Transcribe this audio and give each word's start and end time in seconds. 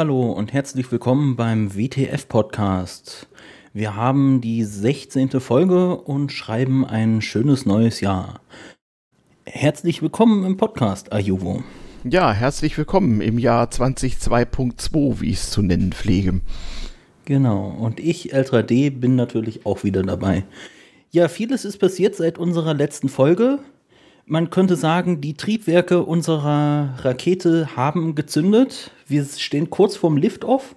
Hallo 0.00 0.32
und 0.32 0.54
herzlich 0.54 0.90
willkommen 0.90 1.36
beim 1.36 1.76
WTF 1.76 2.26
Podcast. 2.26 3.28
Wir 3.74 3.96
haben 3.96 4.40
die 4.40 4.64
16. 4.64 5.28
Folge 5.40 5.94
und 5.94 6.32
schreiben 6.32 6.86
ein 6.86 7.20
schönes 7.20 7.66
neues 7.66 8.00
Jahr. 8.00 8.40
Herzlich 9.44 10.00
willkommen 10.00 10.46
im 10.46 10.56
Podcast, 10.56 11.12
Ayuvo. 11.12 11.62
Ja, 12.04 12.32
herzlich 12.32 12.78
willkommen 12.78 13.20
im 13.20 13.38
Jahr 13.38 13.66
2002.2, 13.66 15.20
wie 15.20 15.28
ich 15.28 15.36
es 15.36 15.50
zu 15.50 15.60
nennen 15.60 15.92
pflege. 15.92 16.40
Genau, 17.26 17.68
und 17.68 18.00
ich, 18.00 18.34
L3D, 18.34 18.98
bin 18.98 19.16
natürlich 19.16 19.66
auch 19.66 19.84
wieder 19.84 20.02
dabei. 20.02 20.44
Ja, 21.10 21.28
vieles 21.28 21.66
ist 21.66 21.76
passiert 21.76 22.14
seit 22.14 22.38
unserer 22.38 22.72
letzten 22.72 23.10
Folge. 23.10 23.58
Man 24.30 24.48
könnte 24.50 24.76
sagen, 24.76 25.20
die 25.20 25.34
Triebwerke 25.34 26.04
unserer 26.04 26.94
Rakete 26.98 27.74
haben 27.74 28.14
gezündet. 28.14 28.92
Wir 29.08 29.24
stehen 29.24 29.70
kurz 29.70 29.96
vorm 29.96 30.16
Liftoff. 30.16 30.76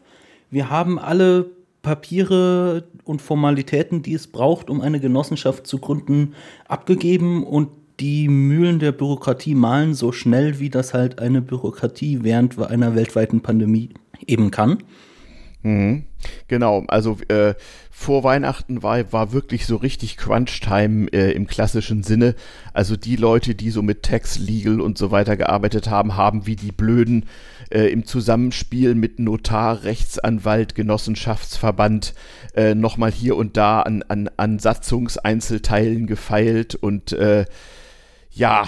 Wir 0.49 0.71
haben 0.71 0.97
alle 0.97 1.51
Papiere 1.83 2.85
und 3.03 3.21
Formalitäten, 3.21 4.01
die 4.01 4.15
es 4.15 4.25
braucht, 4.25 4.71
um 4.71 4.81
eine 4.81 4.99
Genossenschaft 4.99 5.67
zu 5.67 5.77
gründen, 5.77 6.33
abgegeben 6.67 7.43
und 7.43 7.69
die 7.99 8.27
Mühlen 8.27 8.79
der 8.79 8.91
Bürokratie 8.91 9.53
malen 9.53 9.93
so 9.93 10.11
schnell, 10.11 10.57
wie 10.57 10.71
das 10.71 10.95
halt 10.95 11.19
eine 11.19 11.43
Bürokratie 11.43 12.23
während 12.23 12.57
einer 12.57 12.95
weltweiten 12.95 13.41
Pandemie 13.41 13.89
eben 14.25 14.49
kann. 14.49 14.79
Mhm. 15.61 16.05
Genau, 16.47 16.83
also 16.87 17.17
äh, 17.27 17.53
vor 17.95 18.23
Weihnachten 18.23 18.81
war, 18.81 19.13
war 19.13 19.33
wirklich 19.33 19.67
so 19.67 19.75
richtig 19.75 20.17
Crunch-Time 20.17 21.13
äh, 21.13 21.31
im 21.31 21.45
klassischen 21.45 22.01
Sinne. 22.01 22.33
Also 22.73 22.97
die 22.97 23.15
Leute, 23.15 23.53
die 23.53 23.69
so 23.69 23.83
mit 23.83 24.01
Tax, 24.01 24.39
Legal 24.39 24.81
und 24.81 24.97
so 24.97 25.11
weiter 25.11 25.37
gearbeitet 25.37 25.91
haben, 25.91 26.17
haben 26.17 26.47
wie 26.47 26.55
die 26.55 26.71
Blöden 26.71 27.27
äh, 27.69 27.85
im 27.91 28.05
Zusammenspiel 28.05 28.95
mit 28.95 29.19
Notar, 29.19 29.83
Rechtsanwalt, 29.83 30.73
Genossenschaftsverband 30.73 32.15
äh, 32.55 32.73
nochmal 32.73 33.11
hier 33.11 33.37
und 33.37 33.57
da 33.57 33.81
an, 33.81 34.01
an, 34.01 34.27
an 34.37 34.57
Satzungseinzelteilen 34.57 36.07
gefeilt 36.07 36.73
und 36.73 37.13
äh, 37.13 37.45
ja, 38.31 38.65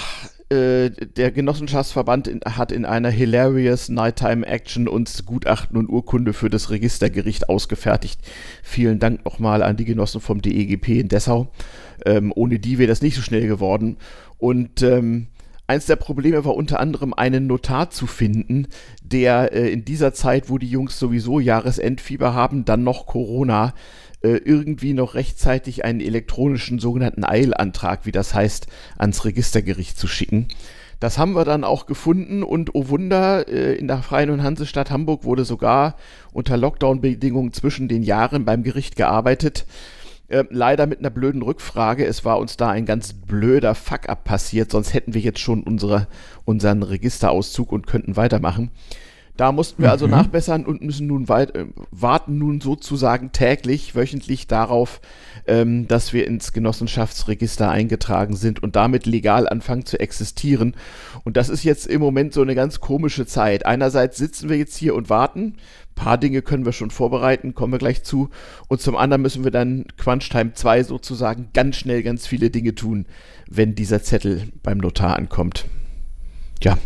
äh, 0.49 0.89
der 0.89 1.31
Genossenschaftsverband 1.31 2.27
in, 2.27 2.41
hat 2.45 2.71
in 2.71 2.85
einer 2.85 3.09
hilarious 3.09 3.89
Nighttime 3.89 4.45
Action 4.45 4.87
uns 4.87 5.25
Gutachten 5.25 5.77
und 5.77 5.89
Urkunde 5.89 6.33
für 6.33 6.49
das 6.49 6.69
Registergericht 6.69 7.49
ausgefertigt. 7.49 8.19
Vielen 8.61 8.99
Dank 8.99 9.25
nochmal 9.25 9.63
an 9.63 9.77
die 9.77 9.85
Genossen 9.85 10.21
vom 10.21 10.41
DEGP 10.41 10.89
in 10.99 11.07
Dessau. 11.07 11.51
Ähm, 12.05 12.31
ohne 12.35 12.59
die 12.59 12.77
wäre 12.77 12.89
das 12.89 13.01
nicht 13.01 13.15
so 13.15 13.21
schnell 13.21 13.47
geworden. 13.47 13.97
Und 14.37 14.81
ähm, 14.81 15.27
Eins 15.67 15.87
der 15.87 15.95
Probleme 15.95 16.45
war 16.45 16.55
unter 16.55 16.79
anderem 16.79 17.15
einen 17.15 17.47
Notar 17.47 17.89
zu 17.89 18.05
finden, 18.05 18.67
der 19.01 19.51
äh, 19.51 19.71
in 19.71 19.83
dieser 19.83 20.13
Zeit, 20.13 20.47
wo 20.47 20.59
die 20.59 20.69
Jungs 20.69 20.99
sowieso 20.99 21.39
Jahresendfieber 21.39 22.35
haben, 22.35 22.65
dann 22.65 22.83
noch 22.83 23.07
Corona, 23.07 23.73
äh, 24.25 24.37
irgendwie 24.43 24.93
noch 24.93 25.13
rechtzeitig 25.13 25.85
einen 25.85 26.01
elektronischen 26.01 26.79
sogenannten 26.79 27.23
Eilantrag, 27.23 28.07
wie 28.07 28.11
das 28.11 28.33
heißt, 28.33 28.65
ans 28.97 29.23
Registergericht 29.23 29.99
zu 29.99 30.07
schicken. 30.07 30.47
Das 30.99 31.19
haben 31.19 31.33
wir 31.35 31.45
dann 31.45 31.63
auch 31.63 31.85
gefunden 31.85 32.41
und 32.41 32.73
oh 32.73 32.89
Wunder, 32.89 33.47
äh, 33.47 33.75
in 33.75 33.87
der 33.87 34.01
Freien 34.01 34.31
und 34.31 34.41
Hansestadt 34.41 34.89
Hamburg 34.89 35.25
wurde 35.25 35.45
sogar 35.45 35.95
unter 36.33 36.57
Lockdown-Bedingungen 36.57 37.53
zwischen 37.53 37.87
den 37.87 38.01
Jahren 38.01 38.45
beim 38.45 38.63
Gericht 38.63 38.95
gearbeitet. 38.95 39.67
Äh, 40.27 40.45
leider 40.49 40.87
mit 40.87 40.99
einer 40.99 41.11
blöden 41.11 41.43
Rückfrage. 41.43 42.03
Es 42.03 42.25
war 42.25 42.39
uns 42.39 42.57
da 42.57 42.69
ein 42.69 42.87
ganz 42.87 43.13
blöder 43.13 43.75
Fuck-up 43.75 44.23
passiert, 44.23 44.71
sonst 44.71 44.95
hätten 44.95 45.13
wir 45.13 45.21
jetzt 45.21 45.39
schon 45.39 45.61
unsere, 45.61 46.07
unseren 46.45 46.81
Registerauszug 46.81 47.71
und 47.71 47.85
könnten 47.85 48.15
weitermachen. 48.15 48.71
Da 49.37 49.51
mussten 49.51 49.83
wir 49.83 49.91
also 49.91 50.05
mhm. 50.05 50.11
nachbessern 50.11 50.65
und 50.65 50.81
müssen 50.81 51.07
nun 51.07 51.27
weit, 51.27 51.55
äh, 51.55 51.65
warten 51.91 52.37
nun 52.37 52.61
sozusagen 52.61 53.33
täglich, 53.33 53.93
wöchentlich 53.93 54.47
darauf, 54.47 55.01
ähm, 55.45 55.87
dass 55.87 56.13
wir 56.13 56.25
ins 56.25 56.53
Genossenschaftsregister 56.53 57.69
eingetragen 57.69 58.37
sind 58.37 58.63
und 58.63 58.77
damit 58.77 59.05
legal 59.05 59.49
anfangen 59.49 59.85
zu 59.85 59.99
existieren. 59.99 60.75
Und 61.25 61.35
das 61.35 61.49
ist 61.49 61.65
jetzt 61.65 61.85
im 61.85 61.99
Moment 61.99 62.33
so 62.33 62.41
eine 62.41 62.55
ganz 62.55 62.79
komische 62.79 63.25
Zeit. 63.25 63.65
Einerseits 63.65 64.17
sitzen 64.17 64.47
wir 64.47 64.57
jetzt 64.57 64.77
hier 64.77 64.95
und 64.95 65.09
warten. 65.09 65.55
Ein 65.89 65.95
paar 65.95 66.17
Dinge 66.17 66.41
können 66.41 66.65
wir 66.65 66.73
schon 66.73 66.91
vorbereiten, 66.91 67.53
kommen 67.53 67.73
wir 67.73 67.79
gleich 67.79 68.03
zu. 68.03 68.29
Und 68.69 68.79
zum 68.79 68.95
anderen 68.95 69.21
müssen 69.21 69.43
wir 69.43 69.51
dann 69.51 69.85
Crunch 69.97 70.29
Time 70.29 70.53
2 70.53 70.83
sozusagen 70.83 71.49
ganz 71.53 71.75
schnell 71.75 72.03
ganz 72.03 72.25
viele 72.25 72.49
Dinge 72.49 72.73
tun, 72.73 73.05
wenn 73.49 73.75
dieser 73.75 74.01
Zettel 74.01 74.43
beim 74.63 74.77
Notar 74.77 75.17
ankommt. 75.17 75.65
Ja, 76.61 76.77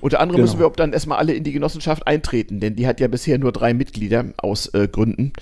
unter 0.00 0.20
anderem 0.20 0.36
genau. 0.36 0.46
müssen 0.46 0.58
wir 0.60 0.66
auch 0.66 0.76
dann 0.76 0.92
erstmal 0.92 1.18
alle 1.18 1.34
in 1.34 1.44
die 1.44 1.52
Genossenschaft 1.52 2.06
eintreten, 2.06 2.60
denn 2.60 2.76
die 2.76 2.86
hat 2.86 3.00
ja 3.00 3.08
bisher 3.08 3.38
nur 3.38 3.52
drei 3.52 3.74
Mitglieder 3.74 4.26
aus 4.36 4.72
äh, 4.74 4.88
Gründen 4.88 5.32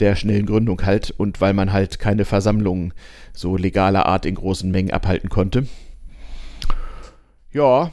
der 0.00 0.16
schnellen 0.16 0.46
Gründung 0.46 0.82
halt 0.84 1.14
und 1.16 1.40
weil 1.40 1.52
man 1.52 1.72
halt 1.72 1.98
keine 1.98 2.24
Versammlungen 2.24 2.94
so 3.32 3.56
legaler 3.56 4.06
Art 4.06 4.26
in 4.26 4.34
großen 4.34 4.70
Mengen 4.70 4.90
abhalten 4.90 5.28
konnte. 5.28 5.66
Ja. 7.52 7.90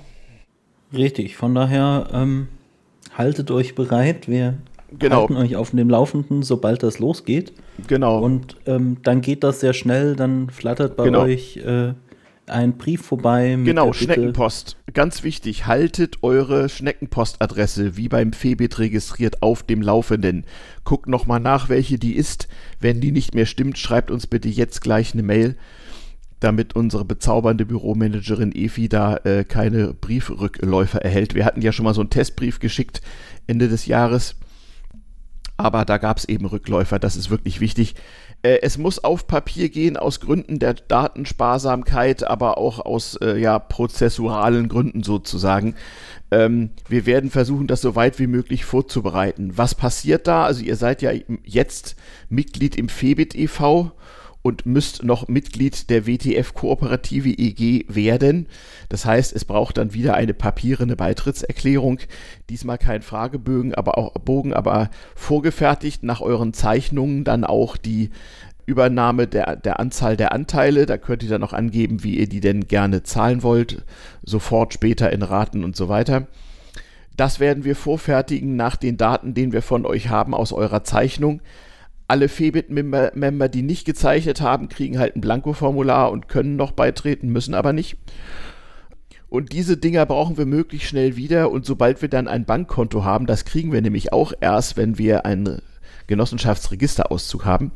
Richtig, 0.94 1.36
von 1.36 1.54
daher 1.54 2.08
ähm, 2.14 2.48
haltet 3.18 3.52
euch 3.52 3.76
bereit. 3.76 4.28
Wir 4.30 4.58
genau. 4.98 5.22
halten 5.22 5.36
euch 5.36 5.56
auf 5.56 5.72
dem 5.72 5.90
Laufenden, 5.90 6.44
sobald 6.44 6.84
das 6.84 7.00
losgeht. 7.00 7.54
Genau. 7.88 8.20
Und 8.20 8.56
ähm, 8.66 8.98
dann 9.04 9.22
geht 9.22 9.44
das 9.44 9.60
sehr 9.60 9.74
schnell, 9.74 10.16
dann 10.16 10.50
flattert 10.50 10.96
bei 10.96 11.06
genau. 11.06 11.24
euch 11.24 11.58
äh, 11.58 11.94
ein 12.50 12.78
Brief 12.78 13.02
vorbei. 13.02 13.58
genau, 13.64 13.94
Schneckenpost. 13.94 14.78
Ganz 14.94 15.24
wichtig, 15.24 15.66
haltet 15.66 16.24
eure 16.24 16.70
Schneckenpostadresse 16.70 17.98
wie 17.98 18.10
beim 18.10 18.34
Febit 18.34 18.80
registriert 18.80 19.42
auf 19.42 19.64
dem 19.64 19.82
Laufenden. 19.82 20.46
Guckt 20.84 21.08
nochmal 21.08 21.40
nach, 21.40 21.70
welche 21.70 22.00
die 22.00 22.16
ist. 22.16 22.48
Wenn 22.80 23.02
die 23.02 23.12
nicht 23.12 23.36
mehr 23.36 23.46
stimmt, 23.46 23.78
schreibt 23.78 24.12
uns 24.12 24.28
bitte 24.28 24.50
jetzt 24.50 24.82
gleich 24.82 25.14
eine 25.14 25.24
Mail, 25.24 25.58
damit 26.40 26.76
unsere 26.76 27.06
bezaubernde 27.06 27.66
Büromanagerin 27.66 28.54
Efi 28.54 28.90
da 28.90 29.18
äh, 29.18 29.44
keine 29.44 29.94
Briefrückläufer 29.94 31.02
erhält. 31.02 31.36
Wir 31.36 31.46
hatten 31.46 31.62
ja 31.62 31.72
schon 31.72 31.86
mal 31.86 31.94
so 31.94 32.02
einen 32.02 32.10
Testbrief 32.10 32.60
geschickt 32.60 33.02
Ende 33.48 33.68
des 33.68 33.86
Jahres. 33.86 34.36
Aber 35.58 35.86
da 35.86 35.98
gab 35.98 36.18
es 36.18 36.26
eben 36.26 36.46
Rückläufer, 36.46 37.00
das 37.00 37.16
ist 37.16 37.32
wirklich 37.32 37.60
wichtig. 37.60 37.96
Äh, 38.42 38.60
es 38.62 38.78
muss 38.78 39.04
auf 39.04 39.28
Papier 39.28 39.70
gehen 39.70 39.98
aus 39.98 40.20
Gründen 40.20 40.60
der 40.60 40.74
Datensparsamkeit, 40.74 42.24
aber 42.24 42.58
auch 42.58 42.80
aus 42.80 43.16
äh, 43.16 43.38
ja, 43.38 43.60
prozessualen 43.60 44.68
Gründen 44.68 45.04
sozusagen. 45.04 45.76
Ähm, 46.30 46.72
wir 46.88 47.06
werden 47.06 47.30
versuchen, 47.30 47.68
das 47.68 47.82
so 47.82 47.96
weit 47.96 48.20
wie 48.20 48.28
möglich 48.28 48.66
vorzubereiten. 48.66 49.54
Was 49.56 49.76
passiert 49.76 50.28
da? 50.28 50.46
Also 50.46 50.64
ihr 50.64 50.76
seid 50.76 51.02
ja 51.02 51.12
jetzt 51.44 51.96
Mitglied 52.30 52.76
im 52.76 52.90
FEBIT 52.90 53.36
e.V 53.36 53.92
und 54.48 54.66
müsst 54.66 55.04
noch 55.04 55.28
Mitglied 55.28 55.90
der 55.90 56.08
WTF-Kooperative 56.08 57.30
EG 57.30 57.84
werden. 57.90 58.48
Das 58.88 59.06
heißt, 59.06 59.36
es 59.36 59.44
braucht 59.44 59.78
dann 59.78 59.94
wieder 59.94 60.14
eine 60.14 60.34
papierende 60.34 60.96
Beitrittserklärung. 60.96 62.00
Diesmal 62.50 62.78
kein 62.78 63.02
Fragebögen, 63.02 63.76
aber 63.76 63.98
auch 63.98 64.14
Bogen, 64.14 64.54
aber 64.54 64.90
vorgefertigt 65.16 66.04
nach 66.04 66.22
euren 66.22 66.54
Zeichnungen 66.54 67.26
dann 67.26 67.44
auch 67.44 67.76
die 67.76 68.10
Übernahme 68.66 69.28
der, 69.28 69.58
der 69.58 69.82
Anzahl 69.82 70.16
der 70.16 70.32
Anteile. 70.32 70.86
Da 70.86 70.98
könnt 70.98 71.24
ihr 71.24 71.30
dann 71.30 71.42
noch 71.42 71.54
angeben, 71.54 72.06
wie 72.06 72.18
ihr 72.18 72.30
die 72.30 72.40
denn 72.40 72.68
gerne 72.68 73.04
zahlen 73.04 73.44
wollt. 73.44 73.84
Sofort, 74.24 74.74
später 74.74 75.12
in 75.12 75.24
Raten 75.24 75.66
und 75.66 75.76
so 75.76 75.90
weiter. 75.90 76.28
Das 77.18 77.42
werden 77.42 77.66
wir 77.66 77.76
vorfertigen 77.76 78.56
nach 78.56 78.78
den 78.78 78.96
Daten, 78.96 79.34
den 79.34 79.52
wir 79.52 79.62
von 79.62 79.86
euch 79.86 80.08
haben 80.08 80.34
aus 80.34 80.54
eurer 80.54 80.86
Zeichnung. 80.86 81.42
Alle 82.08 82.30
Febit-Member, 82.30 83.50
die 83.50 83.64
nicht 83.64 83.86
gezeichnet 83.86 84.42
haben, 84.42 84.70
kriegen 84.70 84.98
halt 84.98 85.16
ein 85.16 85.22
Blanko-Formular 85.22 86.12
und 86.12 86.30
können 86.30 86.56
noch 86.56 86.72
beitreten, 86.72 87.30
müssen 87.30 87.54
aber 87.54 87.74
nicht. 87.74 87.98
Und 89.30 89.52
diese 89.52 89.76
Dinger 89.76 90.06
brauchen 90.06 90.38
wir 90.38 90.46
möglichst 90.46 90.88
schnell 90.88 91.18
wieder. 91.18 91.52
Und 91.52 91.66
sobald 91.66 92.02
wir 92.02 92.10
dann 92.10 92.28
ein 92.28 92.46
Bankkonto 92.46 93.04
haben, 93.04 93.26
das 93.26 93.44
kriegen 93.44 93.74
wir 93.74 93.82
nämlich 93.82 94.14
auch 94.14 94.32
erst, 94.40 94.78
wenn 94.78 94.98
wir 94.98 95.26
einen 95.26 95.62
Genossenschaftsregisterauszug 96.08 97.44
haben, 97.44 97.72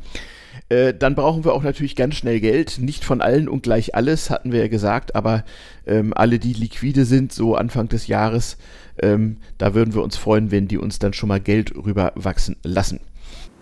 äh, 0.70 0.94
dann 0.94 1.14
brauchen 1.14 1.44
wir 1.44 1.52
auch 1.52 1.62
natürlich 1.62 1.96
ganz 1.96 2.14
schnell 2.14 2.40
Geld. 2.40 2.78
Nicht 2.78 3.04
von 3.04 3.20
allen 3.20 3.48
und 3.48 3.62
gleich 3.62 3.94
alles, 3.94 4.30
hatten 4.30 4.52
wir 4.52 4.60
ja 4.60 4.68
gesagt, 4.68 5.14
aber 5.14 5.44
ähm, 5.86 6.14
alle, 6.14 6.38
die 6.38 6.54
liquide 6.54 7.04
sind, 7.04 7.32
so 7.32 7.54
Anfang 7.54 7.88
des 7.88 8.06
Jahres, 8.06 8.56
ähm, 9.02 9.36
da 9.58 9.74
würden 9.74 9.94
wir 9.94 10.02
uns 10.02 10.16
freuen, 10.16 10.50
wenn 10.50 10.68
die 10.68 10.78
uns 10.78 10.98
dann 10.98 11.12
schon 11.12 11.28
mal 11.28 11.40
Geld 11.40 11.74
rüberwachsen 11.74 12.56
lassen. 12.62 13.00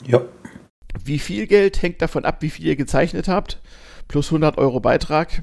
Ja. 0.07 0.23
Wie 1.05 1.19
viel 1.19 1.47
Geld 1.47 1.83
hängt 1.83 2.03
davon 2.03 2.25
ab, 2.25 2.39
wie 2.41 2.51
viel 2.51 2.67
ihr 2.67 2.77
gezeichnet 2.77 3.29
habt, 3.29 3.61
plus 4.09 4.29
100 4.29 4.59
Euro 4.59 4.81
Beitrag. 4.81 5.43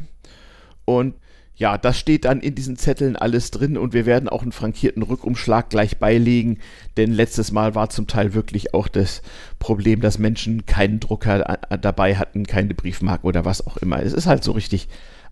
Und 0.86 1.16
ja, 1.58 1.80
das 1.80 1.98
steht 1.98 2.26
dann 2.26 2.40
in 2.40 2.54
diesen 2.54 2.78
Zetteln 2.78 3.16
alles 3.16 3.50
drin 3.50 3.78
und 3.78 3.92
wir 3.92 4.06
werden 4.06 4.30
auch 4.30 4.44
einen 4.44 4.52
frankierten 4.52 5.02
Rückumschlag 5.02 5.72
gleich 5.72 5.98
beilegen, 5.98 6.60
denn 6.98 7.12
letztes 7.12 7.52
Mal 7.52 7.74
war 7.74 7.90
zum 7.90 8.06
Teil 8.06 8.36
wirklich 8.36 8.76
auch 8.76 8.88
das 8.88 9.24
Problem, 9.58 10.00
dass 10.00 10.20
Menschen 10.20 10.68
keinen 10.68 11.00
Drucker 11.00 11.58
dabei 11.82 12.16
hatten, 12.16 12.46
keine 12.46 12.76
Briefmarken 12.76 13.28
oder 13.28 13.44
was 13.44 13.66
auch 13.66 13.78
immer. 13.78 14.04
Es 14.04 14.14
ist 14.14 14.28
halt 14.28 14.44
so 14.44 14.52
richtig 14.52 14.88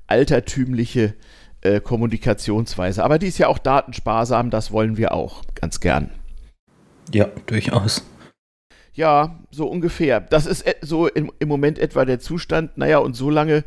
altertümliche 0.07 1.13
äh, 1.61 1.79
Kommunikationsweise, 1.79 3.03
aber 3.03 3.19
die 3.19 3.27
ist 3.27 3.38
ja 3.38 3.47
auch 3.47 3.59
datensparsam, 3.59 4.50
das 4.50 4.71
wollen 4.71 4.97
wir 4.97 5.13
auch 5.13 5.44
ganz 5.53 5.79
gern. 5.79 6.09
Ja, 7.13 7.27
durchaus. 7.45 8.03
Ja, 8.95 9.39
so 9.51 9.68
ungefähr. 9.68 10.21
Das 10.21 10.45
ist 10.45 10.65
so 10.81 11.07
im, 11.07 11.31
Moment 11.45 11.80
etwa 11.80 12.06
der 12.06 12.19
Zustand. 12.19 12.77
Naja, 12.77 13.00
und 13.00 13.13
so 13.13 13.30
lange 13.30 13.65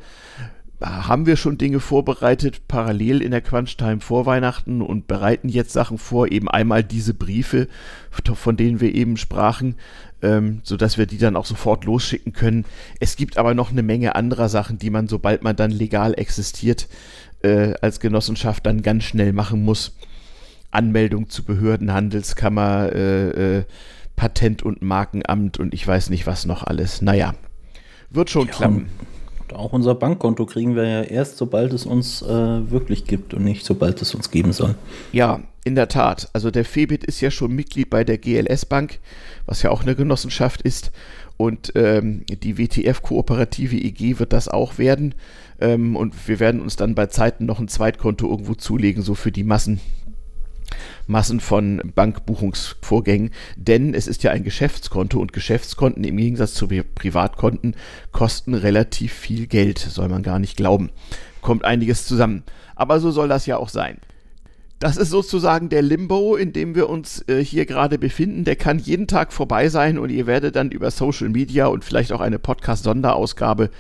haben 0.81 1.27
wir 1.27 1.37
schon 1.37 1.59
Dinge 1.59 1.81
vorbereitet, 1.81 2.69
parallel 2.69 3.21
in 3.21 3.33
der 3.33 3.41
Crunch-Time 3.41 4.01
vor 4.01 4.27
Weihnachten 4.27 4.81
und 4.81 5.07
bereiten 5.09 5.49
jetzt 5.49 5.73
Sachen 5.73 5.99
vor, 5.99 6.31
eben 6.31 6.49
einmal 6.49 6.85
diese 6.85 7.15
Briefe, 7.15 7.69
von 8.11 8.57
denen 8.57 8.81
wir 8.81 8.95
eben 8.95 9.17
sprachen, 9.17 9.75
ähm, 10.23 10.61
sodass 10.63 10.97
wir 10.97 11.07
die 11.07 11.19
dann 11.19 11.37
auch 11.37 11.47
sofort 11.47 11.85
losschicken 11.85 12.33
können. 12.33 12.65
Es 13.01 13.17
gibt 13.17 13.39
aber 13.39 13.55
noch 13.55 13.73
eine 13.73 13.83
Menge 13.83 14.15
anderer 14.15 14.49
Sachen, 14.49 14.79
die 14.79 14.91
man, 14.91 15.09
sobald 15.09 15.43
man 15.43 15.57
dann 15.57 15.73
legal 15.73 16.15
existiert, 16.17 16.89
äh, 17.43 17.75
als 17.83 17.99
Genossenschaft 17.99 18.65
dann 18.65 18.83
ganz 18.83 19.05
schnell 19.05 19.33
machen 19.33 19.65
muss. 19.65 19.97
Anmeldung 20.71 21.29
zu 21.29 21.45
Behörden, 21.45 21.93
Handelskammer, 21.93 22.93
äh, 22.93 23.59
äh, 23.59 23.65
Patent- 24.19 24.65
und 24.65 24.83
Markenamt 24.83 25.61
und 25.61 25.73
ich 25.73 25.87
weiß 25.87 26.11
nicht 26.11 26.27
was 26.27 26.45
noch 26.45 26.65
alles. 26.65 27.03
Naja, 27.03 27.35
wird 28.11 28.31
schon 28.31 28.49
ja, 28.49 28.53
klappen. 28.53 28.89
Auch 29.55 29.73
unser 29.73 29.95
Bankkonto 29.95 30.45
kriegen 30.45 30.75
wir 30.75 30.87
ja 30.87 31.03
erst, 31.03 31.37
sobald 31.39 31.73
es 31.73 31.87
uns 31.87 32.21
äh, 32.23 32.27
wirklich 32.27 33.05
gibt 33.05 33.33
und 33.33 33.45
nicht 33.45 33.65
sobald 33.65 34.03
es 34.03 34.17
uns 34.17 34.33
geben 34.33 34.53
soll. 34.53 34.75
Ja, 35.13 35.41
in 35.65 35.77
der 35.77 35.87
Tat. 35.87 36.29
Also 36.33 36.51
der 36.51 36.65
Febit 36.65 37.05
ist 37.05 37.21
ja 37.21 37.31
schon 37.31 37.55
Mitglied 37.55 37.91
bei 37.91 38.03
der 38.03 38.19
GLS 38.19 38.67
Bank, 38.67 38.99
was 39.47 39.63
ja 39.63 39.71
auch 39.71 39.83
eine 39.83 39.95
Genossenschaft 39.95 40.63
ist. 40.63 40.91
Und 41.37 41.73
ähm, 41.77 42.25
die 42.29 42.59
WTF 42.59 43.01
Kooperative 43.03 43.77
EG 43.77 44.19
wird 44.19 44.33
das 44.33 44.49
auch 44.49 44.79
werden. 44.79 45.15
Ähm, 45.61 45.95
und 45.95 46.27
wir 46.27 46.41
werden 46.41 46.61
uns 46.61 46.75
dann 46.75 46.97
bei 46.97 47.07
Zeiten 47.07 47.47
noch 47.47 47.61
ein 47.61 47.69
Zweitkonto 47.69 48.29
irgendwo 48.29 48.55
zulegen, 48.55 49.05
so 49.05 49.15
für 49.15 49.31
die 49.31 49.45
Massen, 49.45 49.79
Massen 51.07 51.41
von 51.41 51.81
Bankbuchungsvorgängen, 51.95 53.31
denn 53.57 53.95
es 53.95 54.07
ist 54.07 54.23
ja 54.23 54.31
ein 54.31 54.45
Geschäftskonto 54.45 55.19
und 55.19 55.33
Geschäftskonten 55.33 56.05
im 56.05 56.17
Gegensatz 56.17 56.55
zu 56.55 56.69
Privatkonten 56.69 57.75
kosten 58.13 58.55
relativ 58.55 59.13
viel 59.13 59.47
Geld, 59.47 59.79
soll 59.79 60.09
man 60.09 60.23
gar 60.23 60.39
nicht 60.39 60.57
glauben. 60.57 60.91
Kommt 61.41 61.65
einiges 61.65 62.07
zusammen. 62.07 62.43
Aber 62.77 63.01
so 63.01 63.11
soll 63.11 63.29
das 63.29 63.47
ja 63.47 63.57
auch 63.57 63.69
sein. 63.69 63.99
Das 64.79 64.97
ist 64.97 65.11
sozusagen 65.11 65.71
der 65.71 65.83
Limbo, 65.83 66.37
in 66.37 66.53
dem 66.53 66.77
wir 66.77 66.89
uns 66.89 67.25
äh, 67.29 67.43
hier 67.43 67.67
gerade 67.67 67.99
befinden. 67.99 68.45
Der 68.45 68.55
kann 68.55 68.79
jeden 68.79 69.09
Tag 69.09 69.33
vorbei 69.33 69.69
sein 69.69 69.99
und 69.99 70.11
ihr 70.11 70.29
werdet 70.29 70.55
dann 70.55 70.71
über 70.71 70.93
Social 70.93 71.29
Media 71.31 71.67
und 71.67 71.85
vielleicht 71.85 72.13
auch 72.13 72.21
eine 72.21 72.39
Podcast-Sonderausgabe 72.39 73.71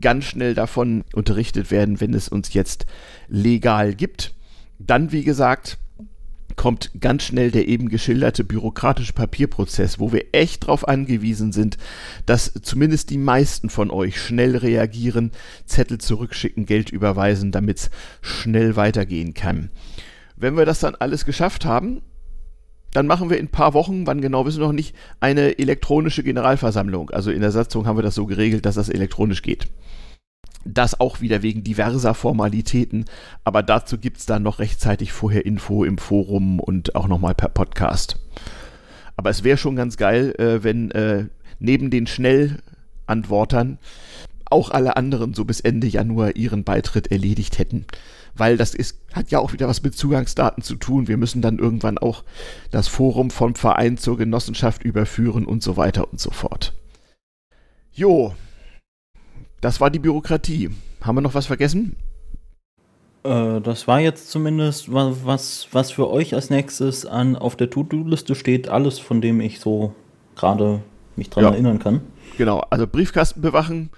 ganz 0.00 0.24
schnell 0.24 0.54
davon 0.54 1.04
unterrichtet 1.14 1.70
werden, 1.70 2.00
wenn 2.00 2.14
es 2.14 2.28
uns 2.28 2.52
jetzt 2.52 2.86
legal 3.28 3.94
gibt. 3.94 4.34
Dann, 4.80 5.12
wie 5.12 5.22
gesagt, 5.22 5.78
kommt 6.60 6.90
ganz 7.00 7.22
schnell 7.22 7.50
der 7.50 7.68
eben 7.68 7.88
geschilderte 7.88 8.44
bürokratische 8.44 9.14
Papierprozess, 9.14 9.98
wo 9.98 10.12
wir 10.12 10.26
echt 10.32 10.64
darauf 10.64 10.86
angewiesen 10.86 11.52
sind, 11.52 11.78
dass 12.26 12.52
zumindest 12.52 13.08
die 13.08 13.16
meisten 13.16 13.70
von 13.70 13.90
euch 13.90 14.20
schnell 14.20 14.58
reagieren, 14.58 15.30
Zettel 15.64 15.96
zurückschicken, 15.96 16.66
Geld 16.66 16.90
überweisen, 16.90 17.50
damit 17.50 17.78
es 17.78 17.90
schnell 18.20 18.76
weitergehen 18.76 19.32
kann. 19.32 19.70
Wenn 20.36 20.54
wir 20.58 20.66
das 20.66 20.80
dann 20.80 20.94
alles 20.96 21.24
geschafft 21.24 21.64
haben, 21.64 22.02
dann 22.92 23.06
machen 23.06 23.30
wir 23.30 23.38
in 23.38 23.46
ein 23.46 23.50
paar 23.50 23.72
Wochen, 23.72 24.06
wann 24.06 24.20
genau 24.20 24.44
wissen 24.44 24.60
wir 24.60 24.66
noch 24.66 24.74
nicht, 24.74 24.94
eine 25.18 25.58
elektronische 25.58 26.22
Generalversammlung. 26.22 27.08
Also 27.08 27.30
in 27.30 27.40
der 27.40 27.52
Satzung 27.52 27.86
haben 27.86 27.96
wir 27.96 28.02
das 28.02 28.16
so 28.16 28.26
geregelt, 28.26 28.66
dass 28.66 28.74
das 28.74 28.90
elektronisch 28.90 29.40
geht. 29.40 29.66
Das 30.64 31.00
auch 31.00 31.20
wieder 31.20 31.42
wegen 31.42 31.64
diverser 31.64 32.14
Formalitäten, 32.14 33.06
aber 33.44 33.62
dazu 33.62 33.96
gibt 33.96 34.18
es 34.18 34.26
dann 34.26 34.42
noch 34.42 34.58
rechtzeitig 34.58 35.12
vorher 35.12 35.46
Info 35.46 35.84
im 35.84 35.96
Forum 35.96 36.60
und 36.60 36.94
auch 36.94 37.08
nochmal 37.08 37.34
per 37.34 37.48
Podcast. 37.48 38.18
Aber 39.16 39.30
es 39.30 39.42
wäre 39.42 39.56
schon 39.56 39.76
ganz 39.76 39.96
geil, 39.96 40.34
äh, 40.38 40.62
wenn 40.62 40.90
äh, 40.90 41.26
neben 41.58 41.90
den 41.90 42.06
Schnellantwortern 42.06 43.78
auch 44.50 44.70
alle 44.70 44.96
anderen 44.96 45.32
so 45.32 45.44
bis 45.44 45.60
Ende 45.60 45.86
Januar 45.86 46.36
ihren 46.36 46.64
Beitritt 46.64 47.10
erledigt 47.10 47.58
hätten. 47.58 47.86
Weil 48.34 48.56
das 48.56 48.74
ist, 48.74 48.98
hat 49.12 49.30
ja 49.30 49.38
auch 49.38 49.52
wieder 49.52 49.68
was 49.68 49.82
mit 49.82 49.96
Zugangsdaten 49.96 50.62
zu 50.62 50.76
tun. 50.76 51.08
Wir 51.08 51.16
müssen 51.16 51.42
dann 51.42 51.58
irgendwann 51.58 51.98
auch 51.98 52.24
das 52.70 52.88
Forum 52.88 53.30
vom 53.30 53.54
Verein 53.54 53.96
zur 53.96 54.16
Genossenschaft 54.16 54.82
überführen 54.84 55.46
und 55.46 55.62
so 55.62 55.76
weiter 55.76 56.10
und 56.10 56.20
so 56.20 56.30
fort. 56.30 56.74
Jo, 57.92 58.34
das 59.60 59.80
war 59.80 59.90
die 59.90 59.98
Bürokratie. 59.98 60.70
Haben 61.02 61.16
wir 61.16 61.22
noch 61.22 61.34
was 61.34 61.46
vergessen? 61.46 61.96
Äh, 63.22 63.60
das 63.60 63.86
war 63.86 64.00
jetzt 64.00 64.30
zumindest 64.30 64.92
was, 64.92 65.68
was 65.72 65.90
für 65.90 66.10
euch 66.10 66.34
als 66.34 66.50
nächstes 66.50 67.06
an 67.06 67.36
auf 67.36 67.56
der 67.56 67.70
To-Do-Liste 67.70 68.34
steht. 68.34 68.68
Alles, 68.68 68.98
von 68.98 69.20
dem 69.20 69.40
ich 69.40 69.60
so 69.60 69.94
gerade 70.36 70.82
mich 71.16 71.30
dran 71.30 71.44
ja. 71.44 71.50
erinnern 71.50 71.78
kann. 71.78 72.00
Genau, 72.38 72.60
also 72.70 72.86
Briefkasten 72.86 73.42
bewachen, 73.42 73.90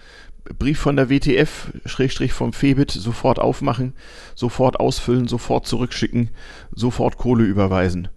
Brief 0.58 0.80
von 0.80 0.96
der 0.96 1.08
WTF, 1.08 1.72
Schrägstrich 1.86 2.32
vom 2.32 2.52
Febit, 2.52 2.90
sofort 2.90 3.38
aufmachen, 3.38 3.94
sofort 4.34 4.80
ausfüllen, 4.80 5.28
sofort 5.28 5.66
zurückschicken, 5.66 6.30
sofort 6.72 7.16
Kohle 7.16 7.44
überweisen. 7.44 8.08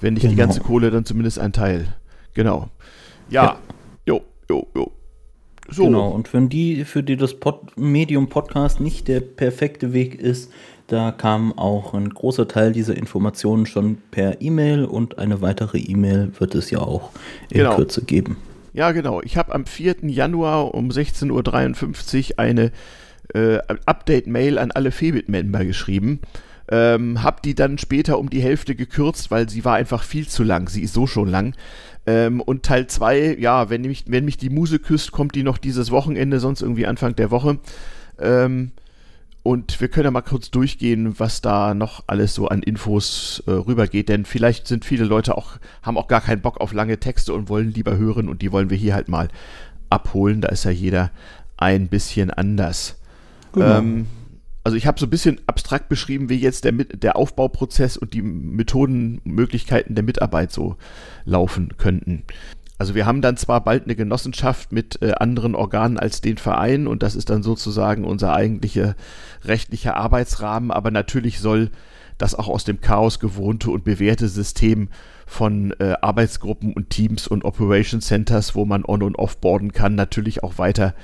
Wenn 0.00 0.14
nicht 0.14 0.22
genau. 0.22 0.32
die 0.32 0.38
ganze 0.38 0.60
Kohle, 0.60 0.90
dann 0.90 1.04
zumindest 1.04 1.38
ein 1.38 1.52
Teil. 1.52 1.94
Genau. 2.34 2.68
Ja. 3.30 3.44
ja. 3.44 3.58
Jo, 4.06 4.22
jo, 4.50 4.66
jo. 4.74 4.92
So. 5.68 5.84
Genau, 5.84 6.08
und 6.08 6.32
wenn 6.32 6.48
die, 6.48 6.84
für 6.84 7.02
die 7.02 7.16
das 7.16 7.34
Pod 7.34 7.76
Medium 7.76 8.28
Podcast 8.28 8.80
nicht 8.80 9.08
der 9.08 9.20
perfekte 9.20 9.92
Weg 9.92 10.14
ist, 10.20 10.52
da 10.86 11.10
kam 11.10 11.58
auch 11.58 11.94
ein 11.94 12.10
großer 12.10 12.46
Teil 12.46 12.72
dieser 12.72 12.96
Informationen 12.96 13.66
schon 13.66 13.98
per 14.10 14.40
E-Mail 14.40 14.84
und 14.84 15.18
eine 15.18 15.40
weitere 15.40 15.78
E-Mail 15.78 16.30
wird 16.38 16.54
es 16.54 16.70
ja 16.70 16.78
auch 16.78 17.10
in 17.50 17.58
genau. 17.58 17.74
Kürze 17.74 18.04
geben. 18.04 18.36
Ja, 18.72 18.92
genau. 18.92 19.20
Ich 19.22 19.36
habe 19.36 19.54
am 19.54 19.66
4. 19.66 19.96
Januar 20.02 20.74
um 20.74 20.90
16.53 20.90 22.32
Uhr 22.32 22.38
eine 22.38 22.70
äh, 23.34 23.58
Update-Mail 23.86 24.58
an 24.58 24.70
alle 24.70 24.92
Febit-Member 24.92 25.64
geschrieben. 25.64 26.20
Ähm, 26.68 27.22
hab 27.22 27.42
die 27.42 27.54
dann 27.54 27.78
später 27.78 28.18
um 28.18 28.28
die 28.28 28.42
Hälfte 28.42 28.74
gekürzt, 28.74 29.30
weil 29.30 29.48
sie 29.48 29.64
war 29.64 29.76
einfach 29.76 30.02
viel 30.02 30.28
zu 30.28 30.42
lang. 30.42 30.68
Sie 30.68 30.82
ist 30.82 30.94
so 30.94 31.06
schon 31.06 31.28
lang. 31.28 31.54
Ähm, 32.06 32.40
und 32.40 32.62
Teil 32.62 32.86
2, 32.86 33.36
ja, 33.38 33.68
wenn 33.68 33.82
mich, 33.82 34.04
wenn 34.08 34.24
mich 34.24 34.36
die 34.36 34.50
Muse 34.50 34.78
küsst, 34.78 35.12
kommt 35.12 35.34
die 35.34 35.42
noch 35.42 35.58
dieses 35.58 35.90
Wochenende, 35.90 36.38
sonst 36.40 36.62
irgendwie 36.62 36.86
Anfang 36.86 37.16
der 37.16 37.30
Woche. 37.30 37.58
Ähm, 38.18 38.72
und 39.42 39.80
wir 39.80 39.86
können 39.86 40.06
ja 40.06 40.10
mal 40.10 40.22
kurz 40.22 40.50
durchgehen, 40.50 41.20
was 41.20 41.40
da 41.40 41.72
noch 41.72 42.02
alles 42.08 42.34
so 42.34 42.48
an 42.48 42.62
Infos 42.62 43.42
äh, 43.46 43.52
rübergeht, 43.52 44.08
denn 44.08 44.24
vielleicht 44.24 44.66
sind 44.66 44.84
viele 44.84 45.04
Leute 45.04 45.36
auch, 45.36 45.58
haben 45.82 45.98
auch 45.98 46.08
gar 46.08 46.20
keinen 46.20 46.40
Bock 46.40 46.60
auf 46.60 46.72
lange 46.72 46.98
Texte 46.98 47.32
und 47.32 47.48
wollen 47.48 47.72
lieber 47.72 47.96
hören 47.96 48.28
und 48.28 48.42
die 48.42 48.50
wollen 48.50 48.70
wir 48.70 48.76
hier 48.76 48.94
halt 48.94 49.08
mal 49.08 49.28
abholen. 49.88 50.40
Da 50.40 50.48
ist 50.48 50.64
ja 50.64 50.72
jeder 50.72 51.12
ein 51.56 51.86
bisschen 51.86 52.32
anders. 52.32 52.96
Genau. 53.52 53.78
Ähm, 53.78 54.06
also 54.66 54.76
ich 54.76 54.88
habe 54.88 54.98
so 54.98 55.06
ein 55.06 55.10
bisschen 55.10 55.40
abstrakt 55.46 55.88
beschrieben, 55.88 56.28
wie 56.28 56.40
jetzt 56.40 56.64
der, 56.64 56.72
der 56.72 57.14
Aufbauprozess 57.14 57.96
und 57.96 58.14
die 58.14 58.22
Methodenmöglichkeiten 58.22 59.94
der 59.94 60.02
Mitarbeit 60.02 60.50
so 60.50 60.74
laufen 61.24 61.76
könnten. 61.78 62.24
Also 62.76 62.96
wir 62.96 63.06
haben 63.06 63.22
dann 63.22 63.36
zwar 63.36 63.62
bald 63.62 63.84
eine 63.84 63.94
Genossenschaft 63.94 64.72
mit 64.72 65.00
äh, 65.02 65.12
anderen 65.12 65.54
Organen 65.54 66.00
als 66.00 66.20
den 66.20 66.36
Verein 66.36 66.88
und 66.88 67.04
das 67.04 67.14
ist 67.14 67.30
dann 67.30 67.44
sozusagen 67.44 68.04
unser 68.04 68.34
eigentlicher 68.34 68.96
rechtlicher 69.44 69.96
Arbeitsrahmen, 69.96 70.72
aber 70.72 70.90
natürlich 70.90 71.38
soll 71.38 71.70
das 72.18 72.34
auch 72.34 72.48
aus 72.48 72.64
dem 72.64 72.80
Chaos 72.80 73.20
gewohnte 73.20 73.70
und 73.70 73.84
bewährte 73.84 74.28
System 74.28 74.88
von 75.26 75.72
äh, 75.80 75.94
Arbeitsgruppen 76.00 76.72
und 76.72 76.90
Teams 76.90 77.26
und 77.26 77.44
Operation 77.44 78.00
Centers, 78.00 78.54
wo 78.54 78.64
man 78.64 78.84
on- 78.84 79.02
und 79.02 79.16
offboarden 79.16 79.72
kann, 79.72 79.96
natürlich 79.96 80.44
auch 80.44 80.58
weiter 80.58 80.94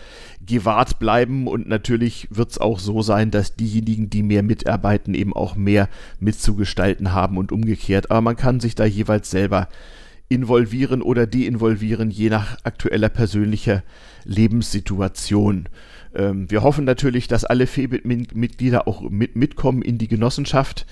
gewahrt 0.46 1.00
bleiben. 1.00 1.48
Und 1.48 1.68
natürlich 1.68 2.28
wird 2.30 2.52
es 2.52 2.58
auch 2.58 2.78
so 2.78 3.02
sein, 3.02 3.30
dass 3.30 3.56
diejenigen, 3.56 4.10
die 4.10 4.22
mehr 4.22 4.44
mitarbeiten, 4.44 5.14
eben 5.14 5.34
auch 5.34 5.56
mehr 5.56 5.88
mitzugestalten 6.20 7.12
haben 7.12 7.36
und 7.36 7.50
umgekehrt. 7.50 8.10
Aber 8.10 8.20
man 8.20 8.36
kann 8.36 8.60
sich 8.60 8.76
da 8.76 8.84
jeweils 8.84 9.30
selber 9.30 9.68
involvieren 10.28 11.02
oder 11.02 11.26
deinvolvieren, 11.26 12.10
je 12.10 12.30
nach 12.30 12.56
aktueller 12.62 13.08
persönlicher 13.08 13.82
Lebenssituation. 14.24 15.68
Ähm, 16.14 16.50
wir 16.50 16.62
hoffen 16.62 16.84
natürlich, 16.84 17.28
dass 17.28 17.44
alle 17.44 17.66
FEBIT-Mitglieder 17.66 18.86
auch 18.86 19.02
mit, 19.08 19.36
mitkommen 19.36 19.82
in 19.82 19.98
die 19.98 20.08
Genossenschaft. 20.08 20.86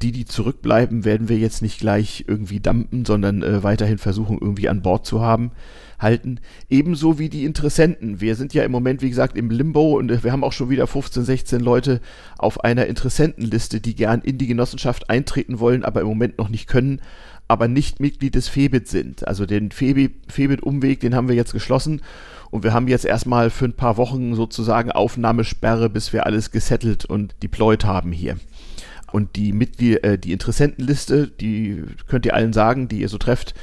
Die, 0.00 0.12
die 0.12 0.24
zurückbleiben, 0.24 1.04
werden 1.04 1.28
wir 1.28 1.36
jetzt 1.36 1.60
nicht 1.60 1.78
gleich 1.78 2.24
irgendwie 2.26 2.60
dampen, 2.60 3.04
sondern 3.04 3.42
äh, 3.42 3.62
weiterhin 3.62 3.98
versuchen, 3.98 4.38
irgendwie 4.40 4.68
an 4.70 4.80
Bord 4.80 5.04
zu 5.04 5.20
haben, 5.20 5.50
halten. 5.98 6.40
Ebenso 6.70 7.18
wie 7.18 7.28
die 7.28 7.44
Interessenten. 7.44 8.18
Wir 8.18 8.34
sind 8.34 8.54
ja 8.54 8.64
im 8.64 8.72
Moment, 8.72 9.02
wie 9.02 9.10
gesagt, 9.10 9.36
im 9.36 9.50
Limbo 9.50 9.98
und 9.98 10.10
äh, 10.10 10.24
wir 10.24 10.32
haben 10.32 10.44
auch 10.44 10.52
schon 10.52 10.70
wieder 10.70 10.86
15, 10.86 11.24
16 11.24 11.60
Leute 11.60 12.00
auf 12.38 12.64
einer 12.64 12.86
Interessentenliste, 12.86 13.80
die 13.80 13.94
gern 13.94 14.22
in 14.22 14.38
die 14.38 14.46
Genossenschaft 14.46 15.10
eintreten 15.10 15.60
wollen, 15.60 15.84
aber 15.84 16.00
im 16.00 16.06
Moment 16.06 16.38
noch 16.38 16.48
nicht 16.48 16.66
können, 16.66 17.02
aber 17.46 17.68
nicht 17.68 18.00
Mitglied 18.00 18.36
des 18.36 18.48
FEBIT 18.48 18.88
sind. 18.88 19.28
Also 19.28 19.44
den 19.44 19.70
FEBIT-Umweg, 19.70 21.00
den 21.00 21.14
haben 21.14 21.28
wir 21.28 21.34
jetzt 21.34 21.52
geschlossen 21.52 22.00
und 22.50 22.64
wir 22.64 22.72
haben 22.72 22.88
jetzt 22.88 23.04
erstmal 23.04 23.50
für 23.50 23.66
ein 23.66 23.74
paar 23.74 23.96
Wochen 23.96 24.34
sozusagen 24.34 24.90
Aufnahmesperre, 24.90 25.88
bis 25.88 26.12
wir 26.12 26.26
alles 26.26 26.50
gesettelt 26.50 27.04
und 27.04 27.34
deployed 27.42 27.84
haben 27.84 28.12
hier. 28.12 28.36
Und 29.12 29.36
die 29.36 29.52
Mitglieder, 29.52 30.04
äh, 30.04 30.18
die 30.18 30.32
Interessentenliste, 30.32 31.28
die 31.28 31.84
könnt 32.06 32.26
ihr 32.26 32.34
allen 32.34 32.52
sagen, 32.52 32.88
die 32.88 33.00
ihr 33.00 33.08
so 33.08 33.18
trefft, 33.18 33.54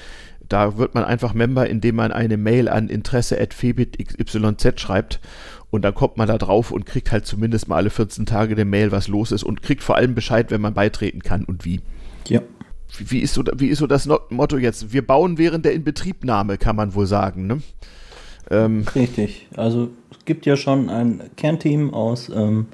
da 0.50 0.78
wird 0.78 0.96
man 0.96 1.04
einfach 1.04 1.34
Member, 1.34 1.68
indem 1.68 1.96
man 1.96 2.12
eine 2.12 2.38
Mail 2.38 2.70
an 2.70 2.88
interesse.febitxyz 2.88 4.80
schreibt 4.80 5.20
und 5.70 5.82
dann 5.84 5.94
kommt 5.94 6.18
man 6.18 6.28
da 6.28 6.38
drauf 6.38 6.72
und 6.72 6.86
kriegt 6.86 7.12
halt 7.12 7.26
zumindest 7.26 7.68
mal 7.68 7.76
alle 7.76 7.90
14 7.90 8.26
Tage 8.26 8.54
eine 8.54 8.66
Mail, 8.66 8.92
was 8.92 9.08
los 9.08 9.32
ist 9.32 9.44
und 9.44 9.62
kriegt 9.62 9.84
vor 9.84 9.98
allem 9.98 10.16
Bescheid, 10.16 10.50
wenn 10.52 10.62
man 10.62 10.74
beitreten 10.74 11.22
kann 11.22 11.44
und 11.44 11.66
wie. 11.66 11.82
Ja. 12.28 12.42
Wie, 12.98 13.12
wie 13.12 13.20
ist, 13.20 13.34
so, 13.34 13.44
wie 13.58 13.68
ist 13.68 13.80
so 13.80 13.88
das 13.88 14.08
Motto 14.30 14.58
jetzt? 14.58 14.94
Wir 14.94 15.06
bauen 15.06 15.38
während 15.38 15.66
der 15.66 15.74
Inbetriebnahme, 15.74 16.58
kann 16.58 16.78
man 16.78 16.96
wohl 16.96 17.06
sagen, 17.06 17.48
ne? 17.48 17.62
Ähm, 18.50 18.86
Richtig. 18.96 19.48
Also 19.56 19.90
es 20.12 20.26
gibt 20.26 20.46
ja 20.46 20.56
schon 20.56 20.90
ein 20.90 21.22
Kernteam 21.36 21.94
aus 21.94 22.30
ähm, 22.30 22.68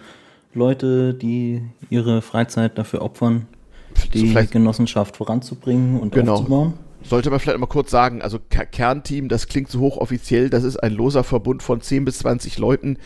Leute, 0.54 1.14
die 1.14 1.62
ihre 1.90 2.22
Freizeit 2.22 2.78
dafür 2.78 3.02
opfern, 3.02 3.48
die 4.14 4.34
Genossenschaft 4.52 5.18
voranzubringen 5.18 6.00
und 6.00 6.14
genau. 6.14 6.34
aufzubauen 6.34 6.74
sollte 7.04 7.30
man 7.30 7.40
vielleicht 7.40 7.60
mal 7.60 7.68
kurz 7.68 7.92
sagen, 7.92 8.22
also 8.22 8.40
Kernteam, 8.40 9.30
das 9.30 9.48
klingt 9.48 9.70
so 9.70 9.80
hochoffiziell, 9.80 10.50
das 10.50 10.64
ist 10.64 10.78
ein 10.78 10.94
loser 10.94 11.24
Verbund 11.24 11.62
von 11.62 11.82
10 11.82 12.06
bis 12.06 12.20
20 12.20 12.58
Leuten, 12.58 12.98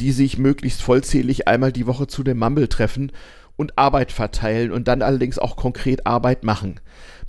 die 0.00 0.12
sich 0.12 0.38
möglichst 0.38 0.82
vollzählig 0.82 1.48
einmal 1.48 1.72
die 1.72 1.86
Woche 1.86 2.06
zu 2.06 2.22
dem 2.22 2.38
Mumble 2.38 2.68
treffen 2.68 3.12
und 3.56 3.76
Arbeit 3.76 4.12
verteilen 4.12 4.72
und 4.72 4.88
dann 4.88 5.02
allerdings 5.02 5.38
auch 5.38 5.56
konkret 5.56 6.06
Arbeit 6.06 6.44
machen. 6.44 6.80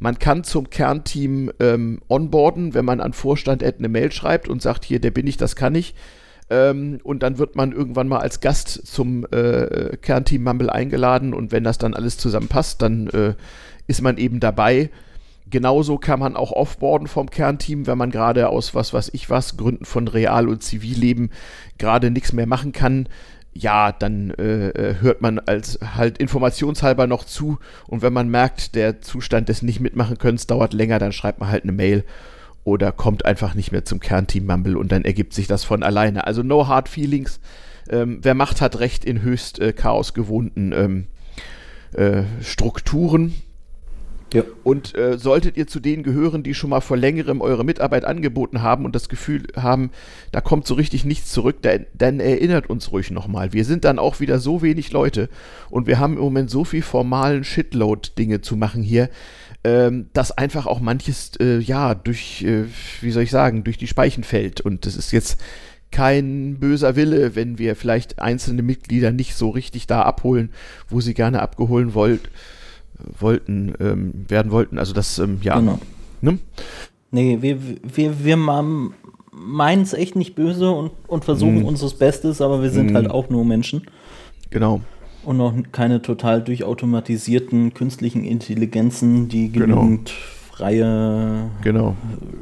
Man 0.01 0.19
kann 0.19 0.43
zum 0.43 0.69
Kernteam 0.69 1.51
ähm, 1.59 2.01
onboarden, 2.09 2.73
wenn 2.73 2.85
man 2.85 2.99
an 2.99 3.13
Vorstand 3.13 3.63
eine 3.63 3.87
Mail 3.87 4.11
schreibt 4.11 4.49
und 4.49 4.61
sagt, 4.61 4.83
hier, 4.83 4.99
der 4.99 5.11
bin 5.11 5.27
ich, 5.27 5.37
das 5.37 5.55
kann 5.55 5.75
ich. 5.75 5.93
Ähm, 6.49 6.99
und 7.03 7.23
dann 7.23 7.37
wird 7.37 7.55
man 7.55 7.71
irgendwann 7.71 8.07
mal 8.07 8.19
als 8.19 8.41
Gast 8.41 8.87
zum 8.87 9.25
äh, 9.31 9.95
Kernteam 10.01 10.43
Mumble 10.43 10.69
eingeladen 10.69 11.33
und 11.33 11.51
wenn 11.51 11.63
das 11.63 11.77
dann 11.77 11.93
alles 11.93 12.17
zusammenpasst, 12.17 12.81
dann 12.81 13.07
äh, 13.07 13.35
ist 13.87 14.01
man 14.01 14.17
eben 14.17 14.39
dabei 14.39 14.89
Genauso 15.51 15.97
kann 15.97 16.19
man 16.19 16.37
auch 16.37 16.53
offboarden 16.53 17.07
vom 17.07 17.29
Kernteam, 17.29 17.85
wenn 17.85 17.97
man 17.97 18.09
gerade 18.09 18.47
aus 18.47 18.73
was 18.73 18.93
weiß 18.93 19.11
ich 19.13 19.29
was, 19.29 19.57
Gründen 19.57 19.83
von 19.83 20.07
Real- 20.07 20.47
und 20.47 20.63
Zivilleben 20.63 21.29
gerade 21.77 22.09
nichts 22.09 22.31
mehr 22.31 22.47
machen 22.47 22.71
kann. 22.71 23.09
Ja, 23.53 23.91
dann 23.91 24.31
äh, 24.31 24.69
äh, 24.69 24.95
hört 25.01 25.21
man 25.21 25.39
als 25.39 25.79
halt 25.95 26.17
informationshalber 26.19 27.05
noch 27.05 27.25
zu 27.25 27.59
und 27.87 28.01
wenn 28.01 28.13
man 28.13 28.29
merkt, 28.29 28.75
der 28.75 29.01
Zustand 29.01 29.49
des 29.49 29.61
nicht 29.61 29.81
mitmachen 29.81 30.17
können 30.17 30.39
dauert 30.47 30.73
länger, 30.73 30.99
dann 30.99 31.11
schreibt 31.11 31.39
man 31.39 31.49
halt 31.49 31.63
eine 31.63 31.73
Mail 31.73 32.05
oder 32.63 32.91
kommt 32.91 33.25
einfach 33.25 33.53
nicht 33.53 33.71
mehr 33.71 33.83
zum 33.83 33.99
Kernteam 33.99 34.45
Mumble 34.45 34.77
und 34.77 34.91
dann 34.91 35.03
ergibt 35.03 35.33
sich 35.33 35.47
das 35.47 35.63
von 35.63 35.83
alleine. 35.83 36.27
Also 36.27 36.43
no 36.43 36.67
hard 36.67 36.87
feelings. 36.87 37.39
Ähm, 37.89 38.19
wer 38.21 38.35
Macht 38.35 38.61
hat 38.61 38.79
Recht 38.79 39.03
in 39.03 39.21
höchst 39.21 39.59
äh, 39.59 39.73
chaosgewohnten 39.73 40.71
ähm, 40.71 41.07
äh, 41.93 42.23
Strukturen 42.41 43.33
ja. 44.33 44.43
Und 44.63 44.95
äh, 44.95 45.17
solltet 45.17 45.57
ihr 45.57 45.67
zu 45.67 45.79
denen 45.79 46.03
gehören, 46.03 46.43
die 46.43 46.53
schon 46.53 46.69
mal 46.69 46.81
vor 46.81 46.95
längerem 46.95 47.41
eure 47.41 47.65
Mitarbeit 47.65 48.05
angeboten 48.05 48.61
haben 48.61 48.85
und 48.85 48.95
das 48.95 49.09
Gefühl 49.09 49.43
haben, 49.55 49.91
da 50.31 50.39
kommt 50.39 50.65
so 50.67 50.75
richtig 50.75 51.03
nichts 51.03 51.31
zurück, 51.31 51.57
dann, 51.61 51.85
dann 51.93 52.19
erinnert 52.19 52.69
uns 52.69 52.91
ruhig 52.91 53.11
nochmal. 53.11 53.51
Wir 53.51 53.65
sind 53.65 53.83
dann 53.83 53.99
auch 53.99 54.19
wieder 54.19 54.39
so 54.39 54.61
wenig 54.61 54.91
Leute 54.91 55.29
und 55.69 55.87
wir 55.87 55.99
haben 55.99 56.13
im 56.13 56.23
Moment 56.23 56.49
so 56.49 56.63
viel 56.63 56.81
formalen 56.81 57.43
Shitload-Dinge 57.43 58.41
zu 58.41 58.55
machen 58.55 58.83
hier, 58.83 59.09
ähm, 59.63 60.07
dass 60.13 60.31
einfach 60.31 60.65
auch 60.65 60.79
manches, 60.79 61.33
äh, 61.39 61.59
ja, 61.59 61.93
durch, 61.93 62.43
äh, 62.43 62.65
wie 63.01 63.11
soll 63.11 63.23
ich 63.23 63.31
sagen, 63.31 63.63
durch 63.63 63.77
die 63.77 63.87
Speichen 63.87 64.23
fällt. 64.23 64.61
Und 64.61 64.85
das 64.85 64.95
ist 64.95 65.11
jetzt 65.11 65.41
kein 65.91 66.57
böser 66.57 66.95
Wille, 66.95 67.35
wenn 67.35 67.57
wir 67.57 67.75
vielleicht 67.75 68.19
einzelne 68.19 68.61
Mitglieder 68.61 69.11
nicht 69.11 69.35
so 69.35 69.49
richtig 69.49 69.87
da 69.87 70.03
abholen, 70.03 70.51
wo 70.87 71.01
sie 71.01 71.13
gerne 71.13 71.41
abgeholt 71.41 71.93
wollt 71.93 72.29
wollten, 73.19 73.73
ähm, 73.79 74.25
werden 74.27 74.51
wollten. 74.51 74.77
Also 74.77 74.93
das, 74.93 75.19
ähm, 75.19 75.39
ja. 75.41 75.59
Genau. 75.59 75.79
Ne? 76.21 76.39
Nee, 77.11 77.39
wir, 77.41 77.57
wir, 77.83 78.23
wir 78.23 78.37
meinen 78.37 79.81
es 79.81 79.93
echt 79.93 80.15
nicht 80.15 80.35
böse 80.35 80.69
und, 80.71 80.91
und 81.07 81.25
versuchen 81.25 81.63
mm. 81.63 81.65
unseres 81.65 81.95
Bestes, 81.95 82.41
aber 82.41 82.61
wir 82.61 82.69
sind 82.69 82.91
mm. 82.91 82.95
halt 82.95 83.11
auch 83.11 83.29
nur 83.29 83.43
Menschen. 83.43 83.83
Genau. 84.49 84.81
Und 85.23 85.37
noch 85.37 85.53
keine 85.71 86.01
total 86.01 86.41
durchautomatisierten 86.41 87.73
künstlichen 87.73 88.23
Intelligenzen, 88.23 89.27
die 89.29 89.51
genau. 89.51 89.81
genügend 89.81 90.09
genau 90.09 90.19
freie 90.61 91.49
genau. 91.63 91.95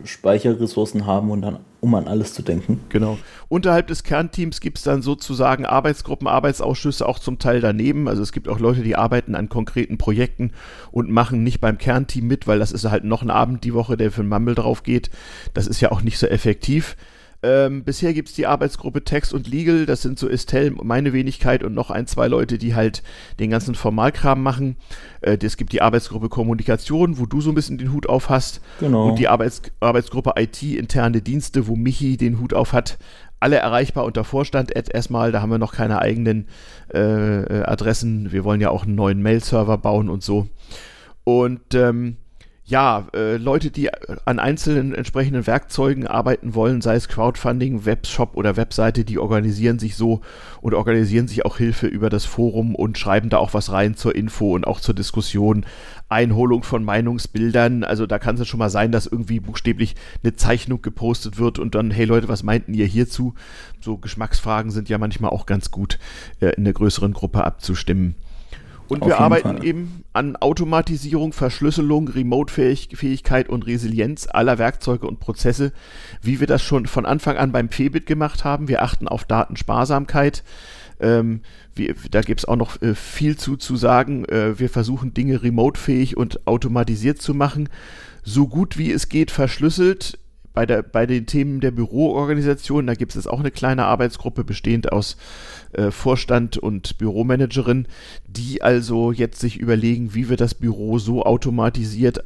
Speicherressourcen 0.04 1.06
haben 1.06 1.32
und 1.32 1.42
dann, 1.42 1.60
um 1.82 1.96
an 1.96 2.08
alles 2.08 2.34
zu 2.34 2.42
denken. 2.42 2.82
Genau. 2.90 3.18
Unterhalb 3.48 3.88
des 3.88 4.04
Kernteams 4.04 4.62
gibt 4.62 4.78
es 4.78 4.84
dann 4.84 5.02
sozusagen 5.02 5.66
Arbeitsgruppen, 5.66 6.28
Arbeitsausschüsse 6.28 7.08
auch 7.08 7.20
zum 7.20 7.40
Teil 7.40 7.62
daneben. 7.62 8.08
Also 8.08 8.22
es 8.22 8.32
gibt 8.32 8.48
auch 8.48 8.60
Leute, 8.60 8.84
die 8.84 8.96
arbeiten 8.96 9.36
an 9.36 9.50
konkreten 9.50 9.98
Projekten 9.98 10.52
und 10.92 11.10
machen 11.10 11.44
nicht 11.44 11.62
beim 11.62 11.78
Kernteam 11.78 12.28
mit, 12.28 12.48
weil 12.48 12.60
das 12.60 12.72
ist 12.72 12.86
halt 12.86 13.04
noch 13.04 13.22
ein 13.22 13.32
Abend 13.32 13.64
die 13.64 13.74
Woche, 13.74 13.98
der 13.98 14.12
für 14.12 14.22
den 14.22 14.30
Mumble 14.30 14.56
drauf 14.56 14.84
geht. 14.84 15.10
Das 15.54 15.68
ist 15.68 15.82
ja 15.82 15.92
auch 15.92 16.02
nicht 16.02 16.18
so 16.18 16.28
effektiv. 16.28 16.96
Ähm, 17.42 17.84
bisher 17.84 18.14
gibt 18.14 18.30
es 18.30 18.36
die 18.36 18.48
Arbeitsgruppe 18.48 19.04
Text 19.04 19.34
und 19.34 19.48
Legal, 19.48 19.86
das 19.86 20.02
sind 20.02 20.20
so 20.20 20.28
Estelle, 20.28 20.72
meine 20.72 21.14
Wenigkeit 21.14 21.64
und 21.64 21.74
noch 21.74 21.90
ein, 21.90 22.06
zwei 22.06 22.28
Leute, 22.28 22.58
die 22.58 22.76
halt 22.76 23.02
den 23.40 23.50
ganzen 23.50 23.76
Formalkram 23.76 24.44
machen. 24.44 24.76
Äh, 25.22 25.38
es 25.42 25.56
gibt 25.56 25.72
die 25.72 25.82
Arbeitsgruppe 25.82 26.28
Kommunikation, 26.28 27.18
wo 27.18 27.26
du 27.26 27.40
so 27.40 27.52
ein 27.52 27.56
bisschen 27.56 27.78
den 27.78 27.94
Hut 27.94 28.10
auf 28.10 28.30
hast. 28.30 28.62
Genau. 28.80 29.10
Und 29.10 29.20
die 29.20 29.30
Arbeits 29.30 29.62
Arbeitsgruppe 29.80 30.34
IT, 30.36 30.62
interne 30.62 31.22
Dienste, 31.22 31.68
wo 31.68 31.76
Michi 31.76 32.18
den 32.18 32.40
Hut 32.40 32.54
auf 32.54 32.74
hat. 32.74 32.98
Alle 33.40 33.56
erreichbar 33.56 34.04
unter 34.04 34.26
Vorstand 34.26 34.72
erstmal, 34.72 35.32
da 35.32 35.42
haben 35.42 35.50
wir 35.50 35.60
noch 35.60 35.72
keine 35.74 36.00
eigenen 36.00 36.48
äh, 36.94 37.00
Adressen. 37.00 38.34
Wir 38.34 38.44
wollen 38.44 38.60
ja 38.60 38.70
auch 38.70 38.84
einen 38.84 38.96
neuen 38.96 39.22
Mail-Server 39.22 39.78
bauen 39.78 40.10
und 40.10 40.24
so. 40.24 40.50
Und 41.24 41.74
ähm, 41.74 42.18
ja, 42.70 43.08
äh, 43.16 43.38
Leute, 43.38 43.72
die 43.72 43.90
an 44.26 44.38
einzelnen 44.38 44.94
entsprechenden 44.94 45.48
Werkzeugen 45.48 46.06
arbeiten 46.06 46.54
wollen, 46.54 46.82
sei 46.82 46.96
es 46.96 47.08
Crowdfunding, 47.08 47.86
Webshop 47.86 48.38
oder 48.38 48.58
Webseite, 48.58 49.04
die 49.04 49.18
organisieren 49.18 49.80
sich 49.80 49.96
so 49.96 50.22
und 50.62 50.76
organisieren 50.76 51.28
sich 51.28 51.46
auch 51.46 51.58
Hilfe 51.58 51.88
über 51.88 52.12
das 52.12 52.26
Forum 52.26 52.76
und 52.76 53.00
schreiben 53.00 53.30
da 53.30 53.38
auch 53.38 53.56
was 53.56 53.72
rein 53.72 53.96
zur 53.96 54.14
Info 54.14 54.54
und 54.54 54.68
auch 54.68 54.80
zur 54.80 54.94
Diskussion. 54.94 55.66
Einholung 56.10 56.64
von 56.64 56.84
Meinungsbildern, 56.84 57.84
also 57.84 58.06
da 58.06 58.20
kann 58.20 58.36
es 58.36 58.48
schon 58.48 58.60
mal 58.60 58.70
sein, 58.70 58.92
dass 58.92 59.08
irgendwie 59.08 59.40
buchstäblich 59.40 59.96
eine 60.24 60.36
Zeichnung 60.36 60.82
gepostet 60.82 61.38
wird 61.38 61.58
und 61.60 61.76
dann, 61.76 61.92
hey 61.92 62.06
Leute, 62.06 62.28
was 62.28 62.44
meinten 62.44 62.74
ihr 62.74 62.86
hierzu? 62.86 63.34
So 63.82 63.98
Geschmacksfragen 63.98 64.72
sind 64.72 64.90
ja 64.90 64.98
manchmal 65.00 65.32
auch 65.32 65.46
ganz 65.48 65.72
gut 65.72 65.98
äh, 66.40 66.50
in 66.50 66.66
einer 66.66 66.74
größeren 66.74 67.14
Gruppe 67.14 67.44
abzustimmen. 67.44 68.16
Und 68.90 69.04
Auf 69.04 69.10
wir 69.10 69.20
arbeiten 69.20 69.58
Fall. 69.58 69.66
eben 69.66 70.04
an 70.14 70.36
Automatisierung, 70.36 71.32
Verschlüsselung, 71.32 72.08
Remote-Fähigkeit 72.08 73.48
und 73.48 73.68
Resilienz 73.68 74.28
aller 74.28 74.58
Werkzeuge 74.58 75.08
und 75.08 75.20
Prozesse, 75.20 75.72
wie 76.24 76.40
wir 76.40 76.48
das 76.48 76.64
schon 76.64 76.88
von 76.88 77.06
Anfang 77.06 77.38
an 77.38 77.52
beim 77.52 77.70
Pebit 77.70 78.08
gemacht 78.08 78.44
haben. 78.44 78.68
Wir 78.68 78.82
achten 78.82 79.08
auf 79.08 79.26
Datensparsamkeit. 79.26 80.44
Ähm, 81.00 81.42
wir, 81.76 81.94
da 82.10 82.22
gibt 82.22 82.42
es 82.42 82.46
auch 82.46 82.56
noch 82.56 82.82
äh, 82.82 82.96
viel 82.96 83.38
zu, 83.38 83.58
zu 83.58 83.76
sagen. 83.76 84.26
Äh, 84.26 84.60
wir 84.60 84.70
versuchen 84.70 85.14
Dinge 85.14 85.44
remote-fähig 85.44 86.18
und 86.18 86.48
automatisiert 86.48 87.22
zu 87.22 87.36
machen. 87.36 87.70
So 88.24 88.48
gut 88.48 88.78
wie 88.80 88.92
es 88.92 89.08
geht 89.08 89.30
verschlüsselt 89.30 90.18
bei, 90.60 90.66
der, 90.66 90.82
bei 90.84 91.06
den 91.06 91.26
Themen 91.26 91.62
der 91.62 91.72
Büroorganisation, 91.72 92.86
da 92.86 92.94
gibt 92.94 93.16
es 93.16 93.28
auch 93.28 93.40
eine 93.40 93.50
kleine 93.50 93.86
Arbeitsgruppe 93.86 94.44
bestehend 94.44 94.92
aus 94.92 95.16
äh, 95.72 95.90
Vorstand 95.90 96.58
und 96.58 96.98
Büromanagerin, 96.98 97.88
die 98.28 98.62
also 98.62 99.14
jetzt 99.14 99.40
sich 99.40 99.56
überlegen, 99.56 100.14
wie 100.16 100.28
wir 100.28 100.36
das 100.36 100.56
Büro 100.56 101.00
so 101.00 101.24
automatisiert, 101.24 102.26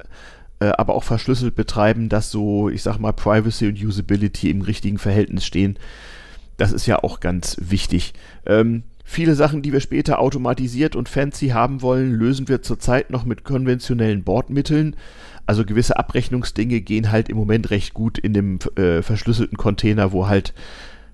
äh, 0.60 0.66
aber 0.66 0.96
auch 0.96 1.04
verschlüsselt 1.04 1.54
betreiben, 1.54 2.10
dass 2.10 2.32
so, 2.32 2.70
ich 2.70 2.82
sag 2.82 2.98
mal, 2.98 3.14
Privacy 3.14 3.68
und 3.68 3.80
Usability 3.80 4.50
im 4.50 4.64
richtigen 4.64 4.98
Verhältnis 4.98 5.46
stehen. 5.46 5.78
Das 6.58 6.72
ist 6.72 6.88
ja 6.88 7.04
auch 7.04 7.20
ganz 7.20 7.58
wichtig. 7.60 8.16
Ähm, 8.48 8.82
Viele 9.06 9.36
Sachen, 9.36 9.62
die 9.62 9.74
wir 9.74 9.82
später 9.82 10.20
automatisiert 10.20 10.96
und 10.96 11.10
fancy 11.10 11.50
haben 11.50 11.82
wollen, 11.82 12.14
lösen 12.14 12.48
wir 12.48 12.62
zurzeit 12.62 13.12
noch 13.12 13.26
mit 13.26 13.44
konventionellen 13.44 14.24
Bordmitteln. 14.24 14.96
Also 15.46 15.66
gewisse 15.66 15.98
Abrechnungsdinge 15.98 16.82
gehen 16.82 17.12
halt 17.12 17.30
im 17.30 17.38
Moment 17.38 17.70
recht 17.70 17.94
gut 17.94 18.18
in 18.18 18.34
dem 18.34 18.60
äh, 18.76 19.02
verschlüsselten 19.02 19.58
Container, 19.58 20.12
wo 20.12 20.28
halt 20.28 20.54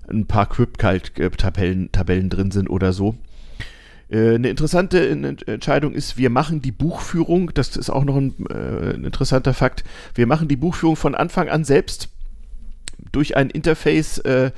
ein 0.08 0.26
paar 0.26 0.48
Cryptkalt-Tabellen 0.48 1.92
Tabellen 1.92 2.30
drin 2.30 2.50
sind 2.50 2.68
oder 2.68 2.92
so. 2.92 3.16
Äh, 4.08 4.34
eine 4.34 4.48
interessante 4.48 5.08
Entscheidung 5.08 5.94
ist, 5.94 6.18
wir 6.18 6.30
machen 6.30 6.62
die 6.62 6.72
Buchführung, 6.72 7.52
das 7.54 7.76
ist 7.76 7.90
auch 7.90 8.04
noch 8.04 8.16
ein, 8.16 8.34
äh, 8.50 8.94
ein 8.94 9.04
interessanter 9.04 9.54
Fakt, 9.54 9.84
wir 10.14 10.26
machen 10.26 10.48
die 10.48 10.56
Buchführung 10.56 10.96
von 10.96 11.14
Anfang 11.14 11.48
an 11.48 11.64
selbst 11.64 12.08
durch 13.12 13.36
ein 13.36 13.50
Interface, 13.50 14.18
äh, 14.18 14.50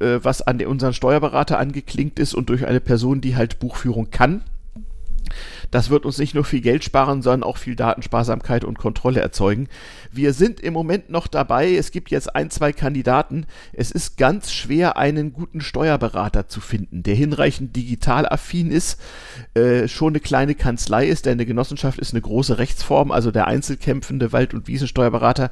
äh, 0.00 0.20
was 0.22 0.42
an 0.42 0.64
unseren 0.64 0.94
Steuerberater 0.94 1.58
angeklinkt 1.58 2.18
ist 2.18 2.34
und 2.34 2.48
durch 2.48 2.66
eine 2.66 2.80
Person, 2.80 3.20
die 3.20 3.36
halt 3.36 3.58
Buchführung 3.58 4.10
kann. 4.10 4.42
Das 5.70 5.90
wird 5.90 6.04
uns 6.04 6.18
nicht 6.18 6.34
nur 6.34 6.44
viel 6.44 6.60
Geld 6.60 6.84
sparen, 6.84 7.22
sondern 7.22 7.48
auch 7.48 7.56
viel 7.56 7.76
Datensparsamkeit 7.76 8.64
und 8.64 8.78
Kontrolle 8.78 9.20
erzeugen. 9.20 9.68
Wir 10.12 10.32
sind 10.32 10.60
im 10.60 10.72
Moment 10.72 11.10
noch 11.10 11.26
dabei. 11.26 11.74
Es 11.74 11.90
gibt 11.90 12.10
jetzt 12.10 12.34
ein, 12.34 12.50
zwei 12.50 12.72
Kandidaten. 12.72 13.46
Es 13.72 13.90
ist 13.90 14.16
ganz 14.16 14.52
schwer, 14.52 14.96
einen 14.96 15.32
guten 15.32 15.60
Steuerberater 15.60 16.48
zu 16.48 16.60
finden, 16.60 17.02
der 17.02 17.14
hinreichend 17.14 17.76
digital 17.76 18.28
affin 18.28 18.70
ist, 18.70 19.00
äh, 19.54 19.88
schon 19.88 20.12
eine 20.12 20.20
kleine 20.20 20.54
Kanzlei 20.54 21.06
ist, 21.06 21.26
denn 21.26 21.34
eine 21.34 21.46
Genossenschaft 21.46 21.98
ist 21.98 22.12
eine 22.12 22.22
große 22.22 22.58
Rechtsform. 22.58 23.10
Also 23.10 23.30
der 23.30 23.46
einzelkämpfende 23.46 24.32
Wald- 24.32 24.54
und 24.54 24.68
Wiesensteuerberater 24.68 25.50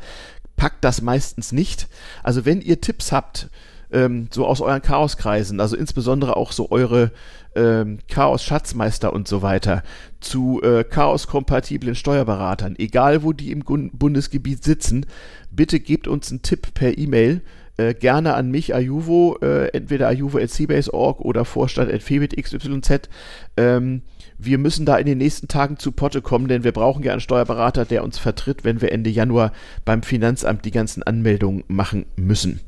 packt 0.57 0.85
das 0.85 1.01
meistens 1.01 1.53
nicht. 1.53 1.89
Also 2.23 2.45
wenn 2.45 2.61
ihr 2.61 2.81
Tipps 2.81 3.13
habt, 3.13 3.49
ähm, 3.93 4.29
so 4.31 4.47
aus 4.47 4.61
euren 4.61 4.83
Chaoskreisen, 4.83 5.61
also 5.61 5.77
insbesondere 5.77 6.37
auch 6.37 6.53
so 6.53 6.71
eure 6.71 7.13
ähm, 7.55 7.99
Chaos-Schatzmeister 8.09 9.13
und 9.13 9.29
so 9.29 9.43
weiter, 9.43 9.83
zu 10.21 10.63
äh, 10.63 10.85
Chaos-kompatiblen 10.85 11.95
Steuerberatern, 11.95 12.77
egal 12.79 13.23
wo 13.23 13.33
die 13.33 13.51
im 13.51 13.65
Gun 13.65 13.91
Bundesgebiet 13.93 14.63
sitzen, 14.63 15.07
bitte 15.51 15.81
gebt 15.81 16.09
uns 16.09 16.31
einen 16.31 16.43
Tipp 16.43 16.75
per 16.75 16.97
E-Mail. 16.97 17.43
Äh, 17.77 17.95
gerne 17.95 18.35
an 18.35 18.51
mich, 18.51 18.75
Ayuvo, 18.75 19.39
äh, 19.41 19.69
entweder 19.69 20.09
ayuvo.cbase.org 20.09 21.21
oder 21.21 21.45
vorstand.febitxyz. 21.45 23.09
Ähm, 23.57 24.03
wir 24.37 24.59
müssen 24.59 24.85
da 24.85 24.97
in 24.97 25.07
den 25.07 25.19
nächsten 25.19 25.47
Tagen 25.47 25.79
zu 25.79 25.93
Potte 25.93 26.21
kommen, 26.21 26.49
denn 26.49 26.65
wir 26.65 26.73
brauchen 26.73 27.05
ja 27.05 27.13
einen 27.13 27.21
Steuerberater, 27.21 27.85
der 27.85 28.03
uns 28.03 28.19
vertritt, 28.19 28.65
wenn 28.65 28.81
wir 28.81 28.91
Ende 28.91 29.11
Januar 29.11 29.53
beim 29.85 30.03
Finanzamt 30.03 30.65
die 30.65 30.73
ganzen 30.73 31.05
Anmeldungen 31.05 31.63
machen 31.69 32.07
müssen. 32.17 32.61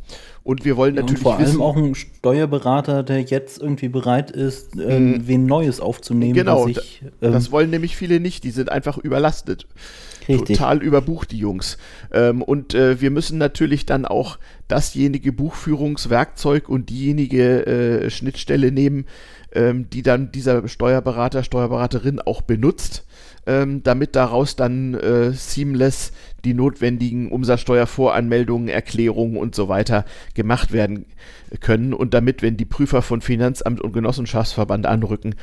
Und 0.51 0.65
wir 0.65 0.77
wollen 0.77 0.97
natürlich. 0.97 1.19
Und 1.19 1.23
vor 1.23 1.37
allem 1.37 1.47
wissen, 1.47 1.61
auch 1.61 1.77
ein 1.77 1.95
Steuerberater, 1.95 3.05
der 3.05 3.23
jetzt 3.23 3.63
irgendwie 3.63 3.87
bereit 3.87 4.33
ist, 4.33 4.77
äh, 4.77 4.99
mhm. 4.99 5.29
wen 5.29 5.47
Neues 5.47 5.79
aufzunehmen. 5.79 6.35
Genau, 6.35 6.67
ich, 6.67 7.03
ähm, 7.23 7.31
das 7.31 7.53
wollen 7.53 7.71
nämlich 7.71 7.97
viele 7.97 8.19
nicht. 8.19 8.43
Die 8.43 8.51
sind 8.51 8.69
einfach 8.69 8.99
überlastet. 8.99 9.69
Richtig. 10.29 10.59
Total 10.59 10.83
überbucht, 10.83 11.31
die 11.31 11.39
Jungs. 11.39 11.79
Ähm, 12.13 12.43
und 12.43 12.75
äh, 12.75 13.01
wir 13.01 13.13
müssen 13.13 13.39
natürlich 13.39 13.87
dann 13.87 14.07
auch 14.07 14.41
dasjenige 14.67 15.33
Buchführungswerkzeug 15.33 16.69
und 16.69 16.91
diejenige 16.91 17.67
äh, 17.67 18.11
Schnittstelle 18.11 18.73
nehmen, 18.73 19.07
ähm, 19.53 19.89
die 19.89 20.03
dann 20.03 20.33
dieser 20.33 20.67
Steuerberater, 20.67 21.45
Steuerberaterin 21.45 22.19
auch 22.19 22.43
benutzt 22.43 23.05
ähm, 23.47 23.83
damit 23.83 24.17
daraus 24.17 24.57
dann 24.57 24.95
äh, 24.95 25.33
seamless 25.33 26.13
die 26.45 26.55
notwendigen 26.55 27.31
Umsatzsteuervoranmeldungen, 27.31 28.69
Erklärungen 28.69 29.37
und 29.37 29.55
so 29.55 29.69
weiter 29.69 30.05
gemacht 30.35 30.73
werden 30.73 31.07
können 31.61 31.95
und 31.95 32.15
damit, 32.15 32.43
wenn 32.43 32.57
die 32.57 32.65
Prüfer 32.65 33.03
von 33.03 33.21
Finanzamt 33.21 33.81
und 33.81 33.93
Genossenschaftsverband 33.93 34.87
anrücken, 34.87 35.35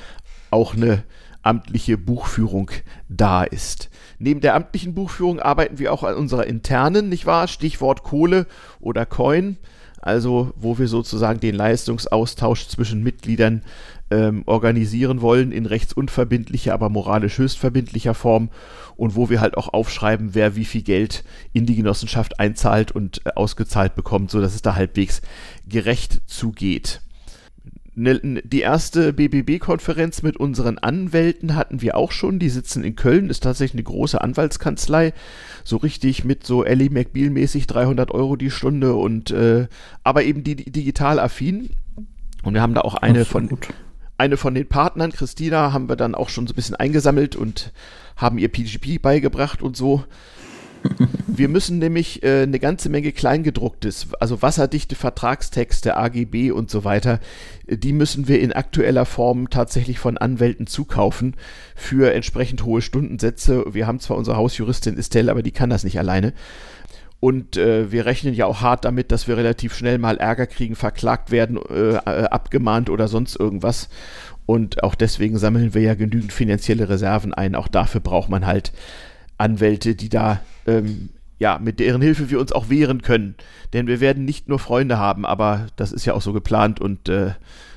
auch 0.51 0.75
eine 0.75 1.03
amtliche 1.41 1.97
Buchführung 1.97 2.71
da 3.09 3.43
ist. 3.43 3.89
Neben 4.19 4.41
der 4.41 4.55
amtlichen 4.55 4.93
Buchführung 4.93 5.39
arbeiten 5.39 5.79
wir 5.79 5.93
auch 5.93 6.03
an 6.03 6.15
unserer 6.15 6.47
internen, 6.47 7.09
nicht 7.09 7.25
wahr? 7.25 7.47
Stichwort 7.47 8.03
Kohle 8.03 8.47
oder 8.79 9.05
Coin, 9.05 9.57
also 10.01 10.51
wo 10.55 10.77
wir 10.77 10.87
sozusagen 10.87 11.39
den 11.39 11.55
Leistungsaustausch 11.55 12.67
zwischen 12.67 13.03
Mitgliedern 13.03 13.63
ähm, 14.09 14.43
organisieren 14.45 15.21
wollen 15.21 15.51
in 15.51 15.65
rechtsunverbindlicher, 15.65 16.73
aber 16.73 16.89
moralisch 16.89 17.37
höchstverbindlicher 17.37 18.13
Form 18.13 18.49
und 18.95 19.15
wo 19.15 19.29
wir 19.29 19.41
halt 19.41 19.57
auch 19.57 19.69
aufschreiben, 19.69 20.33
wer 20.33 20.55
wie 20.55 20.65
viel 20.65 20.81
Geld 20.81 21.23
in 21.53 21.65
die 21.65 21.75
Genossenschaft 21.75 22.39
einzahlt 22.39 22.91
und 22.91 23.25
äh, 23.25 23.31
ausgezahlt 23.35 23.95
bekommt, 23.95 24.31
sodass 24.31 24.55
es 24.55 24.61
da 24.61 24.75
halbwegs 24.75 25.21
gerecht 25.67 26.21
zugeht. 26.25 27.01
Ne, 27.99 28.19
die 28.43 28.61
erste 28.61 29.11
BBB-Konferenz 29.11 30.21
mit 30.21 30.37
unseren 30.37 30.77
Anwälten 30.77 31.55
hatten 31.55 31.81
wir 31.81 31.97
auch 31.97 32.11
schon. 32.11 32.37
Die 32.37 32.49
sitzen 32.49 32.83
in 32.83 32.95
Köln, 32.95 33.31
ist 33.31 33.41
tatsächlich 33.41 33.73
eine 33.73 33.91
große 33.91 34.21
Anwaltskanzlei. 34.21 35.13
So 35.63 35.77
richtig 35.77 36.23
mit 36.23 36.45
so 36.45 36.63
Ellie 36.63 36.89
McBeal-mäßig 36.89 37.65
300 37.65 38.11
Euro 38.11 38.35
die 38.35 38.51
Stunde 38.51 38.93
und 38.93 39.31
äh, 39.31 39.67
aber 40.03 40.23
eben 40.23 40.43
die, 40.43 40.55
die 40.55 40.69
digital 40.69 41.19
affin. 41.19 41.71
Und 42.43 42.53
wir 42.53 42.61
haben 42.61 42.75
da 42.75 42.81
auch 42.81 42.93
eine 42.93 43.25
von, 43.25 43.49
gut 43.49 43.69
eine 44.17 44.37
von 44.37 44.55
den 44.55 44.67
Partnern, 44.67 45.11
Christina, 45.11 45.73
haben 45.73 45.89
wir 45.89 45.95
dann 45.95 46.15
auch 46.15 46.29
schon 46.29 46.47
so 46.47 46.53
ein 46.53 46.55
bisschen 46.55 46.75
eingesammelt 46.75 47.35
und 47.35 47.71
haben 48.15 48.37
ihr 48.37 48.49
PGP 48.49 49.01
beigebracht 49.01 49.61
und 49.61 49.77
so. 49.77 50.03
Wir 51.27 51.49
müssen 51.49 51.79
nämlich 51.79 52.23
äh, 52.23 52.43
eine 52.43 52.59
ganze 52.59 52.89
Menge 52.89 53.11
Kleingedrucktes, 53.11 54.07
also 54.19 54.41
wasserdichte 54.41 54.95
Vertragstexte, 54.95 55.97
AGB 55.97 56.51
und 56.51 56.69
so 56.69 56.83
weiter, 56.83 57.19
die 57.67 57.93
müssen 57.93 58.27
wir 58.27 58.39
in 58.39 58.53
aktueller 58.53 59.05
Form 59.05 59.49
tatsächlich 59.49 59.99
von 59.99 60.17
Anwälten 60.17 60.67
zukaufen 60.67 61.35
für 61.75 62.13
entsprechend 62.13 62.63
hohe 62.63 62.81
Stundensätze. 62.81 63.65
Wir 63.73 63.87
haben 63.87 63.99
zwar 63.99 64.17
unsere 64.17 64.37
Hausjuristin 64.37 64.97
Estelle, 64.97 65.31
aber 65.31 65.43
die 65.43 65.51
kann 65.51 65.69
das 65.69 65.83
nicht 65.83 65.99
alleine. 65.99 66.33
Und 67.19 67.57
äh, 67.57 67.91
wir 67.91 68.05
rechnen 68.05 68.33
ja 68.35 68.45
auch 68.45 68.61
hart 68.61 68.85
damit, 68.85 69.11
dass 69.11 69.27
wir 69.27 69.37
relativ 69.37 69.75
schnell 69.75 69.97
mal 69.97 70.17
Ärger 70.17 70.45
kriegen, 70.45 70.75
verklagt 70.75 71.31
werden, 71.31 71.57
äh, 71.69 71.95
äh, 71.95 72.25
abgemahnt 72.25 72.89
oder 72.89 73.07
sonst 73.07 73.35
irgendwas. 73.35 73.89
Und 74.45 74.83
auch 74.83 74.95
deswegen 74.95 75.37
sammeln 75.37 75.73
wir 75.73 75.81
ja 75.81 75.95
genügend 75.95 76.31
finanzielle 76.31 76.89
Reserven 76.89 77.33
ein. 77.33 77.55
Auch 77.55 77.67
dafür 77.67 78.01
braucht 78.01 78.29
man 78.29 78.45
halt 78.45 78.71
Anwälte, 79.37 79.95
die 79.95 80.09
da, 80.09 80.41
ähm, 80.67 81.09
ja, 81.39 81.59
mit 81.59 81.79
deren 81.79 82.01
Hilfe 82.01 82.29
wir 82.29 82.39
uns 82.39 82.51
auch 82.51 82.69
wehren 82.69 83.01
können. 83.01 83.35
Denn 83.73 83.87
wir 83.87 83.99
werden 83.99 84.23
nicht 84.23 84.47
nur 84.47 84.59
Freunde 84.59 84.99
haben, 84.99 85.25
aber 85.25 85.67
das 85.75 85.91
ist 85.91 86.05
ja 86.05 86.13
auch 86.13 86.21
so 86.21 86.33
geplant 86.33 86.79
und 86.79 87.09
äh, 87.09 87.31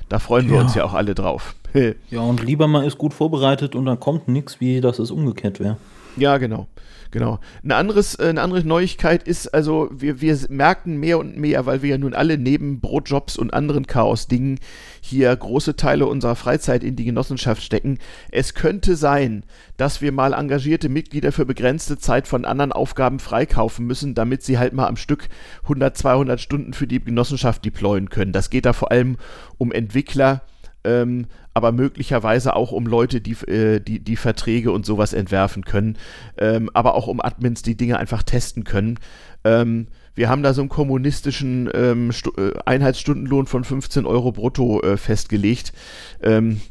da 0.07 0.19
freuen 0.19 0.49
wir 0.49 0.57
ja. 0.57 0.61
uns 0.61 0.75
ja 0.75 0.83
auch 0.83 0.93
alle 0.93 1.15
drauf. 1.15 1.55
ja, 2.09 2.21
und 2.21 2.43
lieber 2.43 2.67
man 2.67 2.85
ist 2.85 2.97
gut 2.97 3.13
vorbereitet 3.13 3.75
und 3.75 3.85
dann 3.85 3.99
kommt 3.99 4.27
nichts, 4.27 4.59
wie 4.59 4.81
dass 4.81 4.99
es 4.99 5.09
umgekehrt 5.09 5.59
wäre. 5.59 5.77
Ja, 6.17 6.37
genau. 6.37 6.67
Genau. 7.11 7.39
Ein 7.61 7.73
anderes, 7.73 8.15
äh, 8.15 8.29
eine 8.29 8.41
andere 8.41 8.63
Neuigkeit 8.63 9.23
ist, 9.23 9.53
also 9.53 9.89
wir, 9.91 10.21
wir 10.21 10.37
merken 10.49 10.97
mehr 10.97 11.19
und 11.19 11.37
mehr, 11.37 11.65
weil 11.65 11.81
wir 11.81 11.89
ja 11.89 11.97
nun 11.97 12.13
alle 12.13 12.37
neben 12.37 12.79
Brotjobs 12.79 13.37
und 13.37 13.53
anderen 13.53 13.85
Chaos-Dingen 13.85 14.59
hier 15.01 15.35
große 15.35 15.75
Teile 15.75 16.05
unserer 16.05 16.37
Freizeit 16.37 16.85
in 16.85 16.95
die 16.95 17.03
Genossenschaft 17.03 17.61
stecken. 17.63 17.99
Es 18.31 18.53
könnte 18.53 18.95
sein, 18.95 19.43
dass 19.75 20.01
wir 20.01 20.13
mal 20.13 20.31
engagierte 20.31 20.87
Mitglieder 20.87 21.33
für 21.33 21.45
begrenzte 21.45 21.97
Zeit 21.97 22.27
von 22.27 22.45
anderen 22.45 22.71
Aufgaben 22.71 23.19
freikaufen 23.19 23.85
müssen, 23.85 24.15
damit 24.15 24.43
sie 24.43 24.57
halt 24.57 24.71
mal 24.71 24.87
am 24.87 24.95
Stück 24.95 25.27
100, 25.63 25.97
200 25.97 26.39
Stunden 26.39 26.73
für 26.73 26.87
die 26.87 27.03
Genossenschaft 27.03 27.65
deployen 27.65 28.09
können. 28.09 28.31
Das 28.31 28.49
geht 28.49 28.65
da 28.65 28.71
vor 28.71 28.89
allem 28.91 29.17
um 29.57 29.73
Entwickler, 29.73 30.43
ähm, 30.83 31.27
aber 31.53 31.71
möglicherweise 31.71 32.55
auch 32.55 32.71
um 32.71 32.85
Leute, 32.85 33.21
die, 33.21 33.33
äh, 33.47 33.79
die, 33.79 33.99
die 33.99 34.15
Verträge 34.15 34.71
und 34.71 34.85
sowas 34.85 35.13
entwerfen 35.13 35.65
können, 35.65 35.97
ähm, 36.37 36.69
aber 36.73 36.95
auch 36.95 37.07
um 37.07 37.21
Admins, 37.21 37.61
die 37.61 37.75
Dinge 37.75 37.99
einfach 37.99 38.23
testen 38.23 38.63
können. 38.63 38.99
Ähm, 39.43 39.87
wir 40.15 40.29
haben 40.29 40.43
da 40.43 40.53
so 40.53 40.61
einen 40.61 40.69
kommunistischen 40.69 41.69
ähm, 41.73 42.11
äh, 42.37 42.51
Einheitsstundenlohn 42.65 43.47
von 43.47 43.63
15 43.63 44.05
Euro 44.05 44.31
brutto 44.31 44.81
äh, 44.81 44.97
festgelegt. 44.97 45.73
Ähm, 46.21 46.61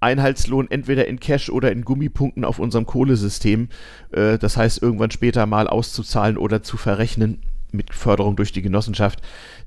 Einheitslohn 0.00 0.70
entweder 0.70 1.06
in 1.06 1.20
Cash 1.20 1.50
oder 1.50 1.72
in 1.72 1.84
Gummipunkten 1.84 2.44
auf 2.44 2.58
unserem 2.58 2.86
Kohlesystem. 2.86 3.68
Äh, 4.12 4.38
das 4.38 4.56
heißt, 4.56 4.82
irgendwann 4.82 5.10
später 5.10 5.46
mal 5.46 5.66
auszuzahlen 5.66 6.36
oder 6.36 6.62
zu 6.62 6.76
verrechnen 6.76 7.42
mit 7.74 7.94
Förderung 7.94 8.36
durch 8.36 8.52
die 8.52 8.62
Genossenschaft. 8.62 9.20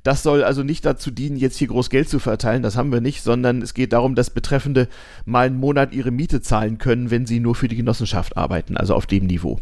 Das 0.03 0.23
soll 0.23 0.43
also 0.43 0.63
nicht 0.63 0.85
dazu 0.85 1.11
dienen, 1.11 1.37
jetzt 1.37 1.57
hier 1.57 1.67
groß 1.67 1.89
Geld 1.89 2.09
zu 2.09 2.19
verteilen, 2.19 2.63
das 2.63 2.75
haben 2.75 2.91
wir 2.91 3.01
nicht, 3.01 3.23
sondern 3.23 3.61
es 3.61 3.73
geht 3.73 3.93
darum, 3.93 4.15
dass 4.15 4.29
Betreffende 4.29 4.87
mal 5.25 5.47
einen 5.47 5.59
Monat 5.59 5.93
ihre 5.93 6.11
Miete 6.11 6.41
zahlen 6.41 6.77
können, 6.77 7.11
wenn 7.11 7.25
sie 7.25 7.39
nur 7.39 7.55
für 7.55 7.67
die 7.67 7.75
Genossenschaft 7.75 8.37
arbeiten, 8.37 8.77
also 8.77 8.95
auf 8.95 9.05
dem 9.05 9.27
Niveau. 9.27 9.59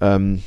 Ähm, 0.00 0.42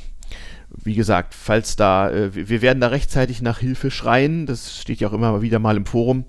wie 0.84 0.95
gesagt, 0.95 1.34
falls 1.34 1.75
da, 1.75 2.10
äh, 2.10 2.34
wir 2.34 2.62
werden 2.62 2.79
da 2.79 2.88
rechtzeitig 2.88 3.41
nach 3.41 3.60
Hilfe 3.60 3.91
schreien, 3.91 4.45
das 4.45 4.79
steht 4.79 4.99
ja 4.99 5.10
auch 5.10 5.13
immer 5.13 5.41
wieder 5.41 5.60
mal 5.60 5.77
im 5.77 5.86
Forum. 5.86 6.25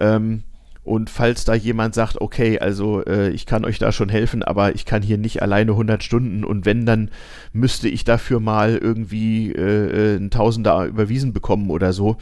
Ähm, 0.00 0.42
und 0.84 1.10
falls 1.10 1.44
da 1.44 1.54
jemand 1.54 1.94
sagt, 1.94 2.20
okay, 2.20 2.58
also 2.58 3.04
äh, 3.04 3.30
ich 3.30 3.46
kann 3.46 3.64
euch 3.64 3.78
da 3.78 3.92
schon 3.92 4.08
helfen, 4.08 4.42
aber 4.42 4.74
ich 4.74 4.84
kann 4.84 5.02
hier 5.02 5.16
nicht 5.16 5.40
alleine 5.40 5.72
100 5.72 6.02
Stunden 6.02 6.44
und 6.44 6.66
wenn, 6.66 6.86
dann 6.86 7.10
müsste 7.52 7.88
ich 7.88 8.04
dafür 8.04 8.40
mal 8.40 8.76
irgendwie 8.76 9.52
äh, 9.52 10.14
äh, 10.14 10.16
ein 10.16 10.30
Tausender 10.30 10.86
überwiesen 10.86 11.32
bekommen 11.32 11.70
oder 11.70 11.92
so, 11.92 12.16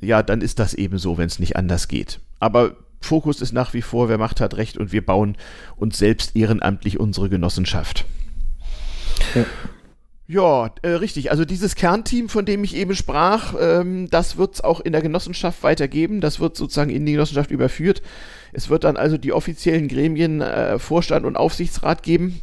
ja, 0.00 0.22
dann 0.22 0.42
ist 0.42 0.58
das 0.58 0.74
eben 0.74 0.98
so, 0.98 1.16
wenn 1.16 1.26
es 1.26 1.38
nicht 1.38 1.56
anders 1.56 1.88
geht. 1.88 2.20
Aber 2.40 2.76
Fokus 3.00 3.40
ist 3.40 3.52
nach 3.52 3.72
wie 3.72 3.82
vor, 3.82 4.08
wer 4.08 4.18
macht, 4.18 4.40
hat 4.40 4.56
recht 4.56 4.76
und 4.76 4.92
wir 4.92 5.04
bauen 5.04 5.36
uns 5.76 5.96
selbst 5.98 6.36
ehrenamtlich 6.36 7.00
unsere 7.00 7.30
Genossenschaft. 7.30 8.04
Ja. 9.34 9.44
Ja, 10.26 10.70
äh, 10.80 10.88
richtig. 10.88 11.30
Also 11.30 11.44
dieses 11.44 11.74
Kernteam, 11.74 12.30
von 12.30 12.46
dem 12.46 12.64
ich 12.64 12.74
eben 12.76 12.94
sprach, 12.96 13.54
ähm, 13.60 14.08
das 14.08 14.38
wird 14.38 14.54
es 14.54 14.60
auch 14.62 14.80
in 14.80 14.92
der 14.92 15.02
Genossenschaft 15.02 15.62
weitergeben. 15.62 16.22
Das 16.22 16.40
wird 16.40 16.56
sozusagen 16.56 16.90
in 16.90 17.04
die 17.04 17.12
Genossenschaft 17.12 17.50
überführt. 17.50 18.00
Es 18.52 18.70
wird 18.70 18.84
dann 18.84 18.96
also 18.96 19.18
die 19.18 19.34
offiziellen 19.34 19.86
Gremien, 19.86 20.40
äh, 20.40 20.78
Vorstand 20.78 21.26
und 21.26 21.36
Aufsichtsrat 21.36 22.02
geben, 22.02 22.40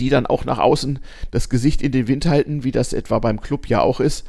die 0.00 0.08
dann 0.08 0.26
auch 0.26 0.44
nach 0.44 0.58
außen 0.58 0.98
das 1.30 1.48
Gesicht 1.48 1.80
in 1.80 1.92
den 1.92 2.08
Wind 2.08 2.26
halten, 2.26 2.64
wie 2.64 2.72
das 2.72 2.92
etwa 2.92 3.20
beim 3.20 3.40
Club 3.40 3.68
ja 3.68 3.82
auch 3.82 4.00
ist. 4.00 4.26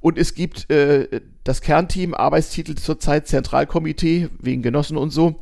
Und 0.00 0.18
es 0.18 0.34
gibt 0.34 0.70
äh, 0.70 1.22
das 1.44 1.62
Kernteam, 1.62 2.12
Arbeitstitel 2.12 2.74
zurzeit 2.74 3.26
Zentralkomitee, 3.26 4.28
wegen 4.38 4.60
Genossen 4.62 4.98
und 4.98 5.10
so. 5.10 5.40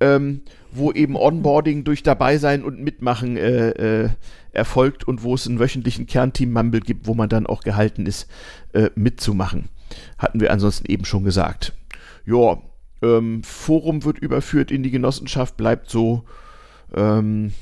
ähm, 0.00 0.42
wo 0.76 0.92
eben 0.92 1.16
Onboarding 1.16 1.84
durch 1.84 2.02
Dabeisein 2.02 2.64
und 2.64 2.80
Mitmachen 2.80 3.36
äh, 3.36 3.70
äh, 3.70 4.08
erfolgt 4.52 5.04
und 5.04 5.22
wo 5.22 5.34
es 5.34 5.46
einen 5.46 5.58
wöchentlichen 5.58 6.06
Kernteam-Mumble 6.06 6.80
gibt, 6.80 7.06
wo 7.06 7.14
man 7.14 7.28
dann 7.28 7.46
auch 7.46 7.62
gehalten 7.62 8.06
ist, 8.06 8.28
äh, 8.72 8.90
mitzumachen. 8.94 9.68
Hatten 10.18 10.40
wir 10.40 10.52
ansonsten 10.52 10.90
eben 10.90 11.04
schon 11.04 11.24
gesagt. 11.24 11.72
Ja, 12.24 12.58
ähm, 13.02 13.42
Forum 13.42 14.04
wird 14.04 14.18
überführt 14.18 14.70
in 14.70 14.82
die 14.82 14.90
Genossenschaft, 14.90 15.56
bleibt 15.56 15.90
so. 15.90 16.24
Ähm, 16.94 17.52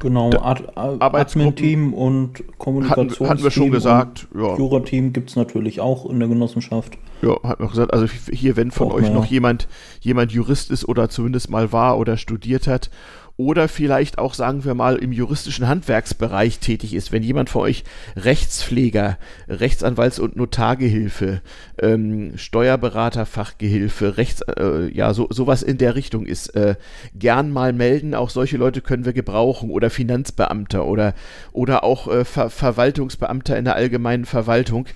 Genau, 0.00 0.30
Ad 0.30 0.64
Admin-Team 0.76 1.92
und 1.92 2.44
Kommunikationsteam. 2.58 3.26
Hatten, 3.26 3.30
hatten 3.30 3.44
wir 3.44 3.50
schon 3.50 3.70
gesagt. 3.70 4.28
Ja. 4.34 4.56
Jura-Team 4.56 5.12
gibt 5.12 5.30
es 5.30 5.36
natürlich 5.36 5.80
auch 5.80 6.08
in 6.08 6.20
der 6.20 6.28
Genossenschaft. 6.28 6.96
Ja, 7.22 7.36
hat 7.42 7.58
man 7.58 7.68
gesagt. 7.68 7.92
Also 7.92 8.06
hier, 8.30 8.56
wenn 8.56 8.70
von 8.70 8.88
auch 8.88 8.94
euch 8.94 9.02
mehr. 9.02 9.12
noch 9.12 9.24
jemand, 9.24 9.66
jemand 10.00 10.30
Jurist 10.30 10.70
ist 10.70 10.88
oder 10.88 11.08
zumindest 11.08 11.50
mal 11.50 11.72
war 11.72 11.98
oder 11.98 12.16
studiert 12.16 12.68
hat 12.68 12.90
oder 13.38 13.68
vielleicht 13.68 14.18
auch, 14.18 14.34
sagen 14.34 14.64
wir 14.64 14.74
mal, 14.74 14.96
im 14.96 15.12
juristischen 15.12 15.68
Handwerksbereich 15.68 16.58
tätig 16.58 16.92
ist. 16.92 17.12
Wenn 17.12 17.22
jemand 17.22 17.48
von 17.48 17.62
euch 17.62 17.84
Rechtspfleger, 18.16 19.16
Rechtsanwalts- 19.48 20.18
und 20.18 20.34
Notargehilfe, 20.34 21.40
ähm, 21.80 22.32
Steuerberater, 22.36 23.26
Fachgehilfe, 23.26 24.16
Rechts, 24.16 24.42
äh, 24.42 24.92
ja, 24.92 25.14
so, 25.14 25.28
sowas 25.30 25.62
in 25.62 25.78
der 25.78 25.94
Richtung 25.94 26.26
ist, 26.26 26.48
äh, 26.56 26.74
gern 27.14 27.52
mal 27.52 27.72
melden. 27.72 28.16
Auch 28.16 28.30
solche 28.30 28.56
Leute 28.56 28.80
können 28.80 29.04
wir 29.04 29.12
gebrauchen 29.12 29.70
oder 29.70 29.88
Finanzbeamter 29.88 30.84
oder, 30.84 31.14
oder 31.52 31.84
auch 31.84 32.08
äh, 32.08 32.24
Ver 32.24 32.50
Verwaltungsbeamter 32.50 33.56
in 33.56 33.66
der 33.66 33.76
allgemeinen 33.76 34.24
Verwaltung. 34.24 34.86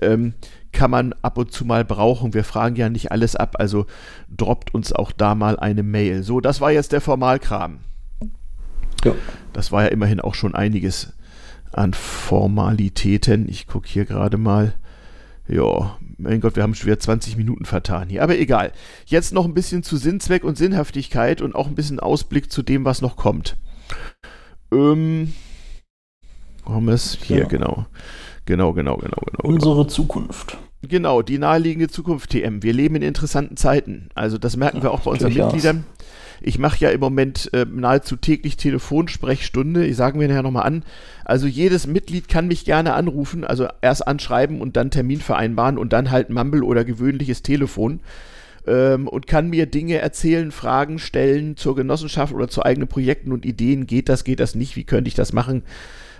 Ähm, 0.00 0.34
kann 0.72 0.90
man 0.90 1.14
ab 1.22 1.38
und 1.38 1.52
zu 1.52 1.64
mal 1.64 1.84
brauchen. 1.84 2.34
Wir 2.34 2.42
fragen 2.42 2.74
ja 2.74 2.88
nicht 2.88 3.12
alles 3.12 3.36
ab, 3.36 3.56
also 3.60 3.86
droppt 4.36 4.74
uns 4.74 4.92
auch 4.92 5.12
da 5.12 5.36
mal 5.36 5.56
eine 5.56 5.84
Mail. 5.84 6.24
So, 6.24 6.40
das 6.40 6.60
war 6.60 6.72
jetzt 6.72 6.90
der 6.90 7.00
Formalkram. 7.00 7.78
Ja. 9.04 9.14
Das 9.52 9.72
war 9.72 9.82
ja 9.82 9.88
immerhin 9.88 10.20
auch 10.20 10.34
schon 10.34 10.54
einiges 10.54 11.12
an 11.72 11.94
Formalitäten. 11.94 13.48
Ich 13.48 13.66
gucke 13.66 13.88
hier 13.88 14.04
gerade 14.04 14.36
mal. 14.38 14.74
Ja, 15.48 15.98
mein 16.18 16.40
Gott, 16.40 16.56
wir 16.56 16.62
haben 16.62 16.74
schon 16.74 16.86
wieder 16.86 16.98
20 16.98 17.36
Minuten 17.36 17.64
vertan 17.64 18.08
hier. 18.08 18.22
Aber 18.22 18.38
egal. 18.38 18.72
Jetzt 19.06 19.32
noch 19.32 19.44
ein 19.44 19.54
bisschen 19.54 19.82
zu 19.82 19.96
Sinnzweck 19.96 20.44
und 20.44 20.56
Sinnhaftigkeit 20.56 21.42
und 21.42 21.54
auch 21.54 21.66
ein 21.66 21.74
bisschen 21.74 22.00
Ausblick 22.00 22.52
zu 22.52 22.62
dem, 22.62 22.84
was 22.84 23.02
noch 23.02 23.16
kommt. 23.16 23.56
Ähm, 24.72 25.32
haben 26.64 26.86
wir 26.86 26.94
es? 26.94 27.18
Hier, 27.22 27.40
ja. 27.40 27.46
genau. 27.46 27.86
Genau, 28.44 28.72
genau, 28.72 28.96
genau, 28.96 29.18
genau. 29.24 29.42
Unsere 29.42 29.74
genau. 29.74 29.84
Zukunft. 29.84 30.58
Genau, 30.82 31.22
die 31.22 31.38
naheliegende 31.38 31.88
Zukunft, 31.88 32.30
TM. 32.30 32.62
Wir 32.62 32.72
leben 32.72 32.96
in 32.96 33.02
interessanten 33.02 33.56
Zeiten. 33.56 34.08
Also 34.14 34.36
das 34.38 34.56
merken 34.56 34.78
ja, 34.78 34.84
wir 34.84 34.90
auch 34.90 35.00
bei 35.00 35.12
unseren 35.12 35.32
Mitgliedern. 35.32 35.84
Aus. 35.98 36.01
Ich 36.44 36.58
mache 36.58 36.78
ja 36.80 36.90
im 36.90 37.00
Moment 37.00 37.52
äh, 37.52 37.64
nahezu 37.70 38.16
täglich 38.16 38.56
Telefonsprechstunde. 38.56 39.86
Ich 39.86 39.96
sage 39.96 40.18
mir 40.18 40.28
nachher 40.28 40.42
nochmal 40.42 40.66
an. 40.66 40.84
Also 41.24 41.46
jedes 41.46 41.86
Mitglied 41.86 42.28
kann 42.28 42.48
mich 42.48 42.64
gerne 42.64 42.94
anrufen, 42.94 43.44
also 43.44 43.68
erst 43.80 44.06
anschreiben 44.06 44.60
und 44.60 44.76
dann 44.76 44.90
Termin 44.90 45.20
vereinbaren 45.20 45.78
und 45.78 45.92
dann 45.92 46.10
halt 46.10 46.30
Mumble 46.30 46.62
oder 46.62 46.84
gewöhnliches 46.84 47.42
Telefon. 47.42 48.00
Ähm, 48.66 49.08
und 49.08 49.26
kann 49.26 49.50
mir 49.50 49.66
Dinge 49.66 49.98
erzählen, 49.98 50.52
Fragen 50.52 50.98
stellen 50.98 51.56
zur 51.56 51.74
Genossenschaft 51.74 52.32
oder 52.32 52.48
zu 52.48 52.64
eigenen 52.64 52.88
Projekten 52.88 53.32
und 53.32 53.44
Ideen. 53.44 53.86
Geht 53.86 54.08
das, 54.08 54.24
geht 54.24 54.40
das 54.40 54.54
nicht? 54.54 54.76
Wie 54.76 54.84
könnte 54.84 55.08
ich 55.08 55.14
das 55.14 55.32
machen? 55.32 55.62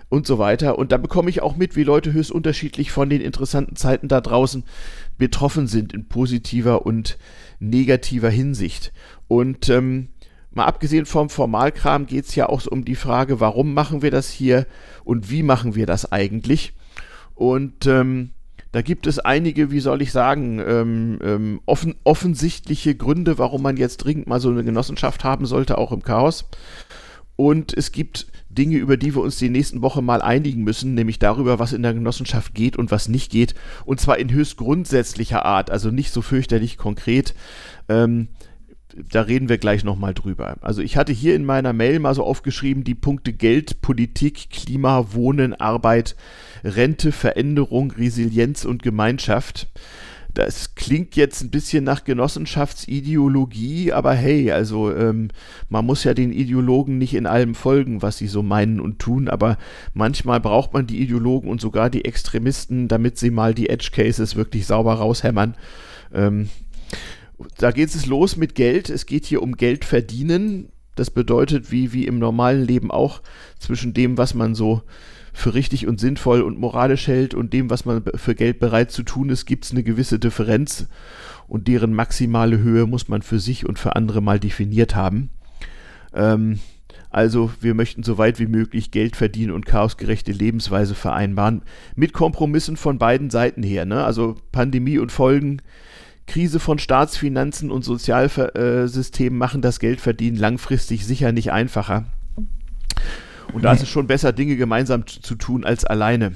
Und 0.08 0.26
so 0.26 0.38
weiter. 0.38 0.78
Und 0.78 0.92
da 0.92 0.98
bekomme 0.98 1.30
ich 1.30 1.40
auch 1.40 1.56
mit, 1.56 1.74
wie 1.74 1.84
Leute 1.84 2.12
höchst 2.12 2.32
unterschiedlich 2.32 2.90
von 2.92 3.08
den 3.08 3.22
interessanten 3.22 3.76
Zeiten 3.76 4.08
da 4.08 4.20
draußen 4.20 4.64
betroffen 5.16 5.66
sind 5.66 5.94
in 5.94 6.06
positiver 6.06 6.84
und 6.84 7.16
negativer 7.60 8.28
Hinsicht. 8.28 8.92
Und 9.28 9.70
ähm, 9.70 10.08
mal 10.54 10.66
abgesehen 10.66 11.06
vom 11.06 11.30
Formalkram 11.30 12.06
geht 12.06 12.26
es 12.26 12.34
ja 12.34 12.48
auch 12.48 12.66
um 12.66 12.84
die 12.84 12.96
Frage, 12.96 13.40
warum 13.40 13.74
machen 13.74 14.02
wir 14.02 14.10
das 14.10 14.30
hier 14.30 14.66
und 15.04 15.30
wie 15.30 15.42
machen 15.42 15.74
wir 15.74 15.86
das 15.86 16.10
eigentlich? 16.12 16.74
Und 17.34 17.86
ähm, 17.86 18.30
da 18.72 18.80
gibt 18.80 19.06
es 19.06 19.18
einige, 19.18 19.70
wie 19.70 19.80
soll 19.80 20.00
ich 20.00 20.12
sagen, 20.12 20.58
ähm, 20.58 21.18
ähm, 21.22 21.60
offen, 21.66 21.96
offensichtliche 22.04 22.94
Gründe, 22.94 23.38
warum 23.38 23.62
man 23.62 23.76
jetzt 23.76 23.98
dringend 23.98 24.26
mal 24.26 24.40
so 24.40 24.50
eine 24.50 24.64
Genossenschaft 24.64 25.24
haben 25.24 25.44
sollte, 25.44 25.76
auch 25.76 25.92
im 25.92 26.02
Chaos. 26.02 26.48
Und 27.36 27.76
es 27.76 27.92
gibt 27.92 28.28
Dinge, 28.48 28.76
über 28.76 28.96
die 28.96 29.14
wir 29.14 29.22
uns 29.22 29.38
die 29.38 29.48
nächsten 29.48 29.82
Woche 29.82 30.02
mal 30.02 30.22
einigen 30.22 30.62
müssen, 30.62 30.94
nämlich 30.94 31.18
darüber, 31.18 31.58
was 31.58 31.72
in 31.72 31.82
der 31.82 31.94
Genossenschaft 31.94 32.54
geht 32.54 32.76
und 32.76 32.90
was 32.90 33.08
nicht 33.08 33.30
geht. 33.30 33.54
Und 33.84 34.00
zwar 34.00 34.18
in 34.18 34.30
höchst 34.30 34.56
grundsätzlicher 34.56 35.44
Art, 35.44 35.70
also 35.70 35.90
nicht 35.90 36.12
so 36.12 36.22
fürchterlich 36.22 36.76
konkret. 36.76 37.34
Ähm, 37.88 38.28
da 39.10 39.22
reden 39.22 39.48
wir 39.48 39.58
gleich 39.58 39.84
nochmal 39.84 40.14
drüber. 40.14 40.56
Also 40.60 40.82
ich 40.82 40.96
hatte 40.96 41.12
hier 41.12 41.34
in 41.34 41.44
meiner 41.44 41.72
Mail 41.72 41.98
mal 41.98 42.14
so 42.14 42.24
aufgeschrieben, 42.24 42.84
die 42.84 42.94
Punkte 42.94 43.32
Geld, 43.32 43.80
Politik, 43.82 44.50
Klima, 44.50 45.12
Wohnen, 45.12 45.54
Arbeit, 45.54 46.16
Rente, 46.64 47.12
Veränderung, 47.12 47.90
Resilienz 47.92 48.64
und 48.64 48.82
Gemeinschaft. 48.82 49.68
Das 50.34 50.74
klingt 50.74 51.14
jetzt 51.14 51.42
ein 51.42 51.50
bisschen 51.50 51.84
nach 51.84 52.04
Genossenschaftsideologie, 52.04 53.92
aber 53.92 54.14
hey, 54.14 54.50
also 54.50 54.94
ähm, 54.94 55.28
man 55.68 55.84
muss 55.84 56.04
ja 56.04 56.14
den 56.14 56.32
Ideologen 56.32 56.96
nicht 56.96 57.12
in 57.12 57.26
allem 57.26 57.54
folgen, 57.54 58.00
was 58.00 58.16
sie 58.16 58.28
so 58.28 58.42
meinen 58.42 58.80
und 58.80 58.98
tun, 58.98 59.28
aber 59.28 59.58
manchmal 59.92 60.40
braucht 60.40 60.72
man 60.72 60.86
die 60.86 61.02
Ideologen 61.02 61.50
und 61.50 61.60
sogar 61.60 61.90
die 61.90 62.06
Extremisten, 62.06 62.88
damit 62.88 63.18
sie 63.18 63.30
mal 63.30 63.52
die 63.52 63.68
Edge 63.68 63.90
Cases 63.92 64.34
wirklich 64.34 64.66
sauber 64.66 64.94
raushämmern. 64.94 65.54
Ähm, 66.14 66.48
da 67.58 67.70
geht 67.70 67.94
es 67.94 68.06
los 68.06 68.36
mit 68.36 68.54
Geld. 68.54 68.90
Es 68.90 69.06
geht 69.06 69.26
hier 69.26 69.42
um 69.42 69.56
Geld 69.56 69.84
verdienen. 69.84 70.70
Das 70.94 71.10
bedeutet, 71.10 71.70
wie, 71.70 71.92
wie 71.92 72.06
im 72.06 72.18
normalen 72.18 72.64
Leben 72.64 72.90
auch, 72.90 73.22
zwischen 73.58 73.94
dem, 73.94 74.18
was 74.18 74.34
man 74.34 74.54
so 74.54 74.82
für 75.32 75.54
richtig 75.54 75.86
und 75.86 75.98
sinnvoll 75.98 76.42
und 76.42 76.58
moralisch 76.58 77.06
hält 77.06 77.34
und 77.34 77.52
dem, 77.52 77.70
was 77.70 77.86
man 77.86 78.02
für 78.16 78.34
Geld 78.34 78.58
bereit 78.58 78.90
zu 78.90 79.02
tun 79.02 79.30
ist, 79.30 79.46
gibt 79.46 79.64
es 79.64 79.70
eine 79.70 79.82
gewisse 79.82 80.18
Differenz 80.18 80.86
und 81.48 81.68
deren 81.68 81.94
maximale 81.94 82.58
Höhe 82.58 82.86
muss 82.86 83.08
man 83.08 83.22
für 83.22 83.38
sich 83.38 83.66
und 83.66 83.78
für 83.78 83.96
andere 83.96 84.20
mal 84.20 84.38
definiert 84.38 84.94
haben. 84.94 85.30
Ähm, 86.12 86.58
also 87.08 87.50
wir 87.60 87.74
möchten 87.74 88.02
so 88.02 88.16
weit 88.18 88.38
wie 88.38 88.46
möglich 88.46 88.90
Geld 88.90 89.16
verdienen 89.16 89.52
und 89.52 89.66
chaosgerechte 89.66 90.32
Lebensweise 90.32 90.94
vereinbaren, 90.94 91.62
mit 91.94 92.12
Kompromissen 92.12 92.76
von 92.76 92.98
beiden 92.98 93.30
Seiten 93.30 93.62
her. 93.62 93.84
Ne? 93.84 94.04
Also 94.04 94.36
Pandemie 94.50 94.98
und 94.98 95.12
Folgen 95.12 95.60
Krise 96.26 96.60
von 96.60 96.78
Staatsfinanzen 96.78 97.70
und 97.70 97.84
Sozialsystemen 97.84 99.38
machen 99.38 99.62
das 99.62 99.80
Geldverdienen 99.80 100.38
langfristig 100.38 101.06
sicher 101.06 101.32
nicht 101.32 101.52
einfacher. 101.52 102.06
Und 103.52 103.64
da 103.64 103.72
ist 103.72 103.82
es 103.82 103.88
schon 103.88 104.06
besser, 104.06 104.32
Dinge 104.32 104.56
gemeinsam 104.56 105.06
zu 105.06 105.34
tun 105.34 105.64
als 105.64 105.84
alleine. 105.84 106.32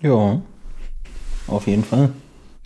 Ja, 0.00 0.40
auf 1.46 1.66
jeden 1.66 1.84
Fall. 1.84 2.10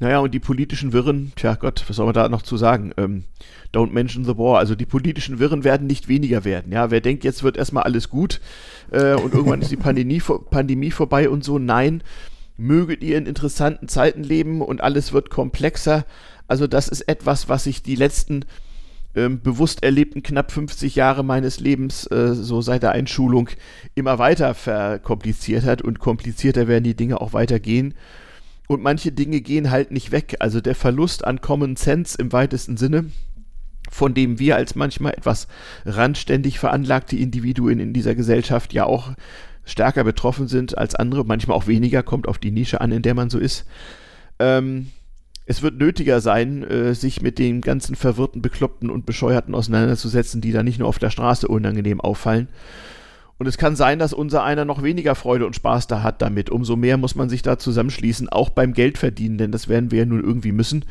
Naja, 0.01 0.19
und 0.19 0.35
die 0.35 0.41
politischen 0.41 0.93
Wirren, 0.93 1.33
tja 1.37 1.55
Gott, 1.55 1.85
was 1.87 1.97
soll 1.97 2.07
man 2.07 2.15
da 2.15 2.29
noch 2.29 2.43
zu 2.43 2.57
sagen? 2.57 2.93
Ähm, 2.97 3.25
don't 3.73 3.93
mention 3.93 4.25
the 4.25 4.37
war. 4.37 4.59
Also 4.59 4.75
die 4.75 4.87
politischen 4.87 5.39
Wirren 5.39 5.65
werden 5.65 5.87
nicht 5.87 6.09
weniger 6.09 6.45
werden. 6.45 6.73
Ja, 6.73 6.91
wer 6.91 7.01
denkt, 7.01 7.25
jetzt 7.25 7.43
wird 7.43 7.57
erstmal 7.57 7.85
alles 7.85 8.11
gut 8.11 8.41
äh, 8.91 9.15
und 9.15 9.35
irgendwann 9.35 9.63
ist 9.63 9.71
die 9.71 9.77
Pandemie, 9.79 10.21
Pandemie 10.51 10.91
vorbei 10.91 11.29
und 11.29 11.45
so, 11.45 11.59
nein, 11.59 12.03
möget 12.57 13.03
ihr 13.03 13.19
in 13.19 13.27
interessanten 13.27 13.89
Zeiten 13.89 14.23
leben 14.23 14.61
und 14.61 14.81
alles 14.81 15.13
wird 15.13 15.31
komplexer. 15.31 16.05
Also 16.47 16.67
das 16.67 16.89
ist 16.89 17.03
etwas, 17.03 17.49
was 17.49 17.65
sich 17.65 17.83
die 17.83 17.97
letzten 17.97 18.45
ähm, 19.17 19.41
bewusst 19.41 19.83
erlebten 19.83 20.23
knapp 20.23 20.51
50 20.51 20.97
Jahre 20.97 21.25
meines 21.25 21.61
Lebens, 21.61 22.07
äh, 22.07 22.35
so 22.35 22.61
seit 22.61 22.83
der 22.83 22.93
Einschulung, 22.93 23.49
immer 23.95 24.19
weiter 24.19 24.55
verkompliziert 24.55 25.65
hat 25.65 25.83
und 25.83 26.01
komplizierter 26.01 26.67
werden 26.69 26.85
die 26.85 26.97
Dinge 26.97 27.21
auch 27.21 27.33
weitergehen. 27.33 27.95
Und 28.67 28.83
manche 28.83 29.13
Dinge 29.13 29.41
gehen 29.41 29.71
halt 29.71 29.91
nicht 29.91 30.11
weg. 30.11 30.37
Also 30.41 30.61
der 30.61 30.75
Verlust 30.75 31.25
an 31.25 31.41
Common 31.41 31.77
Sense 31.77 32.17
im 32.19 32.33
weitesten 32.33 32.77
Sinne, 32.77 33.07
von 33.91 34.15
dem 34.15 34.39
wir 34.39 34.57
als 34.57 34.75
manchmal 34.75 35.13
etwas 35.13 35.49
randständig 35.85 36.59
veranlagte 36.59 37.17
Individuen 37.17 37.79
in 37.79 37.93
dieser 37.93 38.15
Gesellschaft 38.15 38.73
ja 38.73 38.85
auch 38.85 39.13
stärker 39.65 40.05
betroffen 40.05 40.49
sind 40.49 40.77
als 40.77 40.95
andere, 40.95 41.25
manchmal 41.25 41.57
auch 41.57 41.67
weniger, 41.67 42.03
kommt 42.03 42.29
auf 42.29 42.39
die 42.39 42.51
Nische 42.51 42.81
an, 42.81 42.93
in 42.93 43.03
der 43.03 43.15
man 43.15 43.31
so 43.31 43.39
ist. 43.39 43.67
Ähm, 44.39 44.89
es 45.47 45.63
wird 45.63 45.79
nötiger 45.79 46.21
sein, 46.21 46.63
äh, 46.65 46.95
sich 46.95 47.21
mit 47.21 47.39
den 47.39 47.61
ganzen 47.61 47.97
verwirrten, 47.97 48.43
bekloppten 48.43 48.91
und 48.91 49.07
bescheuerten 49.07 49.55
auseinanderzusetzen, 49.55 50.41
die 50.41 50.53
da 50.53 50.63
nicht 50.63 50.79
nur 50.79 50.89
auf 50.89 50.99
der 50.99 51.11
Straße 51.11 51.49
unangenehm 51.49 52.01
auffallen. 52.01 52.49
Und 53.37 53.47
es 53.47 53.59
kann 53.59 53.77
sein, 53.77 53.99
dass 53.99 54.13
unser 54.13 54.45
einer 54.45 54.65
noch 54.65 54.83
weniger 54.83 55.15
Freude 55.15 55.45
und 55.45 55.57
Spaß 55.57 55.87
da 55.87 56.03
hat 56.03 56.23
damit. 56.23 56.51
Umso 56.51 56.77
mehr 56.77 56.97
muss 56.97 57.15
man 57.15 57.29
sich 57.29 57.43
da 57.43 57.59
zusammenschließen, 57.59 58.29
auch 58.29 58.49
beim 58.49 58.73
Geldverdienen, 58.73 59.39
denn 59.39 59.53
das 59.53 59.69
werden 59.69 59.91
wir 59.91 60.01
ja 60.01 60.05
nun 60.07 60.23
irgendwie 60.23 60.53
müssen. 60.53 60.85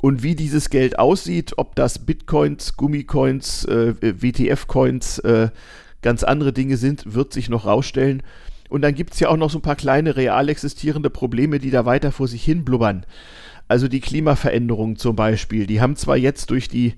Und 0.00 0.22
wie 0.22 0.34
dieses 0.34 0.70
Geld 0.70 0.98
aussieht, 0.98 1.54
ob 1.56 1.74
das 1.74 1.98
Bitcoins, 1.98 2.76
Gummicoins, 2.76 3.64
äh, 3.66 3.94
WTF-Coins, 4.00 5.18
äh, 5.20 5.48
ganz 6.02 6.22
andere 6.22 6.52
Dinge 6.52 6.76
sind, 6.76 7.14
wird 7.14 7.32
sich 7.32 7.48
noch 7.48 7.66
rausstellen. 7.66 8.22
Und 8.68 8.82
dann 8.82 8.94
gibt 8.94 9.14
es 9.14 9.20
ja 9.20 9.28
auch 9.28 9.36
noch 9.36 9.50
so 9.50 9.58
ein 9.58 9.62
paar 9.62 9.76
kleine 9.76 10.16
real 10.16 10.48
existierende 10.48 11.10
Probleme, 11.10 11.58
die 11.58 11.70
da 11.70 11.84
weiter 11.84 12.12
vor 12.12 12.28
sich 12.28 12.44
hin 12.44 12.64
blubbern. 12.64 13.06
Also 13.68 13.88
die 13.88 14.00
Klimaveränderungen 14.00 14.96
zum 14.96 15.16
Beispiel, 15.16 15.66
die 15.66 15.80
haben 15.80 15.96
zwar 15.96 16.16
jetzt 16.16 16.50
durch 16.50 16.68
die 16.68 16.94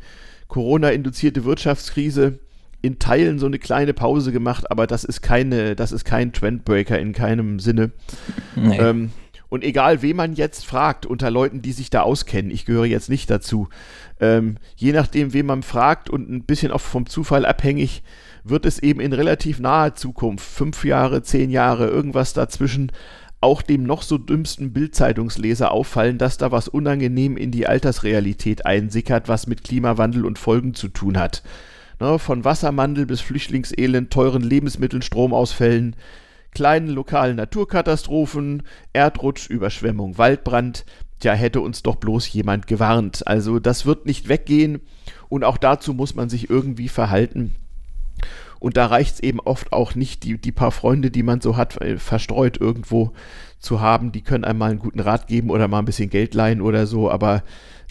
Corona-induzierte 0.48 1.44
Wirtschaftskrise 1.44 2.38
in 2.80 2.98
Teilen 2.98 3.38
so 3.38 3.46
eine 3.46 3.58
kleine 3.58 3.92
Pause 3.92 4.32
gemacht, 4.32 4.70
aber 4.70 4.86
das 4.86 5.04
ist 5.04 5.20
keine, 5.20 5.74
das 5.74 5.92
ist 5.92 6.04
kein 6.04 6.32
Trendbreaker 6.32 6.98
in 6.98 7.12
keinem 7.12 7.58
Sinne. 7.58 7.90
Nee. 8.54 8.78
Ähm, 8.78 9.10
und 9.48 9.64
egal, 9.64 10.02
wen 10.02 10.16
man 10.16 10.34
jetzt 10.34 10.66
fragt, 10.66 11.06
unter 11.06 11.30
Leuten, 11.30 11.62
die 11.62 11.72
sich 11.72 11.90
da 11.90 12.02
auskennen, 12.02 12.50
ich 12.50 12.66
gehöre 12.66 12.84
jetzt 12.84 13.08
nicht 13.08 13.30
dazu, 13.30 13.68
ähm, 14.20 14.56
je 14.76 14.92
nachdem, 14.92 15.32
wen 15.32 15.46
man 15.46 15.62
fragt 15.62 16.10
und 16.10 16.30
ein 16.30 16.44
bisschen 16.44 16.70
auch 16.70 16.80
vom 16.80 17.06
Zufall 17.06 17.46
abhängig, 17.46 18.02
wird 18.50 18.66
es 18.66 18.78
eben 18.78 19.00
in 19.00 19.12
relativ 19.12 19.60
naher 19.60 19.94
Zukunft, 19.94 20.44
fünf 20.44 20.84
Jahre, 20.84 21.22
zehn 21.22 21.50
Jahre, 21.50 21.86
irgendwas 21.86 22.32
dazwischen, 22.32 22.92
auch 23.40 23.62
dem 23.62 23.84
noch 23.84 24.02
so 24.02 24.18
dümmsten 24.18 24.72
Bildzeitungsleser 24.72 25.70
auffallen, 25.70 26.18
dass 26.18 26.38
da 26.38 26.50
was 26.50 26.68
unangenehm 26.68 27.36
in 27.36 27.50
die 27.50 27.66
Altersrealität 27.66 28.66
einsickert, 28.66 29.28
was 29.28 29.46
mit 29.46 29.62
Klimawandel 29.62 30.24
und 30.24 30.38
Folgen 30.38 30.74
zu 30.74 30.88
tun 30.88 31.18
hat. 31.18 31.42
Ne, 32.00 32.18
von 32.18 32.44
Wassermandel 32.44 33.06
bis 33.06 33.20
Flüchtlingselend, 33.20 34.12
teuren 34.12 34.42
Lebensmitteln, 34.42 35.02
Stromausfällen, 35.02 35.96
kleinen 36.52 36.88
lokalen 36.88 37.36
Naturkatastrophen, 37.36 38.62
Erdrutsch, 38.92 39.48
Überschwemmung, 39.48 40.18
Waldbrand. 40.18 40.84
Tja, 41.20 41.32
hätte 41.32 41.60
uns 41.60 41.82
doch 41.82 41.96
bloß 41.96 42.32
jemand 42.32 42.68
gewarnt. 42.68 43.26
Also 43.26 43.58
das 43.58 43.86
wird 43.86 44.06
nicht 44.06 44.28
weggehen 44.28 44.80
und 45.28 45.44
auch 45.44 45.58
dazu 45.58 45.92
muss 45.92 46.14
man 46.14 46.28
sich 46.28 46.48
irgendwie 46.50 46.88
verhalten. 46.88 47.56
Und 48.60 48.76
da 48.76 48.86
reicht 48.86 49.14
es 49.14 49.20
eben 49.20 49.40
oft 49.40 49.72
auch 49.72 49.94
nicht, 49.94 50.24
die, 50.24 50.38
die 50.38 50.52
paar 50.52 50.72
Freunde, 50.72 51.10
die 51.10 51.22
man 51.22 51.40
so 51.40 51.56
hat, 51.56 51.80
äh, 51.80 51.96
verstreut 51.98 52.60
irgendwo 52.60 53.12
zu 53.58 53.80
haben. 53.80 54.12
Die 54.12 54.22
können 54.22 54.44
einem 54.44 54.58
mal 54.58 54.70
einen 54.70 54.80
guten 54.80 55.00
Rat 55.00 55.26
geben 55.26 55.50
oder 55.50 55.68
mal 55.68 55.78
ein 55.78 55.84
bisschen 55.84 56.10
Geld 56.10 56.34
leihen 56.34 56.60
oder 56.60 56.86
so. 56.86 57.10
Aber 57.10 57.42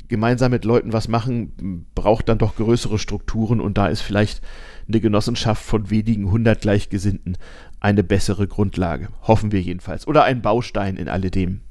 gemeinsam 0.08 0.52
mit 0.52 0.66
Leuten 0.66 0.94
was 0.94 1.08
machen, 1.08 1.86
braucht 1.96 2.30
dann 2.30 2.38
doch 2.38 2.56
größere 2.56 3.00
Strukturen. 3.00 3.62
Und 3.62 3.78
da 3.78 3.88
ist 3.88 4.02
vielleicht 4.02 4.42
eine 4.88 5.00
Genossenschaft 5.00 5.64
von 5.64 5.90
wenigen 5.90 6.32
hundert 6.32 6.62
Gleichgesinnten 6.62 7.38
eine 7.80 8.04
bessere 8.04 8.48
Grundlage. 8.48 9.10
Hoffen 9.24 9.52
wir 9.52 9.62
jedenfalls. 9.62 10.08
Oder 10.08 10.24
ein 10.24 10.42
Baustein 10.42 10.98
in 10.98 11.10
alledem. 11.10 11.62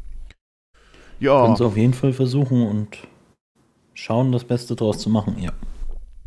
Ja. 1.19 1.53
Es 1.53 1.61
auf 1.61 1.77
jeden 1.77 1.95
Fall 1.95 2.13
versuchen 2.13 2.67
und 2.67 2.99
schauen, 3.95 4.33
das 4.33 4.45
Beste 4.45 4.77
draus 4.77 4.99
zu 4.99 5.11
machen, 5.11 5.39
ja. 5.39 5.53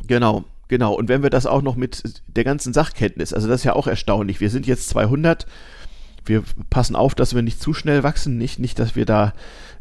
Genau. 0.08 0.46
Genau, 0.69 0.93
und 0.93 1.10
wenn 1.10 1.23
wir 1.23 1.32
das 1.32 1.47
auch 1.47 1.63
noch 1.63 1.75
mit 1.75 2.21
der 2.27 2.43
ganzen 2.43 2.73
Sachkenntnis, 2.73 3.34
also 3.34 3.47
das 3.47 3.62
ist 3.62 3.65
ja 3.65 3.73
auch 3.73 3.88
erstaunlich. 3.88 4.39
Wir 4.39 4.51
sind 4.51 4.67
jetzt 4.67 4.88
200. 4.89 5.47
Wir 6.25 6.43
passen 6.69 6.95
auf, 6.95 7.15
dass 7.15 7.34
wir 7.34 7.41
nicht 7.41 7.60
zu 7.60 7.73
schnell 7.73 8.03
wachsen, 8.03 8.38
nicht, 8.38 8.60
nicht, 8.60 8.77
dass 8.77 8.95
wir 8.95 9.05
da 9.05 9.34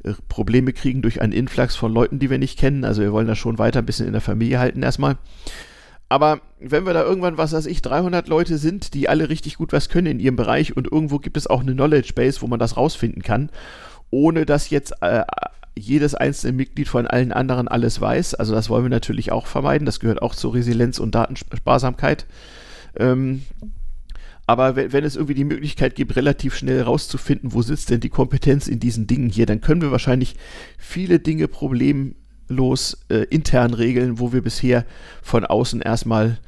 äh, 0.02 0.14
Probleme 0.30 0.72
kriegen 0.72 1.02
durch 1.02 1.20
einen 1.20 1.34
Influx 1.34 1.76
von 1.76 1.92
Leuten, 1.92 2.18
die 2.18 2.30
wir 2.30 2.38
nicht 2.38 2.58
kennen. 2.58 2.86
Also 2.86 3.02
wir 3.02 3.12
wollen 3.12 3.26
das 3.26 3.36
schon 3.36 3.58
weiter 3.58 3.80
ein 3.80 3.86
bisschen 3.86 4.06
in 4.06 4.14
der 4.14 4.22
Familie 4.22 4.58
halten 4.58 4.82
erstmal. 4.82 5.18
Aber 6.08 6.40
wenn 6.58 6.86
wir 6.86 6.94
da 6.94 7.02
irgendwann, 7.02 7.36
was 7.36 7.52
weiß 7.52 7.66
ich, 7.66 7.82
300 7.82 8.26
Leute 8.26 8.56
sind, 8.56 8.94
die 8.94 9.10
alle 9.10 9.28
richtig 9.28 9.58
gut 9.58 9.74
was 9.74 9.90
können 9.90 10.06
in 10.06 10.20
ihrem 10.20 10.36
Bereich 10.36 10.74
und 10.74 10.90
irgendwo 10.90 11.18
gibt 11.18 11.36
es 11.36 11.48
auch 11.48 11.60
eine 11.60 11.74
Knowledge 11.74 12.14
Base, 12.14 12.40
wo 12.40 12.46
man 12.46 12.58
das 12.58 12.78
rausfinden 12.78 13.20
kann, 13.20 13.50
ohne 14.08 14.46
dass 14.46 14.70
jetzt 14.70 14.94
äh, 15.02 15.24
jedes 15.78 16.14
einzelne 16.14 16.52
Mitglied 16.52 16.88
von 16.88 17.06
allen 17.06 17.32
anderen 17.32 17.68
alles 17.68 18.00
weiß. 18.00 18.34
Also 18.34 18.54
das 18.54 18.68
wollen 18.68 18.84
wir 18.84 18.90
natürlich 18.90 19.32
auch 19.32 19.46
vermeiden. 19.46 19.86
Das 19.86 20.00
gehört 20.00 20.22
auch 20.22 20.34
zur 20.34 20.54
Resilienz 20.54 20.98
und 20.98 21.14
Datensparsamkeit. 21.14 22.26
Ähm, 22.96 23.42
aber 24.46 24.76
wenn, 24.76 25.04
es 25.04 25.14
irgendwie 25.14 25.34
die 25.34 25.44
Möglichkeit 25.44 25.94
gibt, 25.94 26.16
relativ 26.16 26.56
schnell 26.56 26.80
rauszufinden, 26.80 27.52
wo 27.52 27.60
sitzt 27.60 27.90
denn 27.90 28.00
die 28.00 28.08
Kompetenz 28.08 28.66
in 28.66 28.80
diesen 28.80 29.06
Dingen 29.06 29.28
hier, 29.28 29.44
dann 29.44 29.60
können 29.60 29.82
wir 29.82 29.90
wahrscheinlich 29.90 30.36
viele 30.78 31.18
Dinge 31.18 31.48
problemlos 31.48 32.96
äh, 33.10 33.24
intern 33.28 33.74
regeln, 33.74 34.18
wo 34.18 34.32
wir 34.32 34.40
bisher 34.40 34.86
von 35.20 35.44
außen 35.44 35.82
erstmal 35.82 36.38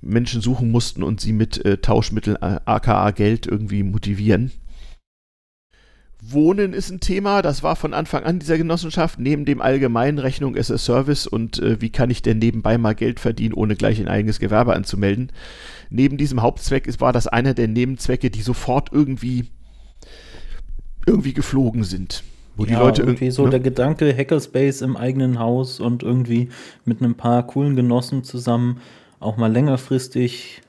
Menschen 0.00 0.40
suchen 0.40 0.72
mussten 0.72 1.04
und 1.04 1.20
sie 1.20 1.32
mit 1.32 1.64
äh, 1.64 1.78
Tauschmitteln, 1.78 2.36
aka 2.40 3.12
Geld, 3.12 3.46
irgendwie 3.46 3.84
motivieren. 3.84 4.50
Wohnen 6.30 6.72
ist 6.72 6.90
ein 6.90 7.00
Thema, 7.00 7.42
das 7.42 7.62
war 7.62 7.76
von 7.76 7.92
Anfang 7.92 8.24
an 8.24 8.38
dieser 8.38 8.56
Genossenschaft, 8.56 9.18
neben 9.18 9.44
dem 9.44 9.60
allgemeinen 9.60 10.18
Rechnung 10.18 10.56
as 10.56 10.70
a 10.70 10.78
Service 10.78 11.26
und 11.26 11.58
äh, 11.58 11.80
wie 11.80 11.90
kann 11.90 12.10
ich 12.10 12.22
denn 12.22 12.38
nebenbei 12.38 12.78
mal 12.78 12.94
Geld 12.94 13.20
verdienen, 13.20 13.54
ohne 13.54 13.76
gleich 13.76 14.00
ein 14.00 14.08
eigenes 14.08 14.38
Gewerbe 14.38 14.74
anzumelden. 14.74 15.32
Neben 15.90 16.16
diesem 16.16 16.40
Hauptzweck 16.40 16.86
ist, 16.86 17.00
war 17.00 17.12
das 17.12 17.26
einer 17.26 17.52
der 17.52 17.68
Nebenzwecke, 17.68 18.30
die 18.30 18.42
sofort 18.42 18.90
irgendwie, 18.92 19.46
irgendwie 21.06 21.34
geflogen 21.34 21.84
sind. 21.84 22.24
Wo 22.56 22.64
ja, 22.64 22.70
die 22.70 22.76
Leute 22.76 23.02
irgendwie 23.02 23.30
so 23.30 23.44
ne? 23.44 23.50
der 23.50 23.60
Gedanke, 23.60 24.16
Hackerspace 24.16 24.82
im 24.82 24.96
eigenen 24.96 25.38
Haus 25.38 25.80
und 25.80 26.02
irgendwie 26.02 26.48
mit 26.84 27.00
ein 27.00 27.16
paar 27.16 27.46
coolen 27.46 27.76
Genossen 27.76 28.24
zusammen 28.24 28.80
auch 29.20 29.36
mal 29.36 29.52
längerfristig 29.52 30.62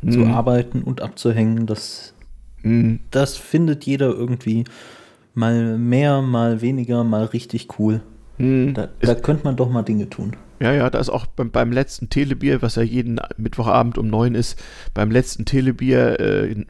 hm. 0.00 0.12
zu 0.12 0.18
mhm. 0.20 0.32
arbeiten 0.32 0.82
und 0.82 1.02
abzuhängen, 1.02 1.66
das 1.66 2.13
Mhm. 2.64 3.00
Das 3.10 3.36
findet 3.36 3.84
jeder 3.84 4.08
irgendwie 4.08 4.64
mal 5.34 5.78
mehr, 5.78 6.22
mal 6.22 6.60
weniger, 6.60 7.04
mal 7.04 7.24
richtig 7.24 7.78
cool. 7.78 8.00
Mhm. 8.38 8.74
Da, 8.74 8.88
da 9.00 9.14
könnte 9.14 9.44
man 9.44 9.56
doch 9.56 9.70
mal 9.70 9.82
Dinge 9.82 10.10
tun. 10.10 10.36
Ja, 10.60 10.72
ja, 10.72 10.88
da 10.88 10.98
ist 10.98 11.10
auch 11.10 11.26
beim, 11.26 11.50
beim 11.50 11.72
letzten 11.72 12.08
Telebier, 12.08 12.62
was 12.62 12.76
ja 12.76 12.82
jeden 12.82 13.20
Mittwochabend 13.36 13.98
um 13.98 14.06
neun 14.06 14.34
ist, 14.34 14.58
beim 14.94 15.10
letzten 15.10 15.44
Telebier, 15.44 16.18
äh, 16.20 16.64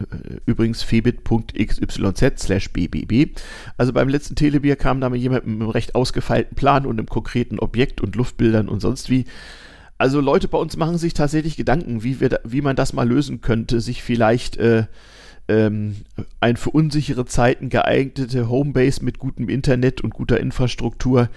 übrigens 0.47 0.83
febit.xyz 0.83 2.43
slash 2.43 2.73
bbb, 2.73 3.35
also 3.77 3.93
beim 3.93 4.09
letzten 4.09 4.37
Telebier 4.37 4.77
kam 4.77 5.01
da 5.01 5.11
mal 5.11 5.17
jemand 5.17 5.47
mit 5.47 5.61
einem 5.61 5.71
recht 5.71 5.95
ausgefeilten 5.95 6.57
Plan 6.57 6.87
und 6.87 6.99
einem 6.99 7.09
konkreten 7.09 7.59
Objekt 7.59 8.01
und 8.01 8.17
Luftbildern 8.17 8.69
und 8.69 8.81
sonst 8.81 9.11
wie. 9.11 9.27
Also 9.97 10.21
Leute 10.21 10.49
bei 10.49 10.59
uns 10.59 10.77
machen 10.77 10.99
sich 10.99 11.15
tatsächlich 11.15 11.57
Gedanken, 11.57 12.03
wie, 12.03 12.21
wir 12.21 12.31
da, 12.31 12.39
wie 12.43 12.63
man 12.63 12.75
das 12.75 12.95
mal 12.95 13.09
lösen 13.09 13.43
könnte, 13.43 13.81
sich 13.81 14.03
vielleicht 14.03 14.57
äh, 14.57 14.87
ähm, 15.49 15.97
ein 16.41 16.57
für 16.57 16.71
unsichere 16.71 17.27
Zeiten 17.27 17.69
geeignete 17.69 18.49
Homebase 18.49 19.05
mit 19.05 19.19
gutem 19.19 19.49
Internet 19.49 20.01
und 20.01 20.15
guter 20.15 20.41
Infrastruktur 20.41 21.29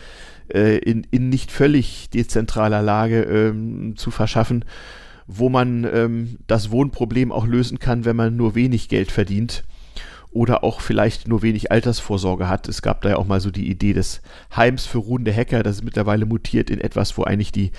äh, 0.53 0.77
in, 0.77 1.05
in 1.11 1.29
nicht 1.29 1.51
völlig 1.51 2.09
dezentraler 2.09 2.81
Lage 2.81 3.23
ähm, 3.23 3.95
zu 3.97 4.11
verschaffen, 4.11 4.65
wo 5.27 5.49
man 5.49 5.85
ähm, 5.91 6.37
das 6.47 6.71
Wohnproblem 6.71 7.31
auch 7.31 7.45
lösen 7.45 7.79
kann, 7.79 8.05
wenn 8.05 8.15
man 8.15 8.37
nur 8.37 8.55
wenig 8.55 8.87
Geld 8.87 9.11
verdient 9.11 9.63
oder 10.31 10.63
auch 10.63 10.81
vielleicht 10.81 11.27
nur 11.27 11.41
wenig 11.41 11.71
Altersvorsorge 11.71 12.47
hat. 12.47 12.67
Es 12.67 12.81
gab 12.81 13.01
da 13.01 13.09
ja 13.09 13.15
auch 13.17 13.27
mal 13.27 13.41
so 13.41 13.51
die 13.51 13.69
Idee 13.69 13.93
des 13.93 14.21
Heims 14.55 14.85
für 14.85 14.99
ruhende 14.99 15.33
Hacker, 15.33 15.63
das 15.63 15.77
ist 15.77 15.83
mittlerweile 15.83 16.25
mutiert 16.25 16.69
in 16.69 16.79
etwas, 16.79 17.17
wo 17.17 17.23
eigentlich 17.23 17.51
die 17.51 17.71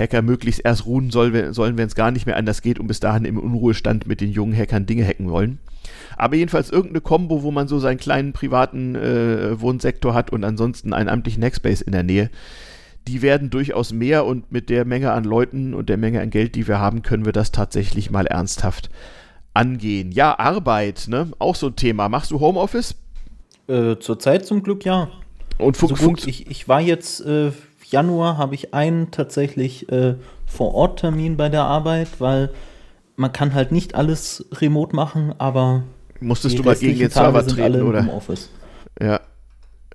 Hacker 0.00 0.22
möglichst 0.22 0.64
erst 0.64 0.86
ruhen 0.86 1.10
soll, 1.10 1.54
sollen, 1.54 1.78
wenn 1.78 1.86
es 1.86 1.94
gar 1.94 2.10
nicht 2.10 2.26
mehr 2.26 2.36
anders 2.36 2.62
geht 2.62 2.80
und 2.80 2.86
bis 2.86 3.00
dahin 3.00 3.24
im 3.24 3.38
Unruhestand 3.38 4.06
mit 4.06 4.20
den 4.20 4.32
jungen 4.32 4.56
Hackern 4.56 4.86
Dinge 4.86 5.06
hacken 5.06 5.30
wollen. 5.30 5.58
Aber 6.16 6.36
jedenfalls 6.36 6.70
irgendeine 6.70 7.00
Combo, 7.00 7.42
wo 7.42 7.50
man 7.50 7.68
so 7.68 7.78
seinen 7.78 7.98
kleinen 7.98 8.32
privaten 8.32 8.94
äh, 8.94 9.60
Wohnsektor 9.60 10.14
hat 10.14 10.30
und 10.30 10.44
ansonsten 10.44 10.92
einen 10.92 11.08
amtlichen 11.08 11.42
Hackspace 11.44 11.82
in 11.82 11.92
der 11.92 12.02
Nähe. 12.02 12.30
Die 13.08 13.22
werden 13.22 13.50
durchaus 13.50 13.92
mehr 13.92 14.26
und 14.26 14.52
mit 14.52 14.68
der 14.68 14.84
Menge 14.84 15.12
an 15.12 15.24
Leuten 15.24 15.72
und 15.72 15.88
der 15.88 15.96
Menge 15.96 16.20
an 16.20 16.30
Geld, 16.30 16.54
die 16.54 16.68
wir 16.68 16.78
haben, 16.78 17.02
können 17.02 17.24
wir 17.24 17.32
das 17.32 17.50
tatsächlich 17.50 18.10
mal 18.10 18.26
ernsthaft 18.26 18.90
angehen. 19.54 20.12
Ja, 20.12 20.38
Arbeit, 20.38 21.06
ne? 21.08 21.28
Auch 21.38 21.54
so 21.54 21.68
ein 21.68 21.76
Thema. 21.76 22.08
Machst 22.08 22.30
du 22.30 22.40
Homeoffice? 22.40 22.94
Äh, 23.68 23.96
Zurzeit 23.98 24.46
zum 24.46 24.62
Glück 24.62 24.84
ja. 24.84 25.10
Und 25.58 25.76
fun 25.76 25.90
also 25.90 26.08
gut, 26.08 26.26
ich, 26.26 26.50
ich 26.50 26.68
war 26.68 26.80
jetzt 26.80 27.20
äh, 27.20 27.52
Januar 27.90 28.38
habe 28.38 28.54
ich 28.54 28.74
einen 28.74 29.10
tatsächlich 29.10 29.90
äh, 29.90 30.14
vor 30.46 30.74
Ort 30.74 31.00
Termin 31.00 31.36
bei 31.36 31.48
der 31.48 31.64
Arbeit, 31.64 32.08
weil 32.18 32.50
man 33.16 33.32
kann 33.32 33.54
halt 33.54 33.72
nicht 33.72 33.94
alles 33.94 34.46
remote 34.52 34.94
machen, 34.96 35.34
aber 35.38 35.82
musstest 36.20 36.58
du 36.58 36.62
mal 36.62 36.76
gegen 36.76 36.98
den 36.98 37.10
Server 37.10 37.46
treten 37.46 37.82
oder? 37.82 38.06
Ja. 39.00 39.20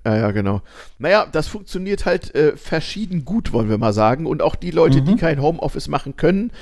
Ja, 0.04 0.16
ja, 0.16 0.30
genau. 0.30 0.62
Naja, 1.00 1.26
das 1.30 1.48
funktioniert 1.48 2.06
halt 2.06 2.32
äh, 2.36 2.56
verschieden 2.56 3.24
gut, 3.24 3.52
wollen 3.52 3.68
wir 3.68 3.76
mal 3.76 3.92
sagen. 3.92 4.26
Und 4.26 4.40
auch 4.40 4.54
die 4.54 4.70
Leute, 4.70 5.00
mhm. 5.00 5.04
die 5.06 5.16
kein 5.16 5.42
Homeoffice 5.42 5.88
machen 5.88 6.16
können, 6.16 6.52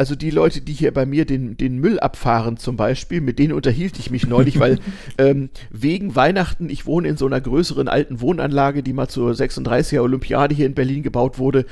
also 0.00 0.14
die 0.14 0.30
Leute, 0.30 0.62
die 0.62 0.72
hier 0.72 0.94
bei 0.94 1.04
mir 1.04 1.26
den, 1.26 1.58
den 1.58 1.76
Müll 1.76 2.00
abfahren 2.00 2.56
zum 2.56 2.74
Beispiel, 2.74 3.20
mit 3.20 3.38
denen 3.38 3.52
unterhielt 3.52 3.98
ich 3.98 4.10
mich 4.10 4.26
neulich, 4.26 4.58
weil 4.58 4.78
ähm, 5.18 5.50
wegen 5.68 6.16
Weihnachten, 6.16 6.70
ich 6.70 6.86
wohne 6.86 7.06
in 7.06 7.18
so 7.18 7.26
einer 7.26 7.38
größeren 7.38 7.86
alten 7.86 8.22
Wohnanlage, 8.22 8.82
die 8.82 8.94
mal 8.94 9.08
zur 9.08 9.32
36er 9.32 10.00
Olympiade 10.00 10.54
hier 10.54 10.64
in 10.64 10.72
Berlin 10.72 11.02
gebaut 11.02 11.38
wurde. 11.38 11.66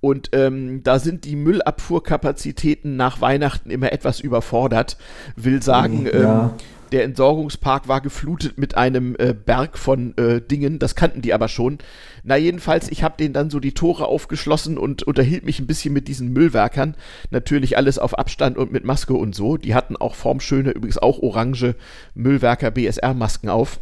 Und 0.00 0.30
ähm, 0.32 0.82
da 0.82 0.98
sind 0.98 1.26
die 1.26 1.36
Müllabfuhrkapazitäten 1.36 2.96
nach 2.96 3.20
Weihnachten 3.20 3.70
immer 3.70 3.92
etwas 3.92 4.18
überfordert. 4.18 4.96
Will 5.36 5.62
sagen, 5.62 6.06
ja. 6.06 6.44
ähm, 6.44 6.50
der 6.92 7.04
Entsorgungspark 7.04 7.88
war 7.88 8.00
geflutet 8.00 8.58
mit 8.58 8.76
einem 8.76 9.16
äh, 9.18 9.34
Berg 9.34 9.78
von 9.78 10.16
äh, 10.16 10.40
Dingen, 10.40 10.78
das 10.78 10.94
kannten 10.94 11.22
die 11.22 11.34
aber 11.34 11.48
schon. 11.48 11.78
Na 12.22 12.36
jedenfalls, 12.36 12.90
ich 12.90 13.02
habe 13.02 13.16
denen 13.18 13.34
dann 13.34 13.50
so 13.50 13.60
die 13.60 13.72
Tore 13.72 14.06
aufgeschlossen 14.06 14.78
und 14.78 15.02
unterhielt 15.02 15.44
mich 15.44 15.60
ein 15.60 15.66
bisschen 15.66 15.92
mit 15.92 16.08
diesen 16.08 16.32
Müllwerkern. 16.32 16.96
Natürlich 17.30 17.76
alles 17.76 17.98
auf 17.98 18.18
Abstand 18.18 18.56
und 18.56 18.72
mit 18.72 18.84
Maske 18.84 19.14
und 19.14 19.34
so. 19.34 19.56
Die 19.56 19.74
hatten 19.74 19.96
auch 19.96 20.14
formschöne, 20.14 20.70
übrigens 20.70 20.98
auch 20.98 21.18
orange 21.18 21.74
Müllwerker 22.14 22.70
BSR-Masken 22.70 23.48
auf. 23.48 23.78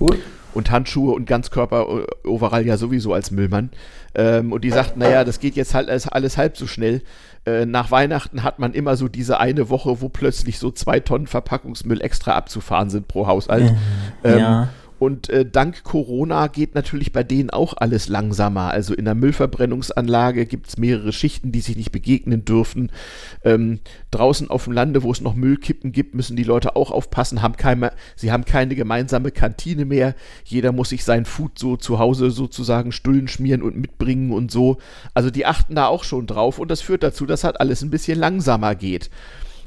Cool. 0.00 0.18
und 0.54 0.70
Handschuhe 0.70 1.14
und 1.14 1.26
Ganzkörper-Overall 1.26 2.66
ja 2.66 2.76
sowieso 2.76 3.12
als 3.12 3.30
Müllmann. 3.30 3.70
Ähm, 4.14 4.52
und 4.52 4.62
die 4.62 4.70
sagt, 4.70 4.96
naja, 4.96 5.24
das 5.24 5.40
geht 5.40 5.56
jetzt 5.56 5.74
halt 5.74 5.88
alles, 5.88 6.08
alles 6.08 6.36
halb 6.36 6.56
so 6.56 6.66
schnell. 6.66 7.02
Äh, 7.46 7.66
nach 7.66 7.90
Weihnachten 7.90 8.42
hat 8.42 8.58
man 8.58 8.72
immer 8.72 8.96
so 8.96 9.08
diese 9.08 9.38
eine 9.38 9.68
Woche, 9.68 10.00
wo 10.00 10.08
plötzlich 10.08 10.58
so 10.58 10.70
zwei 10.70 11.00
Tonnen 11.00 11.26
Verpackungsmüll 11.26 12.00
extra 12.00 12.32
abzufahren 12.32 12.88
sind 12.88 13.06
pro 13.08 13.26
Haushalt. 13.26 13.74
Ähm, 14.24 14.38
ja. 14.38 14.68
Und 15.04 15.28
äh, 15.28 15.44
dank 15.44 15.84
Corona 15.84 16.46
geht 16.46 16.74
natürlich 16.74 17.12
bei 17.12 17.22
denen 17.22 17.50
auch 17.50 17.74
alles 17.76 18.08
langsamer. 18.08 18.70
Also 18.70 18.94
in 18.94 19.04
der 19.04 19.14
Müllverbrennungsanlage 19.14 20.46
gibt 20.46 20.68
es 20.68 20.78
mehrere 20.78 21.12
Schichten, 21.12 21.52
die 21.52 21.60
sich 21.60 21.76
nicht 21.76 21.92
begegnen 21.92 22.46
dürfen. 22.46 22.90
Ähm, 23.44 23.80
draußen 24.12 24.48
auf 24.48 24.64
dem 24.64 24.72
Lande, 24.72 25.02
wo 25.02 25.12
es 25.12 25.20
noch 25.20 25.34
Müllkippen 25.34 25.92
gibt, 25.92 26.14
müssen 26.14 26.36
die 26.38 26.42
Leute 26.42 26.74
auch 26.74 26.90
aufpassen. 26.90 27.42
Haben 27.42 27.58
keine, 27.58 27.92
sie 28.16 28.32
haben 28.32 28.46
keine 28.46 28.74
gemeinsame 28.74 29.30
Kantine 29.30 29.84
mehr. 29.84 30.14
Jeder 30.42 30.72
muss 30.72 30.88
sich 30.88 31.04
sein 31.04 31.26
Food 31.26 31.58
so 31.58 31.76
zu 31.76 31.98
Hause 31.98 32.30
sozusagen 32.30 32.90
Stullen 32.90 33.28
schmieren 33.28 33.60
und 33.60 33.76
mitbringen 33.76 34.32
und 34.32 34.50
so. 34.50 34.78
Also 35.12 35.28
die 35.28 35.44
achten 35.44 35.74
da 35.74 35.86
auch 35.86 36.04
schon 36.04 36.26
drauf 36.26 36.58
und 36.58 36.70
das 36.70 36.80
führt 36.80 37.02
dazu, 37.02 37.26
dass 37.26 37.44
halt 37.44 37.60
alles 37.60 37.82
ein 37.82 37.90
bisschen 37.90 38.18
langsamer 38.18 38.74
geht. 38.74 39.10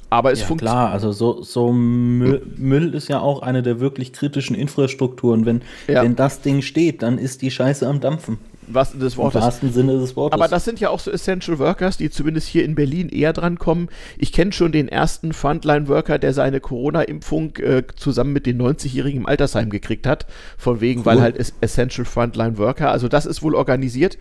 Aber 0.10 0.32
es 0.32 0.41
ja, 0.41 0.46
funktioniert. 0.46 0.76
Klar, 0.78 0.91
also 0.93 1.12
so, 1.12 1.41
so 1.41 1.74
Müll, 1.74 2.46
Müll, 2.56 2.96
ist 2.96 3.10
ja 3.10 3.20
auch 3.20 3.41
eine 3.41 3.62
der 3.62 3.80
wirklich 3.80 4.13
kritischen 4.13 4.56
Infrastrukturen. 4.56 5.46
Wenn, 5.46 5.62
ja. 5.88 6.02
wenn 6.02 6.15
das 6.15 6.41
Ding 6.41 6.62
steht, 6.62 7.02
dann 7.02 7.17
ist 7.17 7.41
die 7.41 7.52
Scheiße 7.52 7.86
am 7.86 8.00
Dampfen. 8.00 8.38
Was 8.67 8.91
des 8.98 9.17
Wortes. 9.17 9.36
Im 9.36 9.41
wahrsten 9.41 9.74
Sinne 9.74 9.93
des 10.00 10.15
Wortes. 10.15 10.34
Aber 10.34 10.50
das 10.50 10.65
sind 10.65 10.80
ja 10.80 10.89
auch 10.89 11.00
so 11.00 11.10
Essential 11.10 11.58
Workers, 11.60 11.98
die 11.98 12.10
zumindest 12.10 12.48
hier 12.48 12.65
in 12.65 12.76
Berlin 12.76 13.08
eher 13.10 13.32
dran 13.32 13.58
kommen. 13.58 13.88
Ich 14.17 14.34
kenne 14.34 14.52
schon 14.52 14.74
den 14.74 14.89
ersten 14.89 15.32
Frontline-Worker, 15.32 16.20
der 16.20 16.34
seine 16.34 16.60
Corona-Impfung 16.60 17.56
äh, 17.58 17.84
zusammen 17.96 18.34
mit 18.34 18.46
den 18.46 18.62
90-Jährigen 18.62 19.22
im 19.22 19.26
Altersheim 19.26 19.70
gekriegt 19.70 20.06
hat. 20.06 20.26
Von 20.58 20.82
wegen, 20.82 21.02
cool. 21.02 21.06
weil 21.06 21.22
halt 21.22 21.54
Essential 21.62 22.06
Frontline 22.06 22.58
Worker. 22.58 22.91
Also 22.91 23.08
das 23.08 23.26
ist 23.26 23.41
wohl 23.41 23.56
organisiert. 23.56 24.17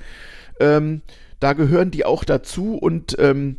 Ähm, 0.60 1.02
da 1.40 1.52
gehören 1.52 1.90
die 1.90 2.04
auch 2.04 2.24
dazu 2.24 2.76
und 2.76 3.16
ähm, 3.18 3.58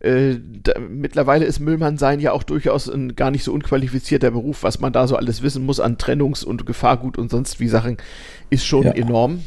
äh, 0.00 0.36
da, 0.62 0.78
mittlerweile 0.78 1.44
ist 1.44 1.58
Müllmann 1.58 1.98
sein 1.98 2.20
ja 2.20 2.32
auch 2.32 2.44
durchaus 2.44 2.88
ein 2.88 3.16
gar 3.16 3.30
nicht 3.30 3.44
so 3.44 3.52
unqualifizierter 3.52 4.30
Beruf, 4.30 4.62
was 4.62 4.78
man 4.80 4.92
da 4.92 5.08
so 5.08 5.16
alles 5.16 5.42
wissen 5.42 5.66
muss 5.66 5.80
an 5.80 5.96
Trennungs- 5.96 6.44
und 6.44 6.66
Gefahrgut 6.66 7.18
und 7.18 7.30
sonst 7.30 7.58
wie 7.58 7.68
Sachen, 7.68 7.96
ist 8.50 8.64
schon 8.64 8.84
ja. 8.84 8.92
enorm. 8.92 9.42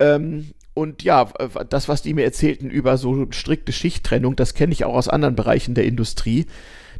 Ähm, 0.00 0.52
und 0.74 1.02
ja, 1.02 1.26
das, 1.68 1.88
was 1.88 2.02
die 2.02 2.14
mir 2.14 2.24
erzählten 2.24 2.70
über 2.70 2.96
so 2.96 3.26
strikte 3.30 3.72
Schichttrennung, 3.72 4.34
das 4.36 4.54
kenne 4.54 4.72
ich 4.72 4.84
auch 4.84 4.94
aus 4.94 5.08
anderen 5.08 5.36
Bereichen 5.36 5.74
der 5.74 5.84
Industrie. 5.84 6.46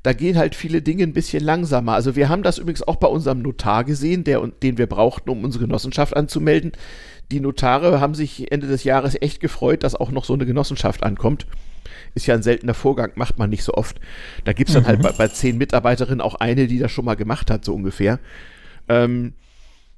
Da 0.03 0.13
gehen 0.13 0.39
halt 0.39 0.55
viele 0.55 0.81
Dinge 0.81 1.03
ein 1.03 1.13
bisschen 1.13 1.45
langsamer. 1.45 1.93
Also 1.93 2.17
wir 2.17 2.29
haben 2.29 2.43
das 2.43 2.59
übrigens 2.59 2.87
auch 2.87 2.97
bei 2.97 3.09
unserem 3.09 3.43
Notar 3.43 3.85
gesehen, 3.85 4.25
der, 4.25 4.47
den 4.63 4.79
wir 4.79 4.87
brauchten, 4.87 5.29
um 5.29 5.45
unsere 5.45 5.67
Genossenschaft 5.67 6.17
anzumelden. 6.17 6.73
Die 7.31 7.41
Notare 7.41 8.01
haben 8.01 8.15
sich 8.15 8.51
Ende 8.51 8.67
des 8.67 8.85
Jahres 8.85 9.17
echt 9.21 9.41
gefreut, 9.41 9.85
dass 9.85 9.95
auch 9.95 10.11
noch 10.11 10.25
so 10.25 10.35
eine 10.35 10.47
Genossenschaft 10.47 11.03
ankommt. 11.03 11.47
Ist 12.15 12.27
ja 12.27 12.35
ein 12.35 12.43
seltener 12.43 12.75
Vorgang, 12.75 13.13
macht 13.15 13.39
man 13.39 13.51
nicht 13.51 13.63
so 13.63 13.75
oft. 13.75 14.01
Da 14.45 14.53
gibt 14.53 14.71
es 14.71 14.75
dann 14.75 14.87
halt 14.87 15.01
mhm. 15.01 15.05
halt 15.05 15.19
bei, 15.19 15.27
bei, 15.27 15.33
zehn 15.33 15.59
Mitarbeiterinnen 15.59 16.21
auch 16.21 16.35
eine, 16.37 16.67
die 16.67 16.79
das 16.79 16.91
schon 16.91 17.05
mal 17.05 17.15
gemacht 17.15 17.51
hat, 17.51 17.65
so 17.65 17.75
ungefähr. 17.75 18.19
Ähm, 18.89 19.35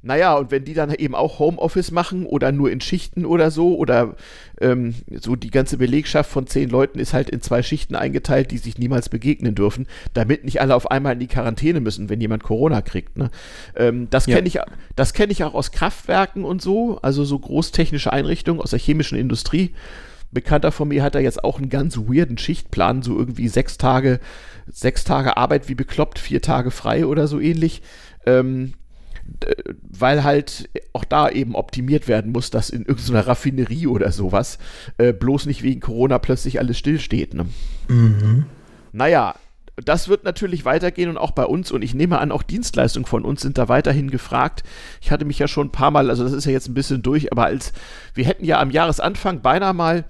naja, 0.03 0.35
und 0.37 0.51
wenn 0.51 0.65
die 0.65 0.75
dann 0.75 0.93
eben 0.93 1.15
auch 1.15 1.39
Homeoffice 1.39 1.93
machen 1.93 2.27
oder 2.27 2.51
nur 2.51 2.73
in 2.73 2.81
Schichten 2.81 3.25
oder 3.25 3.53
so, 3.53 3.77
oder 3.77 4.17
ähm, 4.61 4.97
so 5.21 5.37
die 5.37 5.51
ganze 5.51 5.77
Belegschaft 5.77 6.29
von 6.29 6.49
zehn 6.49 6.69
Leuten 6.69 6.99
ist 6.99 7.15
halt 7.15 7.31
in 7.31 7.41
zwei 7.41 7.63
Schichten 7.63 7.95
eingeteilt, 7.95 8.51
die 8.51 8.59
sich 8.59 8.79
niemals 8.79 9.09
begegnen 9.09 9.55
dürfen, 9.55 9.87
damit 10.13 10.45
nicht 10.45 10.61
alle 10.61 10.75
auf 10.75 10.91
einmal 10.91 11.13
in 11.13 11.21
die 11.21 11.29
Quarantäne 11.29 11.81
müssen, 11.81 12.09
wenn 12.09 12.21
jemand 12.21 12.43
Corona 12.43 12.83
kriegt. 12.83 13.17
Ne? 13.17 13.31
Ähm, 13.77 14.09
das 14.11 14.27
ja. 14.27 14.35
kenne 14.35 14.49
ich, 14.49 14.59
kenn 15.15 15.31
ich 15.31 15.45
auch 15.45 15.55
aus 15.55 15.71
Kraftwerken 15.71 16.45
und 16.45 16.61
so, 16.61 16.99
also 17.01 17.25
so 17.25 17.39
großtechnische 17.39 18.13
Einrichtungen 18.13 18.61
aus 18.61 18.71
der 18.71 18.81
chemischen 18.81 19.19
Industrie. 19.19 19.73
Bekannter 20.33 20.73
von 20.73 20.89
mir 20.89 21.05
hat 21.05 21.15
da 21.15 21.21
jetzt 21.21 21.45
auch 21.45 21.59
einen 21.59 21.69
ganz 21.69 21.97
weirden 21.97 22.39
Schichtplan, 22.39 23.03
so 23.03 23.17
irgendwie 23.17 23.49
sechs 23.49 23.79
Tage, 23.79 24.19
sechs 24.67 25.05
Tage 25.05 25.37
Arbeit 25.37 25.69
wie 25.69 25.75
bekloppt, 25.75 26.19
vier 26.19 26.43
Tage 26.43 26.71
frei 26.73 27.07
oder 27.07 27.29
so 27.29 27.39
ähnlich. 27.39 27.83
Ähm, 28.27 28.73
weil 29.83 30.25
halt 30.25 30.69
auch 30.93 31.05
da 31.05 31.29
eben 31.29 31.55
optimiert 31.55 32.09
werden 32.09 32.33
muss, 32.33 32.51
dass 32.51 32.71
in 32.71 32.85
irgendeiner 32.85 33.27
Raffinerie 33.27 33.87
oder 33.87 34.13
sowas 34.13 34.59
äh, 34.99 35.13
bloß 35.13 35.47
nicht 35.47 35.63
wegen 35.63 35.81
Corona 35.81 36.19
plötzlich 36.19 36.59
alles 36.59 36.79
stillsteht. 36.79 37.35
Ne? 37.35 37.47
Mhm. 37.89 38.45
Naja, 38.93 39.35
das 39.77 40.09
wird 40.09 40.25
natürlich 40.25 40.65
weitergehen 40.65 41.09
und 41.09 41.17
auch 41.17 41.31
bei 41.31 41.45
uns 41.45 41.73
und 41.73 41.83
ich 41.83 41.95
nehme 41.95 42.19
an, 42.19 42.31
auch 42.31 42.43
Dienstleistungen 42.43 43.07
von 43.07 43.25
uns 43.25 43.41
sind 43.41 43.59
da 43.59 43.69
weiterhin 43.69 44.11
gefragt. 44.11 44.63
Ich 45.01 45.11
hatte 45.11 45.25
mich 45.25 45.39
ja 45.39 45.49
schon 45.49 45.69
ein 45.69 45.73
paar 45.73 45.91
Mal, 45.91 46.11
also 46.11 46.25
das 46.25 46.33
ist 46.33 46.45
ja 46.45 46.53
jetzt 46.53 46.69
ein 46.69 46.75
bisschen 46.75 47.03
durch, 47.03 47.33
aber 47.33 47.47
als 47.47 47.73
wir 48.15 48.27
hätten 48.27 48.45
ja 48.45 48.61
am 48.61 48.71
Jahresanfang 48.71 49.41
beinahe 49.41 49.73
mal 49.73 50.05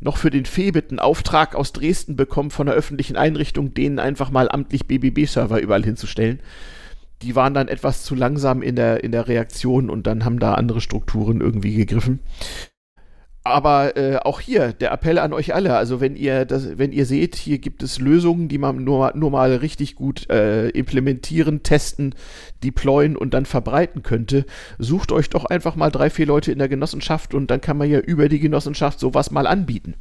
noch 0.00 0.16
für 0.16 0.30
den 0.30 0.46
Febit 0.46 0.90
einen 0.90 0.98
Auftrag 0.98 1.54
aus 1.54 1.72
Dresden 1.72 2.16
bekommen 2.16 2.50
von 2.50 2.68
einer 2.68 2.76
öffentlichen 2.76 3.16
Einrichtung, 3.16 3.74
denen 3.74 3.98
einfach 3.98 4.30
mal 4.30 4.50
amtlich 4.50 4.86
BBB-Server 4.86 5.60
überall 5.60 5.84
hinzustellen. 5.84 6.40
Die 7.22 7.36
waren 7.36 7.54
dann 7.54 7.68
etwas 7.68 8.02
zu 8.02 8.14
langsam 8.14 8.62
in 8.62 8.76
der, 8.76 9.04
in 9.04 9.12
der 9.12 9.28
Reaktion 9.28 9.90
und 9.90 10.06
dann 10.06 10.24
haben 10.24 10.38
da 10.38 10.54
andere 10.54 10.80
Strukturen 10.80 11.40
irgendwie 11.40 11.74
gegriffen. 11.74 12.20
Aber 13.44 13.96
äh, 13.96 14.18
auch 14.18 14.40
hier 14.40 14.72
der 14.72 14.92
Appell 14.92 15.18
an 15.18 15.32
euch 15.32 15.52
alle. 15.52 15.74
Also 15.76 16.00
wenn 16.00 16.14
ihr 16.14 16.44
das, 16.44 16.78
wenn 16.78 16.92
ihr 16.92 17.06
seht, 17.06 17.34
hier 17.34 17.58
gibt 17.58 17.82
es 17.82 17.98
Lösungen, 17.98 18.48
die 18.48 18.58
man 18.58 18.84
nur, 18.84 19.12
nur 19.16 19.32
mal 19.32 19.56
richtig 19.56 19.96
gut 19.96 20.30
äh, 20.30 20.68
implementieren, 20.68 21.64
testen, 21.64 22.14
deployen 22.62 23.16
und 23.16 23.34
dann 23.34 23.44
verbreiten 23.44 24.04
könnte, 24.04 24.46
sucht 24.78 25.10
euch 25.10 25.28
doch 25.28 25.44
einfach 25.44 25.74
mal 25.74 25.90
drei, 25.90 26.08
vier 26.08 26.26
Leute 26.26 26.52
in 26.52 26.58
der 26.58 26.68
Genossenschaft 26.68 27.34
und 27.34 27.50
dann 27.50 27.60
kann 27.60 27.76
man 27.76 27.90
ja 27.90 27.98
über 27.98 28.28
die 28.28 28.38
Genossenschaft 28.38 29.00
sowas 29.00 29.32
mal 29.32 29.48
anbieten. 29.48 29.96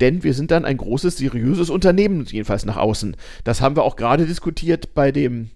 Denn 0.00 0.22
wir 0.22 0.32
sind 0.32 0.50
dann 0.50 0.64
ein 0.64 0.78
großes, 0.78 1.18
seriöses 1.18 1.68
Unternehmen, 1.68 2.24
jedenfalls 2.24 2.64
nach 2.64 2.78
außen. 2.78 3.14
Das 3.44 3.60
haben 3.60 3.76
wir 3.76 3.84
auch 3.84 3.96
gerade 3.96 4.24
diskutiert 4.26 4.94
bei 4.94 5.12
dem 5.12 5.50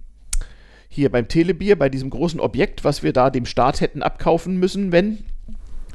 hier 0.88 1.11
beim 1.11 1.29
Telebier, 1.29 1.79
bei 1.79 1.88
diesem 1.88 2.11
großen 2.11 2.40
Objekt, 2.40 2.85
was 2.85 3.03
wir 3.03 3.12
da 3.12 3.31
dem 3.31 3.46
Staat 3.46 3.81
hätten 3.81 4.03
abkaufen 4.03 4.59
müssen, 4.59 4.92
wenn. 4.92 5.18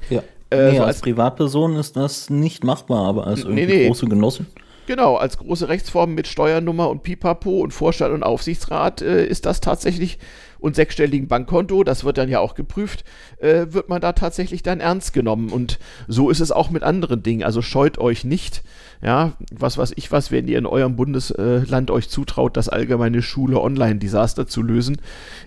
Ja. 0.09 0.23
Äh, 0.49 0.71
nee, 0.71 0.77
so 0.77 0.83
als, 0.83 0.95
als, 0.95 1.01
Privatperson 1.01 1.75
ist 1.75 1.95
das 1.95 2.29
nicht 2.29 2.63
machbar, 2.63 3.07
aber 3.07 3.27
als 3.27 3.41
irgendwie 3.41 3.65
nee, 3.65 3.77
nee. 3.77 3.87
große 3.87 4.07
Genossen. 4.07 4.47
Genau, 4.85 5.15
als 5.15 5.37
große 5.37 5.69
Rechtsform 5.69 6.13
mit 6.13 6.27
Steuernummer 6.27 6.89
und 6.89 7.03
Pipapo 7.03 7.61
und 7.61 7.71
Vorstand 7.71 8.13
und 8.13 8.23
Aufsichtsrat 8.23 9.01
äh, 9.01 9.25
ist 9.25 9.45
das 9.45 9.61
tatsächlich 9.61 10.19
und 10.59 10.75
sechsstelligen 10.75 11.27
Bankkonto, 11.27 11.83
das 11.83 12.05
wird 12.05 12.17
dann 12.17 12.29
ja 12.29 12.39
auch 12.39 12.55
geprüft, 12.55 13.03
äh, 13.39 13.67
wird 13.69 13.89
man 13.89 13.99
da 13.99 14.13
tatsächlich 14.13 14.63
dann 14.63 14.79
ernst 14.79 15.11
genommen. 15.11 15.49
Und 15.49 15.77
so 16.07 16.29
ist 16.29 16.39
es 16.39 16.53
auch 16.53 16.69
mit 16.69 16.83
anderen 16.83 17.21
Dingen. 17.21 17.43
Also 17.43 17.61
scheut 17.61 17.97
euch 17.97 18.23
nicht, 18.23 18.63
ja, 19.03 19.33
was 19.51 19.77
weiß 19.77 19.93
ich 19.97 20.11
was, 20.11 20.31
wenn 20.31 20.47
ihr 20.47 20.57
in 20.57 20.65
eurem 20.65 20.95
Bundesland 20.95 21.91
euch 21.91 22.09
zutraut, 22.09 22.55
das 22.55 22.69
allgemeine 22.69 23.21
Schule 23.21 23.59
Online-Desaster 23.59 24.47
zu 24.47 24.61
lösen, 24.61 24.97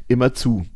immer 0.08 0.34
zu. 0.34 0.66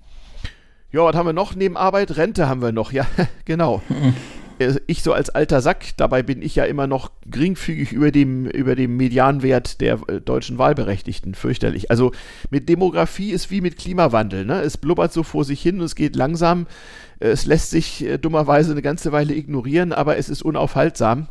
Ja, 0.90 1.04
was 1.04 1.14
haben 1.14 1.26
wir 1.26 1.32
noch 1.32 1.54
neben 1.54 1.76
Arbeit? 1.76 2.16
Rente 2.16 2.48
haben 2.48 2.62
wir 2.62 2.72
noch, 2.72 2.92
ja, 2.92 3.06
genau. 3.44 3.82
Äh, 4.60 4.74
ich 4.86 5.02
so 5.02 5.12
als 5.12 5.30
alter 5.30 5.60
Sack, 5.60 5.96
dabei 5.96 6.22
bin 6.22 6.42
ich 6.42 6.54
ja 6.54 6.64
immer 6.64 6.86
noch 6.86 7.10
geringfügig 7.28 7.92
über 7.92 8.12
dem, 8.12 8.46
über 8.46 8.76
dem 8.76 8.96
Medianwert 8.96 9.80
der 9.80 9.98
äh, 10.06 10.20
deutschen 10.20 10.58
Wahlberechtigten, 10.58 11.34
fürchterlich. 11.34 11.90
Also 11.90 12.12
mit 12.50 12.68
Demografie 12.68 13.30
ist 13.32 13.50
wie 13.50 13.60
mit 13.60 13.78
Klimawandel, 13.78 14.44
ne? 14.44 14.60
Es 14.60 14.76
blubbert 14.76 15.12
so 15.12 15.22
vor 15.22 15.44
sich 15.44 15.60
hin 15.60 15.80
und 15.80 15.86
es 15.86 15.96
geht 15.96 16.14
langsam. 16.14 16.66
Es 17.18 17.44
lässt 17.44 17.70
sich 17.70 18.04
äh, 18.04 18.18
dummerweise 18.18 18.72
eine 18.72 18.82
ganze 18.82 19.12
Weile 19.12 19.34
ignorieren, 19.34 19.92
aber 19.92 20.16
es 20.16 20.28
ist 20.28 20.42
unaufhaltsam. 20.42 21.28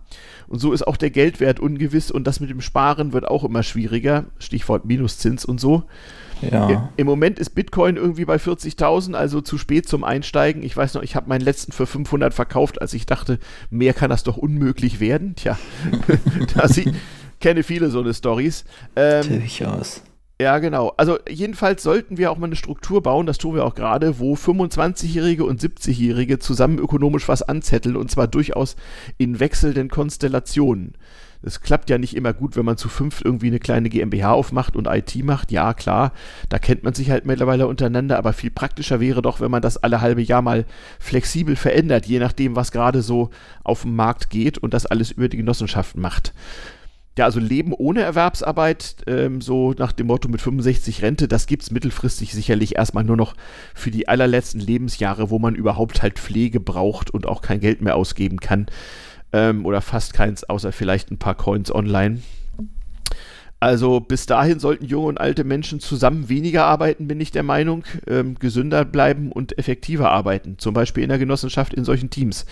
Und 0.47 0.59
so 0.59 0.73
ist 0.73 0.85
auch 0.85 0.97
der 0.97 1.11
Geldwert 1.11 1.59
ungewiss 1.59 2.09
und 2.11 2.25
das 2.25 2.39
mit 2.39 2.49
dem 2.49 2.61
Sparen 2.61 3.13
wird 3.13 3.27
auch 3.27 3.43
immer 3.43 3.63
schwieriger. 3.63 4.25
Stichwort 4.39 4.85
Minuszins 4.85 5.45
und 5.45 5.59
so. 5.59 5.83
Ja. 6.41 6.89
Im 6.95 7.07
Moment 7.07 7.39
ist 7.39 7.51
Bitcoin 7.51 7.97
irgendwie 7.97 8.25
bei 8.25 8.35
40.000, 8.35 9.13
also 9.13 9.41
zu 9.41 9.57
spät 9.57 9.87
zum 9.87 10.03
Einsteigen. 10.03 10.63
Ich 10.63 10.75
weiß 10.75 10.93
noch, 10.93 11.03
ich 11.03 11.15
habe 11.15 11.29
meinen 11.29 11.41
letzten 11.41 11.71
für 11.71 11.85
500 11.85 12.33
verkauft, 12.33 12.81
als 12.81 12.93
ich 12.93 13.05
dachte, 13.05 13.39
mehr 13.69 13.93
kann 13.93 14.09
das 14.09 14.23
doch 14.23 14.37
unmöglich 14.37 14.99
werden. 14.99 15.35
Tja, 15.35 15.57
da 16.55 16.67
sie, 16.67 16.93
kenne 17.39 17.63
viele 17.63 17.89
so 17.89 17.99
eine 17.99 18.13
Stories. 18.13 18.65
Ähm, 18.95 19.39
Durchaus. 19.39 20.01
Ja, 20.41 20.59
genau. 20.59 20.93
Also 20.95 21.19
jedenfalls 21.27 21.83
sollten 21.83 22.17
wir 22.17 22.31
auch 22.31 22.37
mal 22.37 22.45
eine 22.45 22.55
Struktur 22.55 23.03
bauen, 23.03 23.25
das 23.25 23.37
tun 23.37 23.55
wir 23.55 23.65
auch 23.65 23.75
gerade, 23.75 24.19
wo 24.19 24.35
25-Jährige 24.35 25.43
und 25.43 25.61
70-Jährige 25.61 26.39
zusammen 26.39 26.79
ökonomisch 26.79 27.27
was 27.27 27.41
anzetteln 27.41 27.97
und 27.97 28.09
zwar 28.09 28.27
durchaus 28.27 28.77
in 29.17 29.41
wechselnden 29.41 29.89
Konstellationen. 29.89 30.93
Es 31.41 31.61
klappt 31.61 31.89
ja 31.89 31.97
nicht 31.97 32.15
immer 32.15 32.33
gut, 32.33 32.57
wenn 32.57 32.65
man 32.65 32.75
zu 32.75 32.89
fünf 32.89 33.21
irgendwie 33.23 33.47
eine 33.47 33.59
kleine 33.59 33.89
GmbH 33.89 34.33
aufmacht 34.33 34.75
und 34.75 34.87
IT 34.87 35.23
macht. 35.23 35.51
Ja, 35.51 35.73
klar, 35.73 36.11
da 36.49 36.59
kennt 36.59 36.83
man 36.83 36.93
sich 36.93 37.11
halt 37.11 37.25
mittlerweile 37.25 37.67
untereinander, 37.67 38.17
aber 38.17 38.33
viel 38.33 38.51
praktischer 38.51 38.99
wäre 38.99 39.21
doch, 39.21 39.39
wenn 39.39 39.51
man 39.51 39.61
das 39.61 39.77
alle 39.77 40.01
halbe 40.01 40.21
Jahr 40.21 40.41
mal 40.41 40.65
flexibel 40.99 41.55
verändert, 41.55 42.05
je 42.05 42.19
nachdem, 42.19 42.57
was 42.57 42.71
gerade 42.71 43.01
so 43.01 43.29
auf 43.63 43.83
dem 43.83 43.95
Markt 43.95 44.29
geht 44.29 44.57
und 44.57 44.73
das 44.73 44.85
alles 44.85 45.11
über 45.11 45.29
die 45.29 45.37
Genossenschaften 45.37 46.01
macht. 46.01 46.33
Ja, 47.17 47.25
also 47.25 47.39
Leben 47.41 47.73
ohne 47.73 48.01
Erwerbsarbeit, 48.01 48.95
ähm, 49.07 49.41
so 49.41 49.73
nach 49.77 49.91
dem 49.91 50.07
Motto 50.07 50.29
mit 50.29 50.41
65 50.41 51.01
Rente, 51.01 51.27
das 51.27 51.47
gibt 51.47 51.63
es 51.63 51.71
mittelfristig 51.71 52.33
sicherlich 52.33 52.77
erstmal 52.77 53.03
nur 53.03 53.17
noch 53.17 53.33
für 53.73 53.91
die 53.91 54.07
allerletzten 54.07 54.61
Lebensjahre, 54.61 55.29
wo 55.29 55.37
man 55.37 55.55
überhaupt 55.55 56.01
halt 56.01 56.17
Pflege 56.17 56.61
braucht 56.61 57.09
und 57.11 57.25
auch 57.27 57.41
kein 57.41 57.59
Geld 57.59 57.81
mehr 57.81 57.97
ausgeben 57.97 58.39
kann. 58.39 58.67
Ähm, 59.31 59.65
oder 59.65 59.81
fast 59.81 60.13
keins, 60.13 60.43
außer 60.43 60.71
vielleicht 60.71 61.11
ein 61.11 61.19
paar 61.19 61.35
Coins 61.35 61.73
online. 61.73 62.21
Also 63.59 63.99
bis 63.99 64.25
dahin 64.25 64.59
sollten 64.59 64.85
junge 64.85 65.07
und 65.07 65.19
alte 65.19 65.43
Menschen 65.43 65.81
zusammen 65.81 66.29
weniger 66.29 66.65
arbeiten, 66.65 67.07
bin 67.07 67.19
ich 67.19 67.31
der 67.31 67.43
Meinung, 67.43 67.83
ähm, 68.07 68.35
gesünder 68.35 68.85
bleiben 68.85 69.31
und 69.31 69.57
effektiver 69.57 70.11
arbeiten. 70.11 70.57
Zum 70.57 70.73
Beispiel 70.73 71.03
in 71.03 71.09
der 71.09 71.19
Genossenschaft 71.19 71.73
in 71.73 71.83
solchen 71.83 72.09
Teams. 72.09 72.45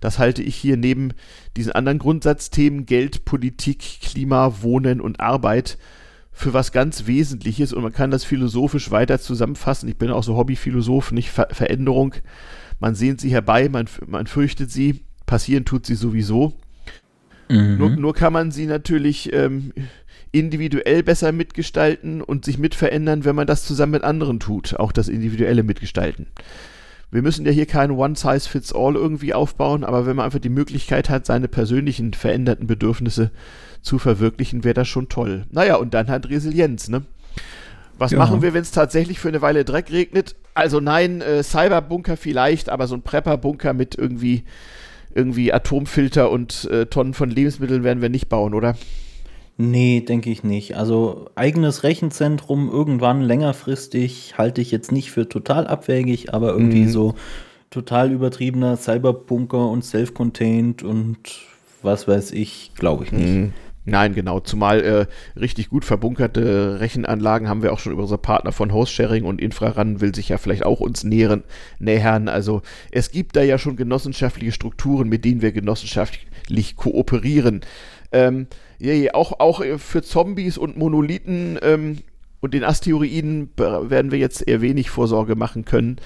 Das 0.00 0.18
halte 0.18 0.42
ich 0.42 0.56
hier 0.56 0.76
neben 0.76 1.12
diesen 1.56 1.72
anderen 1.72 1.98
Grundsatzthemen 1.98 2.86
Geld, 2.86 3.24
Politik, 3.24 3.78
Klima, 4.02 4.62
Wohnen 4.62 5.00
und 5.00 5.20
Arbeit 5.20 5.78
für 6.32 6.52
was 6.52 6.72
ganz 6.72 7.06
Wesentliches 7.06 7.72
und 7.72 7.82
man 7.82 7.92
kann 7.92 8.10
das 8.10 8.24
philosophisch 8.24 8.90
weiter 8.90 9.20
zusammenfassen. 9.20 9.88
Ich 9.88 9.96
bin 9.96 10.10
auch 10.10 10.24
so 10.24 10.36
Hobbyphilosoph, 10.36 11.12
nicht 11.12 11.30
Ver 11.30 11.48
Veränderung. 11.50 12.14
Man 12.80 12.94
sehnt 12.94 13.20
sie 13.20 13.30
herbei, 13.30 13.68
man, 13.68 13.86
man 14.06 14.26
fürchtet 14.26 14.70
sie, 14.70 15.02
passieren 15.26 15.64
tut 15.64 15.86
sie 15.86 15.94
sowieso. 15.94 16.52
Mhm. 17.48 17.78
Nur, 17.78 17.90
nur, 17.90 18.14
kann 18.14 18.32
man 18.32 18.50
sie 18.50 18.66
natürlich 18.66 19.32
ähm, 19.32 19.72
individuell 20.30 21.02
besser 21.02 21.32
mitgestalten 21.32 22.22
und 22.22 22.44
sich 22.44 22.58
mitverändern, 22.58 23.24
wenn 23.24 23.36
man 23.36 23.46
das 23.46 23.64
zusammen 23.64 23.92
mit 23.92 24.04
anderen 24.04 24.40
tut, 24.40 24.76
auch 24.78 24.92
das 24.92 25.08
individuelle 25.08 25.62
Mitgestalten. 25.62 26.26
Wir 27.10 27.20
müssen 27.20 27.44
ja 27.44 27.52
hier 27.52 27.66
kein 27.66 27.90
One-Size-Fits-All 27.90 28.96
irgendwie 28.96 29.34
aufbauen, 29.34 29.84
aber 29.84 30.06
wenn 30.06 30.16
man 30.16 30.24
einfach 30.24 30.38
die 30.38 30.48
Möglichkeit 30.48 31.10
hat, 31.10 31.26
seine 31.26 31.46
persönlichen 31.46 32.14
veränderten 32.14 32.66
Bedürfnisse 32.66 33.30
zu 33.82 33.98
verwirklichen, 33.98 34.64
wäre 34.64 34.72
das 34.72 34.88
schon 34.88 35.10
toll. 35.10 35.44
Naja, 35.50 35.76
und 35.76 35.92
dann 35.92 36.08
halt 36.08 36.30
Resilienz, 36.30 36.88
ne? 36.88 37.02
Was 37.98 38.12
ja. 38.12 38.18
machen 38.18 38.40
wir, 38.40 38.54
wenn 38.54 38.62
es 38.62 38.70
tatsächlich 38.70 39.20
für 39.20 39.28
eine 39.28 39.42
Weile 39.42 39.66
Dreck 39.66 39.92
regnet? 39.92 40.34
Also 40.54 40.80
nein, 40.80 41.20
äh, 41.20 41.42
Cyberbunker 41.42 42.16
vielleicht, 42.16 42.70
aber 42.70 42.86
so 42.86 42.94
ein 42.94 43.02
Prepper-Bunker 43.02 43.74
mit 43.74 43.94
irgendwie, 43.94 44.44
irgendwie 45.14 45.52
Atomfilter 45.52 46.30
und 46.30 46.68
äh, 46.70 46.86
Tonnen 46.86 47.14
von 47.14 47.30
Lebensmitteln 47.30 47.84
werden 47.84 48.02
wir 48.02 48.08
nicht 48.08 48.28
bauen, 48.28 48.54
oder? 48.54 48.76
Nee, 49.58 50.00
denke 50.00 50.30
ich 50.30 50.44
nicht. 50.44 50.76
Also 50.76 51.26
eigenes 51.34 51.82
Rechenzentrum 51.82 52.70
irgendwann 52.70 53.20
längerfristig 53.20 54.38
halte 54.38 54.60
ich 54.60 54.70
jetzt 54.70 54.92
nicht 54.92 55.10
für 55.10 55.28
total 55.28 55.66
abwägig, 55.66 56.32
aber 56.32 56.48
irgendwie 56.52 56.82
mhm. 56.82 56.88
so 56.88 57.14
total 57.70 58.10
übertriebener 58.10 58.76
Cyberbunker 58.76 59.68
und 59.68 59.84
self-contained 59.84 60.82
und 60.82 61.18
was 61.82 62.08
weiß 62.08 62.32
ich, 62.32 62.72
glaube 62.76 63.04
ich 63.04 63.12
nicht. 63.12 63.28
Mhm. 63.28 63.52
Nein, 63.84 64.14
genau. 64.14 64.38
Zumal 64.38 64.80
äh, 64.82 65.06
richtig 65.38 65.68
gut 65.68 65.84
verbunkerte 65.84 66.78
Rechenanlagen 66.78 67.48
haben 67.48 67.62
wir 67.62 67.72
auch 67.72 67.80
schon 67.80 67.92
über 67.92 68.02
unsere 68.02 68.18
Partner 68.18 68.52
von 68.52 68.72
Host-Sharing 68.72 69.24
und 69.24 69.40
Infraran 69.40 70.00
will 70.00 70.14
sich 70.14 70.28
ja 70.28 70.38
vielleicht 70.38 70.64
auch 70.64 70.78
uns 70.78 71.02
nähern, 71.02 71.42
nähern. 71.80 72.28
Also 72.28 72.62
es 72.92 73.10
gibt 73.10 73.34
da 73.34 73.42
ja 73.42 73.58
schon 73.58 73.74
genossenschaftliche 73.74 74.52
Strukturen, 74.52 75.08
mit 75.08 75.24
denen 75.24 75.42
wir 75.42 75.50
genossenschaftlich 75.50 76.76
kooperieren. 76.76 77.62
Ähm, 78.12 78.46
ja, 78.78 78.92
ja, 78.92 79.14
auch, 79.14 79.40
auch 79.40 79.60
äh, 79.60 79.78
für 79.78 80.02
Zombies 80.02 80.58
und 80.58 80.76
Monolithen 80.76 81.58
ähm, 81.62 81.98
und 82.40 82.54
den 82.54 82.64
Asteroiden 82.64 83.50
werden 83.56 84.10
wir 84.10 84.18
jetzt 84.18 84.46
eher 84.46 84.60
wenig 84.60 84.90
Vorsorge 84.90 85.36
machen 85.36 85.64
können. 85.64 85.96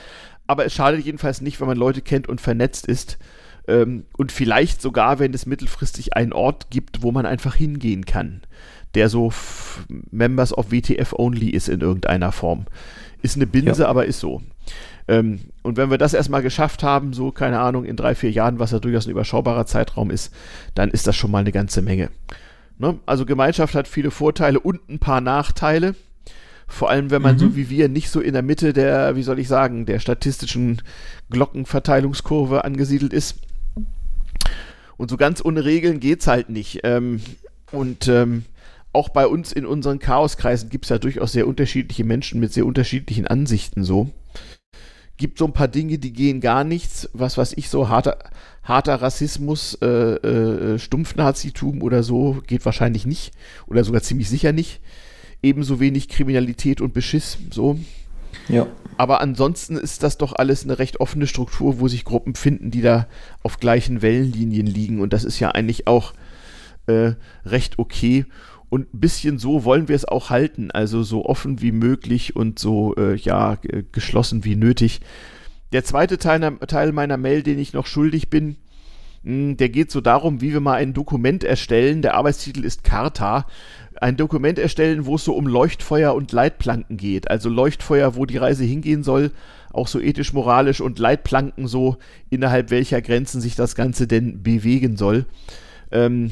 Aber 0.46 0.66
es 0.66 0.74
schadet 0.74 1.04
jedenfalls 1.04 1.40
nicht, 1.40 1.60
wenn 1.60 1.66
man 1.66 1.78
Leute 1.78 2.02
kennt 2.02 2.28
und 2.28 2.40
vernetzt 2.40 2.86
ist. 2.86 3.18
Ähm, 3.68 4.04
und 4.16 4.32
vielleicht 4.32 4.80
sogar, 4.80 5.18
wenn 5.18 5.34
es 5.34 5.46
mittelfristig 5.46 6.16
einen 6.16 6.32
Ort 6.32 6.70
gibt, 6.70 7.02
wo 7.02 7.12
man 7.12 7.26
einfach 7.26 7.54
hingehen 7.54 8.04
kann, 8.04 8.42
der 8.94 9.08
so 9.08 9.32
Members 10.10 10.56
of 10.56 10.70
WTF 10.70 11.12
only 11.12 11.50
ist 11.50 11.68
in 11.68 11.80
irgendeiner 11.80 12.32
Form. 12.32 12.66
Ist 13.22 13.36
eine 13.36 13.46
Binse, 13.46 13.82
ja. 13.82 13.88
aber 13.88 14.06
ist 14.06 14.20
so. 14.20 14.42
Ähm, 15.08 15.40
und 15.62 15.76
wenn 15.76 15.90
wir 15.90 15.98
das 15.98 16.14
erstmal 16.14 16.42
geschafft 16.42 16.82
haben, 16.82 17.12
so, 17.12 17.30
keine 17.30 17.60
Ahnung, 17.60 17.84
in 17.84 17.96
drei, 17.96 18.14
vier 18.14 18.30
Jahren, 18.30 18.58
was 18.58 18.72
ja 18.72 18.78
durchaus 18.78 19.06
ein 19.06 19.10
überschaubarer 19.10 19.66
Zeitraum 19.66 20.10
ist, 20.10 20.32
dann 20.74 20.90
ist 20.90 21.06
das 21.06 21.16
schon 21.16 21.30
mal 21.30 21.38
eine 21.38 21.52
ganze 21.52 21.82
Menge. 21.82 22.10
Ne? 22.78 22.98
Also 23.06 23.24
Gemeinschaft 23.24 23.74
hat 23.74 23.88
viele 23.88 24.10
Vorteile 24.10 24.60
und 24.60 24.88
ein 24.88 24.98
paar 24.98 25.20
Nachteile. 25.20 25.94
Vor 26.68 26.90
allem, 26.90 27.10
wenn 27.10 27.22
man 27.22 27.36
mhm. 27.36 27.38
so 27.38 27.56
wie 27.56 27.70
wir 27.70 27.88
nicht 27.88 28.10
so 28.10 28.20
in 28.20 28.32
der 28.32 28.42
Mitte 28.42 28.72
der, 28.72 29.14
wie 29.14 29.22
soll 29.22 29.38
ich 29.38 29.46
sagen, 29.46 29.86
der 29.86 30.00
statistischen 30.00 30.82
Glockenverteilungskurve 31.30 32.64
angesiedelt 32.64 33.12
ist. 33.12 33.36
Und 34.96 35.10
so 35.10 35.16
ganz 35.16 35.44
ohne 35.44 35.64
Regeln 35.64 36.00
geht 36.00 36.20
es 36.20 36.26
halt 36.26 36.48
nicht. 36.48 36.80
Ähm, 36.84 37.20
und 37.72 38.08
ähm, 38.08 38.44
auch 38.92 39.10
bei 39.10 39.26
uns 39.26 39.52
in 39.52 39.66
unseren 39.66 39.98
Chaoskreisen 39.98 40.70
gibt 40.70 40.86
es 40.86 40.90
ja 40.90 40.98
durchaus 40.98 41.32
sehr 41.32 41.46
unterschiedliche 41.46 42.04
Menschen 42.04 42.40
mit 42.40 42.52
sehr 42.52 42.64
unterschiedlichen 42.64 43.26
Ansichten 43.26 43.84
so 43.84 44.10
gibt 45.16 45.38
so 45.38 45.46
ein 45.46 45.52
paar 45.52 45.68
Dinge, 45.68 45.98
die 45.98 46.12
gehen 46.12 46.40
gar 46.40 46.64
nichts. 46.64 47.08
Was 47.12 47.38
weiß 47.38 47.54
ich, 47.56 47.68
so 47.68 47.88
harter, 47.88 48.18
harter 48.62 48.96
Rassismus, 48.96 49.74
äh, 49.80 49.86
äh, 49.86 50.78
Stumpfnazitum 50.78 51.82
oder 51.82 52.02
so 52.02 52.42
geht 52.46 52.64
wahrscheinlich 52.64 53.06
nicht. 53.06 53.32
Oder 53.66 53.84
sogar 53.84 54.02
ziemlich 54.02 54.28
sicher 54.28 54.52
nicht. 54.52 54.80
Ebenso 55.42 55.80
wenig 55.80 56.08
Kriminalität 56.08 56.80
und 56.80 56.94
Beschiss, 56.94 57.38
so. 57.50 57.78
Ja. 58.48 58.66
Aber 58.96 59.20
ansonsten 59.20 59.76
ist 59.76 60.02
das 60.02 60.16
doch 60.16 60.32
alles 60.34 60.64
eine 60.64 60.78
recht 60.78 61.00
offene 61.00 61.26
Struktur, 61.26 61.80
wo 61.80 61.88
sich 61.88 62.04
Gruppen 62.04 62.34
finden, 62.34 62.70
die 62.70 62.80
da 62.80 63.06
auf 63.42 63.58
gleichen 63.58 64.00
Wellenlinien 64.02 64.66
liegen. 64.66 65.00
Und 65.00 65.12
das 65.12 65.24
ist 65.24 65.38
ja 65.38 65.50
eigentlich 65.50 65.86
auch 65.86 66.14
äh, 66.86 67.12
recht 67.44 67.78
okay. 67.78 68.24
Und 68.68 68.94
ein 68.94 69.00
bisschen 69.00 69.38
so 69.38 69.64
wollen 69.64 69.88
wir 69.88 69.96
es 69.96 70.06
auch 70.06 70.30
halten, 70.30 70.70
also 70.70 71.02
so 71.02 71.24
offen 71.24 71.60
wie 71.60 71.72
möglich 71.72 72.34
und 72.34 72.58
so, 72.58 72.94
äh, 72.96 73.14
ja, 73.16 73.58
geschlossen 73.92 74.44
wie 74.44 74.56
nötig. 74.56 75.00
Der 75.72 75.84
zweite 75.84 76.18
Teil, 76.18 76.58
Teil, 76.66 76.92
meiner 76.92 77.16
Mail, 77.16 77.42
den 77.42 77.58
ich 77.58 77.72
noch 77.72 77.86
schuldig 77.86 78.30
bin, 78.30 78.56
hm, 79.24 79.56
der 79.56 79.68
geht 79.68 79.90
so 79.90 80.00
darum, 80.00 80.40
wie 80.40 80.52
wir 80.52 80.60
mal 80.60 80.74
ein 80.74 80.94
Dokument 80.94 81.44
erstellen. 81.44 82.02
Der 82.02 82.14
Arbeitstitel 82.14 82.64
ist 82.64 82.84
Charta. 82.84 83.46
Ein 84.00 84.16
Dokument 84.16 84.58
erstellen, 84.58 85.06
wo 85.06 85.16
es 85.16 85.24
so 85.24 85.34
um 85.34 85.46
Leuchtfeuer 85.46 86.14
und 86.14 86.32
Leitplanken 86.32 86.96
geht. 86.96 87.30
Also 87.30 87.48
Leuchtfeuer, 87.48 88.16
wo 88.16 88.26
die 88.26 88.36
Reise 88.36 88.64
hingehen 88.64 89.02
soll, 89.02 89.30
auch 89.72 89.88
so 89.88 90.00
ethisch, 90.00 90.32
moralisch 90.32 90.80
und 90.80 90.98
Leitplanken 90.98 91.66
so, 91.66 91.96
innerhalb 92.30 92.70
welcher 92.70 93.02
Grenzen 93.02 93.40
sich 93.40 93.54
das 93.54 93.74
Ganze 93.74 94.06
denn 94.06 94.42
bewegen 94.42 94.96
soll. 94.96 95.26
Ähm, 95.90 96.30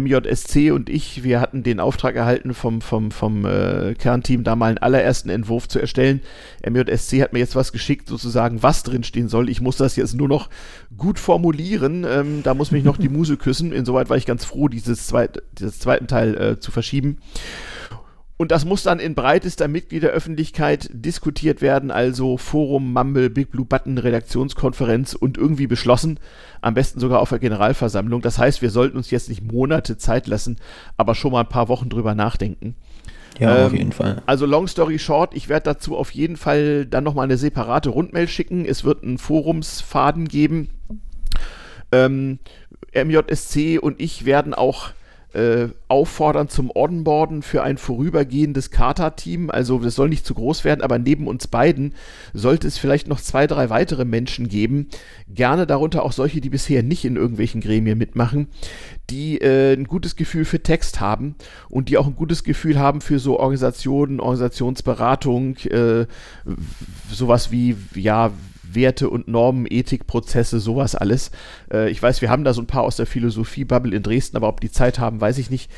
MJSC 0.00 0.70
und 0.70 0.88
ich, 0.88 1.24
wir 1.24 1.40
hatten 1.40 1.62
den 1.62 1.80
Auftrag 1.80 2.16
erhalten 2.16 2.54
vom, 2.54 2.80
vom, 2.80 3.10
vom 3.10 3.44
äh, 3.44 3.94
Kernteam, 3.94 4.44
da 4.44 4.56
mal 4.56 4.66
einen 4.66 4.78
allerersten 4.78 5.30
Entwurf 5.30 5.68
zu 5.68 5.78
erstellen. 5.78 6.20
MJSC 6.68 7.22
hat 7.22 7.32
mir 7.32 7.38
jetzt 7.38 7.56
was 7.56 7.72
geschickt, 7.72 8.08
sozusagen, 8.08 8.62
was 8.62 8.82
drinstehen 8.82 9.28
soll. 9.28 9.48
Ich 9.48 9.60
muss 9.60 9.76
das 9.76 9.96
jetzt 9.96 10.14
nur 10.14 10.28
noch 10.28 10.48
gut 10.96 11.18
formulieren. 11.18 12.06
Ähm, 12.08 12.42
da 12.42 12.54
muss 12.54 12.70
mich 12.70 12.84
noch 12.84 12.96
die 12.96 13.08
Muse 13.10 13.36
küssen. 13.36 13.72
Insoweit 13.72 14.10
war 14.10 14.16
ich 14.16 14.26
ganz 14.26 14.44
froh, 14.44 14.68
dieses, 14.68 15.06
zweit, 15.06 15.42
dieses 15.58 15.78
zweiten 15.78 16.06
Teil 16.06 16.36
äh, 16.36 16.60
zu 16.60 16.70
verschieben. 16.70 17.18
Und 18.38 18.52
das 18.52 18.64
muss 18.64 18.84
dann 18.84 19.00
in 19.00 19.16
breitester 19.16 19.66
Mitgliederöffentlichkeit 19.66 20.88
diskutiert 20.92 21.60
werden, 21.60 21.90
also 21.90 22.36
Forum, 22.36 22.92
Mumble, 22.92 23.30
Big 23.30 23.50
Blue 23.50 23.66
Button, 23.66 23.98
Redaktionskonferenz 23.98 25.14
und 25.14 25.36
irgendwie 25.36 25.66
beschlossen, 25.66 26.20
am 26.60 26.74
besten 26.74 27.00
sogar 27.00 27.18
auf 27.18 27.30
der 27.30 27.40
Generalversammlung. 27.40 28.22
Das 28.22 28.38
heißt, 28.38 28.62
wir 28.62 28.70
sollten 28.70 28.96
uns 28.96 29.10
jetzt 29.10 29.28
nicht 29.28 29.42
Monate 29.42 29.98
Zeit 29.98 30.28
lassen, 30.28 30.56
aber 30.96 31.16
schon 31.16 31.32
mal 31.32 31.40
ein 31.40 31.48
paar 31.48 31.68
Wochen 31.68 31.88
drüber 31.88 32.14
nachdenken. 32.14 32.76
Ja, 33.40 33.58
ähm, 33.58 33.66
auf 33.66 33.72
jeden 33.72 33.92
Fall. 33.92 34.22
Also 34.26 34.46
long 34.46 34.68
story 34.68 35.00
short, 35.00 35.34
ich 35.34 35.48
werde 35.48 35.64
dazu 35.64 35.96
auf 35.96 36.12
jeden 36.12 36.36
Fall 36.36 36.86
dann 36.86 37.02
nochmal 37.02 37.24
eine 37.24 37.38
separate 37.38 37.90
Rundmail 37.90 38.28
schicken. 38.28 38.64
Es 38.64 38.84
wird 38.84 39.02
einen 39.02 39.18
Forumsfaden 39.18 40.28
geben. 40.28 40.70
Ähm, 41.90 42.38
MJSC 42.94 43.78
und 43.78 44.00
ich 44.00 44.24
werden 44.24 44.54
auch 44.54 44.90
äh, 45.34 45.68
auffordern 45.88 46.48
zum 46.48 46.70
Onboarden 46.74 47.42
für 47.42 47.62
ein 47.62 47.76
vorübergehendes 47.76 48.70
Kata-Team. 48.70 49.50
Also 49.50 49.78
das 49.78 49.94
soll 49.94 50.08
nicht 50.08 50.24
zu 50.24 50.34
groß 50.34 50.64
werden, 50.64 50.80
aber 50.80 50.98
neben 50.98 51.26
uns 51.26 51.46
beiden 51.46 51.94
sollte 52.32 52.66
es 52.66 52.78
vielleicht 52.78 53.08
noch 53.08 53.20
zwei, 53.20 53.46
drei 53.46 53.68
weitere 53.68 54.04
Menschen 54.04 54.48
geben. 54.48 54.88
Gerne 55.28 55.66
darunter 55.66 56.02
auch 56.02 56.12
solche, 56.12 56.40
die 56.40 56.50
bisher 56.50 56.82
nicht 56.82 57.04
in 57.04 57.16
irgendwelchen 57.16 57.60
Gremien 57.60 57.98
mitmachen, 57.98 58.48
die 59.10 59.38
äh, 59.40 59.74
ein 59.74 59.84
gutes 59.84 60.16
Gefühl 60.16 60.44
für 60.44 60.62
Text 60.62 61.00
haben 61.00 61.34
und 61.68 61.88
die 61.88 61.98
auch 61.98 62.06
ein 62.06 62.16
gutes 62.16 62.42
Gefühl 62.42 62.78
haben 62.78 63.00
für 63.00 63.18
so 63.18 63.38
Organisationen, 63.38 64.20
Organisationsberatung, 64.20 65.56
äh, 65.66 66.06
sowas 67.10 67.52
wie, 67.52 67.76
ja, 67.94 68.32
Werte 68.74 69.10
und 69.10 69.28
Normen, 69.28 69.66
Ethikprozesse, 69.68 70.60
sowas 70.60 70.94
alles. 70.94 71.30
Äh, 71.72 71.90
ich 71.90 72.02
weiß, 72.02 72.22
wir 72.22 72.30
haben 72.30 72.44
da 72.44 72.52
so 72.52 72.62
ein 72.62 72.66
paar 72.66 72.82
aus 72.82 72.96
der 72.96 73.06
Philosophie-Bubble 73.06 73.94
in 73.94 74.02
Dresden, 74.02 74.36
aber 74.36 74.48
ob 74.48 74.60
die 74.60 74.70
Zeit 74.70 74.98
haben, 74.98 75.20
weiß 75.20 75.38
ich 75.38 75.50
nicht. 75.50 75.70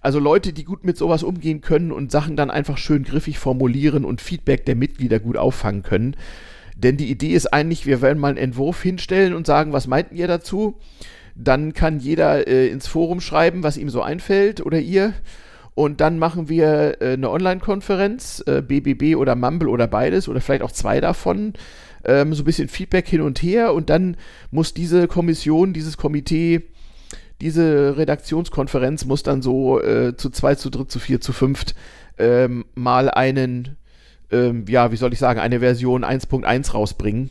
Also 0.00 0.18
Leute, 0.20 0.52
die 0.52 0.64
gut 0.64 0.84
mit 0.84 0.96
sowas 0.96 1.22
umgehen 1.22 1.60
können 1.60 1.90
und 1.90 2.12
Sachen 2.12 2.36
dann 2.36 2.50
einfach 2.50 2.78
schön 2.78 3.02
griffig 3.02 3.38
formulieren 3.38 4.04
und 4.04 4.20
Feedback 4.20 4.64
der 4.64 4.76
Mitglieder 4.76 5.18
gut 5.18 5.36
auffangen 5.36 5.82
können. 5.82 6.16
Denn 6.76 6.96
die 6.96 7.10
Idee 7.10 7.32
ist 7.32 7.52
eigentlich, 7.52 7.86
wir 7.86 8.00
werden 8.00 8.20
mal 8.20 8.28
einen 8.28 8.38
Entwurf 8.38 8.80
hinstellen 8.82 9.34
und 9.34 9.46
sagen, 9.46 9.72
was 9.72 9.88
meinten 9.88 10.14
ihr 10.14 10.28
dazu? 10.28 10.76
Dann 11.34 11.72
kann 11.72 11.98
jeder 11.98 12.46
äh, 12.46 12.68
ins 12.68 12.86
Forum 12.86 13.20
schreiben, 13.20 13.64
was 13.64 13.76
ihm 13.76 13.90
so 13.90 14.02
einfällt 14.02 14.64
oder 14.64 14.78
ihr. 14.78 15.12
Und 15.74 16.00
dann 16.00 16.18
machen 16.18 16.48
wir 16.48 17.00
äh, 17.00 17.12
eine 17.12 17.30
Online-Konferenz, 17.30 18.42
äh, 18.46 18.62
BBB 18.62 19.16
oder 19.16 19.34
Mumble 19.34 19.68
oder 19.68 19.86
beides 19.86 20.28
oder 20.28 20.40
vielleicht 20.40 20.62
auch 20.62 20.72
zwei 20.72 21.00
davon. 21.00 21.52
Ähm, 22.04 22.34
so 22.34 22.42
ein 22.42 22.46
bisschen 22.46 22.68
Feedback 22.68 23.08
hin 23.08 23.20
und 23.20 23.42
her. 23.42 23.74
Und 23.74 23.90
dann 23.90 24.16
muss 24.50 24.74
diese 24.74 25.08
Kommission, 25.08 25.72
dieses 25.72 25.96
Komitee, 25.96 26.62
diese 27.40 27.96
Redaktionskonferenz 27.96 29.04
muss 29.04 29.22
dann 29.22 29.42
so 29.42 29.80
äh, 29.80 30.16
zu 30.16 30.30
zwei, 30.30 30.54
zu 30.54 30.70
dritt, 30.70 30.90
zu 30.90 30.98
vier, 30.98 31.20
zu 31.20 31.32
fünft 31.32 31.74
ähm, 32.18 32.64
mal 32.74 33.10
einen, 33.10 33.76
ähm, 34.30 34.64
ja, 34.68 34.90
wie 34.92 34.96
soll 34.96 35.12
ich 35.12 35.18
sagen, 35.18 35.38
eine 35.40 35.60
Version 35.60 36.04
1.1 36.04 36.72
rausbringen, 36.72 37.30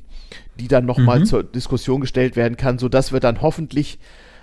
die 0.60 0.68
dann 0.68 0.86
nochmal 0.86 1.20
mhm. 1.20 1.26
zur 1.26 1.44
Diskussion 1.44 2.02
gestellt 2.02 2.36
werden 2.36 2.58
kann, 2.58 2.80
sodass 2.80 3.12
wir 3.12 3.20
dann 3.20 3.42
hoffentlich 3.42 4.00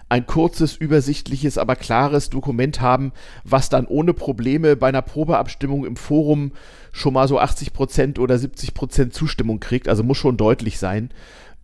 ein 0.08 0.26
kurzes, 0.26 0.76
übersichtliches, 0.76 1.58
aber 1.58 1.76
klares 1.76 2.30
Dokument 2.30 2.80
haben, 2.80 3.12
was 3.44 3.68
dann 3.68 3.86
ohne 3.86 4.12
Probleme 4.14 4.76
bei 4.76 4.88
einer 4.88 5.02
Probeabstimmung 5.02 5.84
im 5.84 5.96
Forum 5.96 6.52
schon 6.92 7.14
mal 7.14 7.26
so 7.26 7.40
80% 7.40 8.18
oder 8.18 8.36
70% 8.36 9.10
Zustimmung 9.10 9.60
kriegt. 9.60 9.88
Also 9.88 10.02
muss 10.02 10.18
schon 10.18 10.36
deutlich 10.36 10.78
sein. 10.78 11.10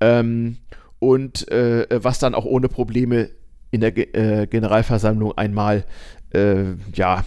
Ähm, 0.00 0.58
und 0.98 1.48
äh, 1.48 1.86
was 1.90 2.18
dann 2.18 2.34
auch 2.34 2.44
ohne 2.44 2.68
Probleme 2.68 3.30
in 3.70 3.80
der 3.80 3.92
Ge 3.92 4.08
äh, 4.12 4.46
Generalversammlung 4.46 5.36
einmal 5.36 5.84
äh, 6.32 6.74
ja, 6.92 7.24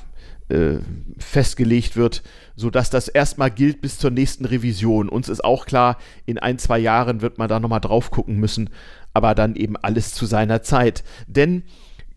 äh, 0.49 0.79
festgelegt 1.17 1.95
wird, 1.95 2.21
sodass 2.55 2.89
das 2.89 3.07
erstmal 3.07 3.49
gilt 3.49 3.81
bis 3.81 3.97
zur 3.97 4.11
nächsten 4.11 4.45
Revision. 4.45 5.09
Uns 5.09 5.29
ist 5.29 5.43
auch 5.43 5.65
klar, 5.65 5.97
in 6.25 6.37
ein, 6.37 6.59
zwei 6.59 6.79
Jahren 6.79 7.21
wird 7.21 7.37
man 7.37 7.47
da 7.47 7.59
nochmal 7.59 7.79
drauf 7.79 8.11
gucken 8.11 8.37
müssen, 8.37 8.69
aber 9.13 9.35
dann 9.35 9.55
eben 9.55 9.77
alles 9.77 10.13
zu 10.13 10.25
seiner 10.25 10.61
Zeit. 10.63 11.03
Denn 11.27 11.63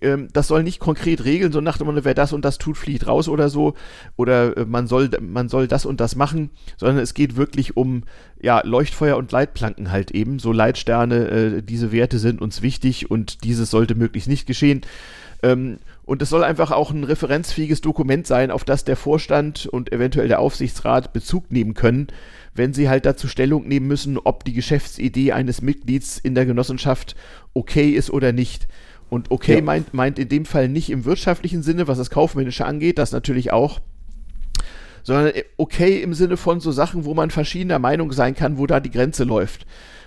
ähm, 0.01 0.29
das 0.33 0.49
soll 0.49 0.63
nicht 0.63 0.79
konkret 0.79 1.25
regeln, 1.25 1.53
so 1.53 1.61
nach 1.61 1.79
dem 1.79 1.87
Motto, 1.87 2.05
wer 2.05 2.15
das 2.15 2.33
und 2.33 2.45
das 2.45 2.59
tut, 2.59 2.77
fliegt 2.77 3.07
raus 3.07 3.29
oder 3.29 3.49
so, 3.49 3.75
oder 4.17 4.57
äh, 4.57 4.65
man, 4.65 4.87
soll, 4.87 5.11
man 5.21 5.49
soll 5.49 5.69
das 5.69 5.87
und 5.87 6.01
das 6.01 6.17
machen, 6.17 6.51
sondern 6.77 6.99
es 6.99 7.15
geht 7.15 7.37
wirklich 7.37 7.77
um 7.77 8.05
ja, 8.41 8.61
Leuchtfeuer 8.65 9.17
und 9.17 9.33
Leitplanken 9.33 9.91
halt 9.91 10.11
eben, 10.11 10.39
so 10.39 10.53
Leitsterne, 10.53 11.29
äh, 11.29 11.63
diese 11.63 11.93
Werte 11.93 12.19
sind 12.19 12.43
uns 12.43 12.63
wichtig 12.63 13.11
und 13.11 13.45
dieses 13.45 13.71
sollte 13.71 13.95
möglichst 13.95 14.29
nicht 14.29 14.47
geschehen. 14.47 14.83
Ähm, 15.43 15.79
und 16.05 16.23
es 16.23 16.29
soll 16.29 16.45
einfach 16.45 16.71
auch 16.71 16.93
ein 16.93 17.05
referenzfähiges 17.05 17.81
Dokument 17.81 18.27
sein, 18.27 18.51
auf 18.51 18.65
das 18.65 18.85
der 18.85 18.97
Vorstand 18.97 19.67
und 19.67 19.93
eventuell 19.93 20.29
der 20.29 20.41
Aufsichtsrat 20.41 21.13
Bezug 21.13 21.51
nehmen 21.51 21.75
können, 21.75 22.09
wenn 22.57 22.73
sie 22.73 22.89
halt 22.89 23.07
dazu 23.07 23.29
Stellung 23.29 23.67
nehmen 23.67 23.87
müssen, 23.87 24.19
ob 24.19 24.45
die 24.45 24.53
Geschäftsidee 24.53 25.33
eines 25.33 25.63
Mitglieds 25.63 26.19
in 26.19 26.35
der 26.35 26.47
Genossenschaft 26.47 27.17
okay 27.55 27.91
ist 27.91 28.11
oder 28.11 28.33
nicht. 28.33 28.69
Und 29.09 29.31
okay 29.31 29.57
ja. 29.57 29.63
meint, 29.63 29.95
meint 29.95 30.19
in 30.19 30.29
dem 30.29 30.45
Fall 30.45 30.69
nicht 30.69 30.91
im 30.91 31.05
wirtschaftlichen 31.05 31.63
Sinne, 31.63 31.87
was 31.89 31.99
das 31.99 32.11
Kaufmännische 32.11 32.67
angeht, 32.67 32.99
das 32.99 33.13
natürlich 33.13 33.53
auch, 33.53 33.81
sondern 35.03 35.33
okay 35.57 36.03
im 36.03 36.15
Sinne 36.15 36.37
von 36.37 36.61
so 36.61 36.73
Sachen, 36.73 37.05
wo 37.05 37.15
man 37.15 37.31
verschiedener 37.31 37.79
Meinung 37.79 38.13
sein 38.13 38.35
kann, 38.35 38.59
wo 38.59 38.67
da 38.67 38.81
die 38.81 38.91
Grenze 38.91 39.25
läuft 39.25 39.67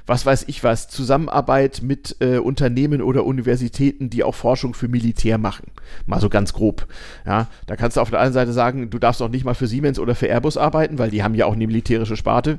was 0.09 0.25
weiß 0.25 0.45
ich 0.47 0.63
was, 0.63 0.89
Zusammenarbeit 0.89 1.81
mit 1.83 2.17
äh, 2.19 2.39
Unternehmen 2.39 3.01
oder 3.01 3.25
Universitäten, 3.25 4.09
die 4.09 4.23
auch 4.23 4.33
Forschung 4.33 4.73
für 4.73 4.87
Militär 4.87 5.37
machen. 5.37 5.67
Mal 6.07 6.19
so 6.19 6.29
ganz 6.29 6.51
grob. 6.51 6.87
Ja, 7.25 7.47
da 7.67 7.75
kannst 7.75 7.95
du 7.95 8.01
auf 8.01 8.09
der 8.09 8.19
einen 8.19 8.33
Seite 8.33 8.51
sagen, 8.51 8.89
du 8.89 8.97
darfst 8.97 9.21
auch 9.21 9.29
nicht 9.29 9.45
mal 9.45 9.53
für 9.53 9.67
Siemens 9.67 9.99
oder 9.99 10.15
für 10.15 10.27
Airbus 10.27 10.57
arbeiten, 10.57 10.97
weil 10.97 11.11
die 11.11 11.23
haben 11.23 11.35
ja 11.35 11.45
auch 11.45 11.53
eine 11.53 11.67
militärische 11.67 12.17
Sparte. 12.17 12.57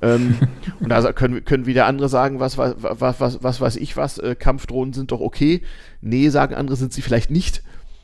ähm, 0.00 0.36
und 0.80 0.88
da 0.88 1.12
können, 1.12 1.44
können 1.44 1.66
wieder 1.66 1.86
andere 1.86 2.08
sagen, 2.08 2.38
was, 2.38 2.56
was, 2.56 2.76
was, 2.78 3.20
was, 3.20 3.42
was 3.42 3.60
weiß 3.60 3.76
ich 3.76 3.96
was, 3.96 4.18
äh, 4.18 4.36
Kampfdrohnen 4.36 4.94
sind 4.94 5.10
doch 5.10 5.20
okay. 5.20 5.62
Nee, 6.00 6.28
sagen 6.28 6.54
andere, 6.54 6.76
sind 6.76 6.92
sie 6.92 7.02
vielleicht 7.02 7.32
nicht. 7.32 7.62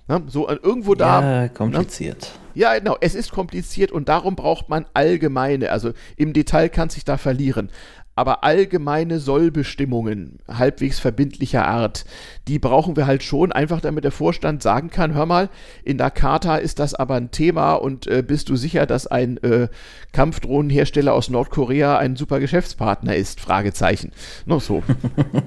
Ja, 0.09 0.21
so 0.27 0.49
äh, 0.49 0.59
irgendwo 0.61 0.97
da. 0.97 1.43
Ja, 1.43 1.49
kompliziert. 1.49 2.21
Ne? 2.21 2.43
Ja, 2.55 2.79
genau, 2.79 2.97
es 3.01 3.15
ist 3.15 3.31
kompliziert 3.31 3.93
und 3.93 4.09
darum 4.09 4.37
braucht 4.37 4.69
man 4.69 4.85
allgemeine, 4.93 5.71
also 5.71 5.93
im 6.17 6.33
Detail 6.35 6.69
kann 6.69 6.91
sich 6.91 7.05
da 7.05 7.17
verlieren 7.17 7.71
aber 8.23 8.45
allgemeine 8.45 9.19
Sollbestimmungen 9.19 10.39
halbwegs 10.47 11.01
verbindlicher 11.01 11.67
Art, 11.67 12.05
die 12.47 12.61
brauchen 12.61 12.95
wir 12.95 13.09
halt 13.09 13.25
schon, 13.25 13.51
einfach 13.51 13.81
damit 13.81 14.05
der 14.05 14.13
Vorstand 14.13 14.63
sagen 14.63 14.91
kann, 14.91 15.13
hör 15.13 15.27
mal, 15.27 15.49
in 15.83 15.99
der 15.99 16.13
Charta 16.13 16.55
ist 16.55 16.79
das 16.79 16.95
aber 16.95 17.17
ein 17.17 17.33
Thema 17.33 17.75
und 17.75 18.07
äh, 18.07 18.23
bist 18.23 18.49
du 18.49 18.55
sicher, 18.55 18.87
dass 18.87 19.09
ein 19.09 19.39
äh, 19.39 19.67
Kampfdrohnenhersteller 20.13 21.13
aus 21.13 21.31
Nordkorea 21.31 21.99
ein 21.99 22.15
super 22.15 22.39
Geschäftspartner 22.39 23.17
ist? 23.17 23.41
Fragezeichen. 23.41 24.13
Noch 24.47 24.61
so. 24.61 24.85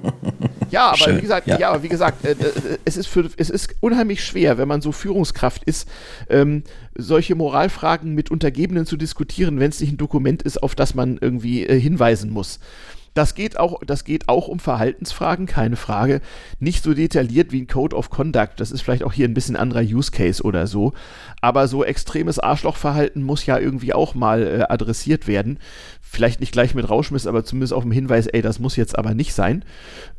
ja, 0.70 0.88
aber 0.88 0.98
Schön, 0.98 1.16
wie 1.16 1.22
gesagt, 1.22 1.46
ja. 1.46 1.58
ja 1.58 1.82
wie 1.82 1.88
gesagt, 1.88 2.26
äh, 2.26 2.32
äh, 2.32 2.78
es, 2.84 2.98
ist 2.98 3.06
für, 3.06 3.30
es 3.38 3.48
ist 3.48 3.74
unheimlich 3.80 4.22
schwer, 4.22 4.58
wenn 4.58 4.68
man 4.68 4.82
so 4.82 4.92
Führungskraft 4.92 5.64
ist, 5.64 5.88
ähm, 6.28 6.62
solche 6.94 7.34
Moralfragen 7.34 8.14
mit 8.14 8.30
Untergebenen 8.30 8.84
zu 8.84 8.98
diskutieren, 8.98 9.60
wenn 9.60 9.70
es 9.70 9.80
nicht 9.80 9.92
ein 9.92 9.96
Dokument 9.96 10.42
ist, 10.42 10.62
auf 10.62 10.74
das 10.74 10.94
man 10.94 11.16
irgendwie 11.18 11.66
äh, 11.66 11.78
hinweisen 11.78 12.30
muss. 12.30 12.58
Das 13.16 13.34
geht, 13.34 13.58
auch, 13.58 13.80
das 13.86 14.04
geht 14.04 14.28
auch 14.28 14.46
um 14.46 14.60
Verhaltensfragen, 14.60 15.46
keine 15.46 15.76
Frage. 15.76 16.20
Nicht 16.60 16.84
so 16.84 16.92
detailliert 16.92 17.50
wie 17.50 17.62
ein 17.62 17.66
Code 17.66 17.96
of 17.96 18.10
Conduct. 18.10 18.60
Das 18.60 18.70
ist 18.70 18.82
vielleicht 18.82 19.02
auch 19.04 19.14
hier 19.14 19.26
ein 19.26 19.32
bisschen 19.32 19.56
anderer 19.56 19.80
Use 19.80 20.10
Case 20.10 20.42
oder 20.42 20.66
so. 20.66 20.92
Aber 21.40 21.66
so 21.66 21.82
extremes 21.82 22.38
Arschlochverhalten 22.38 23.22
muss 23.22 23.46
ja 23.46 23.58
irgendwie 23.58 23.94
auch 23.94 24.14
mal 24.14 24.42
äh, 24.42 24.64
adressiert 24.68 25.26
werden. 25.26 25.58
Vielleicht 26.02 26.40
nicht 26.40 26.52
gleich 26.52 26.74
mit 26.74 26.90
Rauschmiss, 26.90 27.26
aber 27.26 27.42
zumindest 27.42 27.72
auf 27.72 27.84
dem 27.84 27.92
Hinweis, 27.92 28.26
ey, 28.26 28.42
das 28.42 28.58
muss 28.58 28.76
jetzt 28.76 28.98
aber 28.98 29.14
nicht 29.14 29.32
sein. 29.32 29.64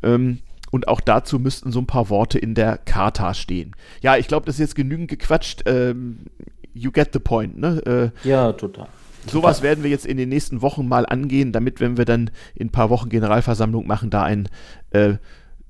Ähm, 0.02 0.40
und 0.72 0.88
auch 0.88 1.00
dazu 1.00 1.38
müssten 1.38 1.70
so 1.70 1.78
ein 1.78 1.86
paar 1.86 2.10
Worte 2.10 2.40
in 2.40 2.56
der 2.56 2.78
Charta 2.78 3.32
stehen. 3.32 3.76
Ja, 4.00 4.16
ich 4.16 4.26
glaube, 4.26 4.46
das 4.46 4.56
ist 4.56 4.60
jetzt 4.60 4.74
genügend 4.74 5.08
gequatscht. 5.08 5.62
Ähm, 5.66 6.26
you 6.74 6.90
get 6.90 7.10
the 7.12 7.20
point, 7.20 7.58
ne? 7.58 8.12
Äh, 8.24 8.28
ja, 8.28 8.52
total. 8.52 8.88
Sowas 9.30 9.62
werden 9.62 9.84
wir 9.84 9.90
jetzt 9.90 10.06
in 10.06 10.16
den 10.16 10.28
nächsten 10.28 10.62
Wochen 10.62 10.88
mal 10.88 11.06
angehen, 11.06 11.52
damit, 11.52 11.80
wenn 11.80 11.96
wir 11.96 12.04
dann 12.04 12.30
in 12.54 12.68
ein 12.68 12.72
paar 12.72 12.90
Wochen 12.90 13.08
Generalversammlung 13.08 13.86
machen, 13.86 14.10
da 14.10 14.22
ein 14.22 14.48
äh, 14.90 15.14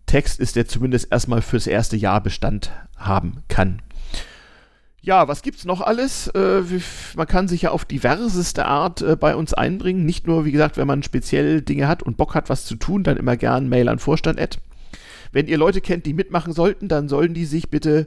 Text 0.07 0.41
ist, 0.41 0.57
der 0.57 0.67
zumindest 0.67 1.13
erstmal 1.13 1.43
fürs 1.43 1.67
erste 1.67 1.97
Jahr 1.97 2.23
Bestand 2.23 2.73
haben 2.97 3.43
kann. 3.49 3.83
Ja, 5.01 5.29
was 5.29 5.43
gibt's 5.43 5.65
noch 5.65 5.81
alles? 5.81 6.29
Äh, 6.29 6.63
man 7.17 7.27
kann 7.27 7.49
sich 7.49 7.63
ja 7.63 7.71
auf 7.71 7.85
diverseste 7.85 8.67
Art 8.67 9.01
äh, 9.01 9.17
bei 9.17 9.37
uns 9.37 9.55
einbringen. 9.55 10.05
Nicht 10.05 10.27
nur, 10.27 10.45
wie 10.45 10.53
gesagt, 10.53 10.77
wenn 10.77 10.87
man 10.87 11.03
speziell 11.03 11.63
Dinge 11.63 11.89
hat 11.89 12.03
und 12.03 12.17
Bock 12.17 12.35
hat, 12.35 12.49
was 12.49 12.65
zu 12.65 12.75
tun, 12.75 13.05
dann 13.05 13.17
immer 13.17 13.37
gern 13.37 13.69
Mail 13.69 13.89
an 13.89 14.01
Vorstand. 14.01 14.59
Wenn 15.33 15.47
ihr 15.47 15.59
Leute 15.59 15.81
kennt, 15.81 16.05
die 16.05 16.15
mitmachen 16.15 16.53
sollten, 16.53 16.89
dann 16.89 17.09
sollen 17.09 17.33
die 17.33 17.45
sich 17.45 17.71
bitte 17.71 18.07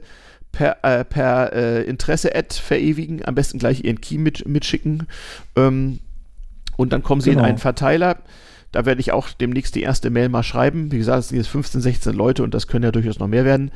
per, 0.52 0.84
äh, 0.84 1.04
per 1.04 1.52
äh, 1.52 1.82
Interesse-Ad 1.82 2.54
verewigen, 2.54 3.24
am 3.24 3.34
besten 3.34 3.58
gleich 3.58 3.84
ihren 3.84 4.00
Key 4.00 4.18
mit, 4.18 4.46
mitschicken. 4.46 5.08
Ähm, 5.56 5.98
und 6.76 6.92
dann 6.92 7.02
kommen 7.02 7.20
sie 7.20 7.30
genau. 7.30 7.42
in 7.42 7.48
einen 7.48 7.58
Verteiler. 7.58 8.18
Da 8.70 8.86
werde 8.86 9.00
ich 9.00 9.12
auch 9.12 9.30
demnächst 9.30 9.74
die 9.74 9.82
erste 9.82 10.10
Mail 10.10 10.28
mal 10.28 10.42
schreiben. 10.42 10.92
Wie 10.92 10.98
gesagt, 10.98 11.20
es 11.20 11.28
sind 11.28 11.38
jetzt 11.38 11.48
15, 11.48 11.80
16 11.80 12.14
Leute 12.14 12.42
und 12.42 12.54
das 12.54 12.66
können 12.66 12.84
ja 12.84 12.92
durchaus 12.92 13.18
noch 13.18 13.28
mehr 13.28 13.44
werden. 13.44 13.70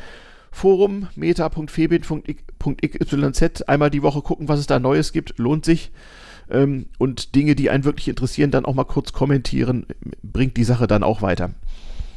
Forum 0.51 1.09
meta.febit.xyz 1.17 3.63
einmal 3.63 3.91
die 3.91 4.03
Woche 4.03 4.23
gucken, 4.23 4.49
was 4.49 4.59
es 4.59 4.67
da 4.67 4.79
Neues 4.79 5.13
gibt. 5.13 5.39
Lohnt 5.39 5.67
sich. 5.67 5.91
Ähm, 6.49 6.87
und 6.99 7.35
Dinge, 7.35 7.57
die 7.57 7.71
einen 7.71 7.85
wirklich 7.85 8.09
interessieren, 8.09 8.51
dann 8.51 8.65
auch 8.65 8.75
mal 8.75 8.85
kurz 8.85 9.13
kommentieren, 9.13 9.85
bringt 10.23 10.57
die 10.57 10.65
Sache 10.65 10.87
dann 10.87 11.03
auch 11.03 11.21
weiter. 11.21 11.51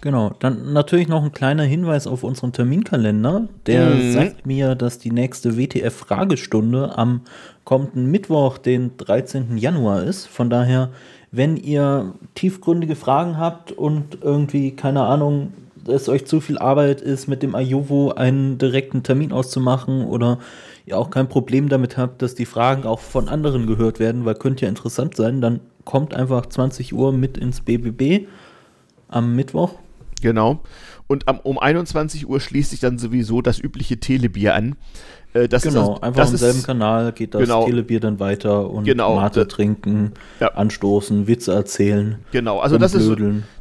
Genau, 0.02 0.32
dann 0.40 0.72
natürlich 0.72 1.10
noch 1.10 1.24
ein 1.24 1.34
kleiner 1.34 1.64
Hinweis 1.64 2.08
auf 2.08 2.24
unseren 2.24 2.54
Terminkalender. 2.54 3.50
Der 3.66 3.90
mhm. 3.90 4.14
sagt 4.14 4.46
mir, 4.46 4.76
dass 4.76 4.98
die 4.98 5.12
nächste 5.12 5.58
WTF-Fragestunde 5.58 6.98
am 6.98 7.22
kommenden 7.66 8.10
Mittwoch, 8.10 8.58
den 8.58 8.96
13. 8.98 9.58
Januar 9.58 10.04
ist. 10.04 10.26
Von 10.28 10.50
daher, 10.50 10.90
wenn 11.32 11.58
ihr 11.58 12.14
tiefgründige 12.34 12.96
Fragen 12.96 13.38
habt 13.38 13.74
und 13.74 14.20
irgendwie, 14.22 14.72
keine 14.72 15.02
Ahnung, 15.04 15.54
es 15.86 16.08
euch 16.08 16.26
zu 16.26 16.40
viel 16.40 16.58
Arbeit 16.58 17.02
ist, 17.02 17.28
mit 17.28 17.44
dem 17.44 17.54
Ayovo 17.54 18.12
einen 18.12 18.58
direkten 18.58 19.04
Termin 19.04 19.34
auszumachen 19.34 20.06
oder 20.06 20.40
ihr 20.86 20.98
auch 20.98 21.10
kein 21.10 21.28
Problem 21.28 21.68
damit 21.68 21.98
habt, 21.98 22.22
dass 22.22 22.36
die 22.36 22.46
Fragen 22.46 22.84
auch 22.84 23.00
von 23.00 23.28
anderen 23.28 23.68
gehört 23.68 24.00
werden, 24.00 24.24
weil 24.24 24.36
könnte 24.36 24.64
ja 24.64 24.70
interessant 24.70 25.16
sein, 25.16 25.42
dann 25.42 25.60
kommt 25.84 26.14
einfach 26.14 26.46
20 26.46 26.94
Uhr 26.94 27.12
mit 27.12 27.38
ins 27.38 27.62
BBB 27.62 28.28
am 29.10 29.36
Mittwoch 29.36 29.74
Genau. 30.22 30.64
Und 31.08 31.26
um 31.44 31.58
21 31.58 32.28
Uhr 32.28 32.40
schließt 32.40 32.70
sich 32.70 32.80
dann 32.80 33.00
sowieso 33.00 33.42
das 33.42 33.60
übliche 33.60 34.00
Telebier 34.00 34.54
an. 34.54 34.76
Äh, 35.34 35.48
das 35.48 35.64
genau, 35.64 35.96
ist, 35.96 36.04
einfach 36.04 36.30
im 36.30 36.38
selben 36.38 36.64
Kanal 36.64 37.12
geht 37.12 37.36
das 37.36 37.42
genau, 37.42 37.66
Telebier 37.66 38.00
dann 38.00 38.20
weiter 38.20 38.68
und 38.70 38.84
genau, 38.84 39.16
Mate 39.16 39.48
trinken, 39.48 40.14
ja. 40.40 40.48
anstoßen, 40.56 41.28
Witze 41.28 41.54
erzählen. 41.54 42.18
Genau, 42.32 42.60
also 42.60 42.80
das 42.80 42.96
ist, 42.96 43.12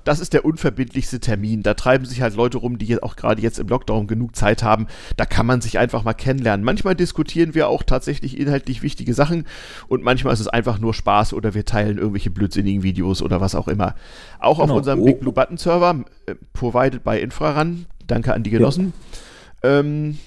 das 0.05 0.21
ist 0.21 0.33
der 0.33 0.47
unverbindlichste 0.47 1.21
Termin. 1.21 1.63
Da 1.63 1.75
treiben 1.75 2.07
sich 2.07 2.23
halt 2.23 2.37
Leute 2.37 2.57
rum, 2.59 2.79
die 2.79 2.87
jetzt 2.87 3.03
auch 3.03 3.17
gerade 3.17 3.43
jetzt 3.43 3.59
im 3.59 3.69
Lockdown 3.69 4.07
genug 4.07 4.35
Zeit 4.35 4.63
haben. 4.63 4.87
Da 5.19 5.27
kann 5.27 5.45
man 5.45 5.61
sich 5.61 5.79
einfach 5.79 6.05
mal 6.05 6.15
kennenlernen. 6.15 6.65
Manchmal 6.65 6.95
diskutieren 6.95 7.55
wir 7.55 7.69
auch 7.69 7.83
tatsächlich 7.83 8.39
inhaltlich 8.39 8.83
wichtige 8.83 9.13
Sachen 9.13 9.45
und 9.89 10.03
manchmal 10.03 10.33
ist 10.33 10.41
es 10.41 10.49
einfach 10.49 10.79
nur 10.79 10.95
Spaß 10.95 11.35
oder 11.35 11.53
wir 11.53 11.67
teilen 11.67 11.99
irgendwelche 11.99 12.31
blödsinnigen 12.31 12.83
Videos 12.83 13.21
oder 13.21 13.43
was 13.43 13.55
auch 13.55 13.69
immer. 13.69 13.95
Auch 14.39 14.59
genau. 14.61 14.73
auf 14.73 14.79
unserem 14.79 15.01
oh. 15.01 15.05
Big 15.05 15.21
Blue 15.21 15.35
Button 15.35 15.59
Server, 15.59 16.05
äh, 16.25 16.35
provided 16.55 17.05
by 17.05 17.19
Infraran, 17.19 17.85
Danke 18.07 18.33
an 18.33 18.43
die 18.43 18.51
Genossen. 18.51 18.95
Ja. 19.63 19.81
Ähm, 19.81 20.19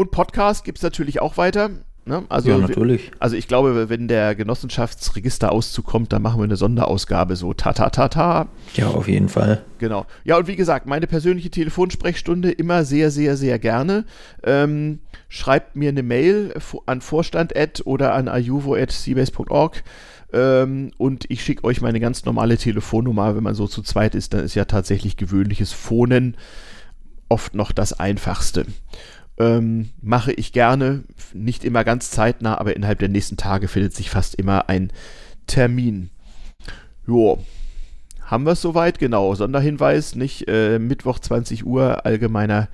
und 0.00 0.12
Podcast 0.12 0.64
gibt 0.64 0.78
es 0.78 0.82
natürlich 0.82 1.20
auch 1.20 1.36
weiter. 1.36 1.68
Ne? 2.06 2.24
Also, 2.30 2.48
ja, 2.48 2.56
natürlich. 2.56 3.10
Also 3.18 3.36
ich 3.36 3.46
glaube, 3.46 3.90
wenn 3.90 4.08
der 4.08 4.34
Genossenschaftsregisterauszug 4.34 5.84
kommt, 5.84 6.14
dann 6.14 6.22
machen 6.22 6.40
wir 6.40 6.44
eine 6.44 6.56
Sonderausgabe, 6.56 7.36
so 7.36 7.52
ta 7.52 7.74
ta 7.74 7.90
ta 7.90 8.08
ta. 8.08 8.48
Ja, 8.72 8.88
auf 8.88 9.08
jeden 9.08 9.28
Fall. 9.28 9.62
Genau. 9.76 10.06
Ja, 10.24 10.38
und 10.38 10.46
wie 10.46 10.56
gesagt, 10.56 10.86
meine 10.86 11.06
persönliche 11.06 11.50
Telefonsprechstunde 11.50 12.50
immer 12.50 12.84
sehr, 12.86 13.10
sehr, 13.10 13.36
sehr 13.36 13.58
gerne. 13.58 14.06
Ähm, 14.42 15.00
schreibt 15.28 15.76
mir 15.76 15.90
eine 15.90 16.02
Mail 16.02 16.54
an 16.86 17.02
vorstand 17.02 17.52
oder 17.84 18.14
an 18.14 18.28
ayuvo.cbase.org 18.28 19.84
ähm, 20.32 20.92
und 20.96 21.26
ich 21.28 21.44
schicke 21.44 21.64
euch 21.64 21.82
meine 21.82 22.00
ganz 22.00 22.24
normale 22.24 22.56
Telefonnummer. 22.56 23.36
Wenn 23.36 23.44
man 23.44 23.54
so 23.54 23.66
zu 23.66 23.82
zweit 23.82 24.14
ist, 24.14 24.32
dann 24.32 24.44
ist 24.44 24.54
ja 24.54 24.64
tatsächlich 24.64 25.18
gewöhnliches 25.18 25.74
Phonen 25.74 26.38
oft 27.28 27.54
noch 27.54 27.72
das 27.72 27.92
Einfachste. 27.92 28.66
Ähm, 29.40 29.88
mache 30.02 30.32
ich 30.32 30.52
gerne, 30.52 31.02
nicht 31.32 31.64
immer 31.64 31.82
ganz 31.82 32.10
zeitnah, 32.10 32.58
aber 32.58 32.76
innerhalb 32.76 32.98
der 32.98 33.08
nächsten 33.08 33.38
Tage 33.38 33.68
findet 33.68 33.94
sich 33.94 34.10
fast 34.10 34.34
immer 34.34 34.68
ein 34.68 34.92
Termin. 35.46 36.10
Jo, 37.06 37.42
haben 38.26 38.44
wir 38.44 38.52
es 38.52 38.60
soweit? 38.60 38.98
Genau, 38.98 39.34
Sonderhinweis, 39.34 40.14
nicht 40.14 40.46
äh, 40.46 40.78
Mittwoch 40.78 41.20
20 41.20 41.64
Uhr, 41.64 42.04
allgemeiner, 42.04 42.68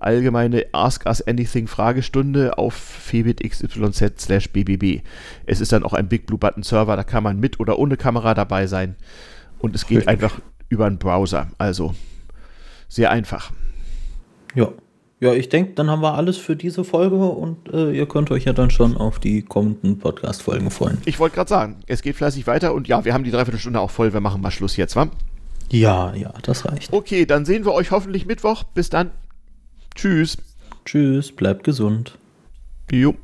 allgemeine 0.00 0.66
Ask 0.72 1.06
Us 1.06 1.22
Anything 1.22 1.68
Fragestunde 1.68 2.58
auf 2.58 2.74
febitxyz 2.74 4.18
slash 4.18 4.50
bbb. 4.50 5.02
Es 5.46 5.60
ist 5.60 5.70
dann 5.70 5.84
auch 5.84 5.92
ein 5.92 6.08
Big 6.08 6.26
Blue 6.26 6.38
Button 6.38 6.64
Server, 6.64 6.96
da 6.96 7.04
kann 7.04 7.22
man 7.22 7.38
mit 7.38 7.60
oder 7.60 7.78
ohne 7.78 7.96
Kamera 7.96 8.34
dabei 8.34 8.66
sein 8.66 8.96
und 9.60 9.76
es 9.76 9.86
geht 9.86 10.08
einfach 10.08 10.40
über 10.68 10.86
einen 10.86 10.98
Browser, 10.98 11.48
also 11.58 11.94
sehr 12.88 13.12
einfach. 13.12 13.52
Ja. 14.56 14.72
Ja, 15.20 15.32
ich 15.32 15.48
denke, 15.48 15.72
dann 15.74 15.90
haben 15.90 16.00
wir 16.00 16.14
alles 16.14 16.36
für 16.36 16.54
diese 16.54 16.84
Folge 16.84 17.16
und 17.16 17.72
äh, 17.72 17.90
ihr 17.90 18.06
könnt 18.06 18.30
euch 18.30 18.44
ja 18.44 18.52
dann 18.52 18.70
schon 18.70 18.96
auf 18.96 19.18
die 19.18 19.42
kommenden 19.42 19.98
Podcast-Folgen 19.98 20.70
freuen. 20.70 20.98
Ich 21.06 21.18
wollte 21.18 21.34
gerade 21.34 21.48
sagen, 21.48 21.76
es 21.88 22.02
geht 22.02 22.14
fleißig 22.14 22.46
weiter 22.46 22.72
und 22.72 22.86
ja, 22.86 23.04
wir 23.04 23.14
haben 23.14 23.24
die 23.24 23.32
Dreiviertelstunde 23.32 23.80
auch 23.80 23.90
voll. 23.90 24.12
Wir 24.12 24.20
machen 24.20 24.40
mal 24.40 24.52
Schluss 24.52 24.76
jetzt, 24.76 24.94
wa? 24.94 25.08
Ja, 25.70 26.14
ja, 26.14 26.32
das 26.42 26.64
reicht. 26.64 26.92
Okay, 26.92 27.26
dann 27.26 27.44
sehen 27.44 27.64
wir 27.64 27.72
euch 27.72 27.90
hoffentlich 27.90 28.26
Mittwoch. 28.26 28.62
Bis 28.62 28.90
dann. 28.90 29.10
Tschüss. 29.94 30.36
Tschüss, 30.84 31.32
bleibt 31.32 31.64
gesund. 31.64 32.16
Jo. 32.90 33.14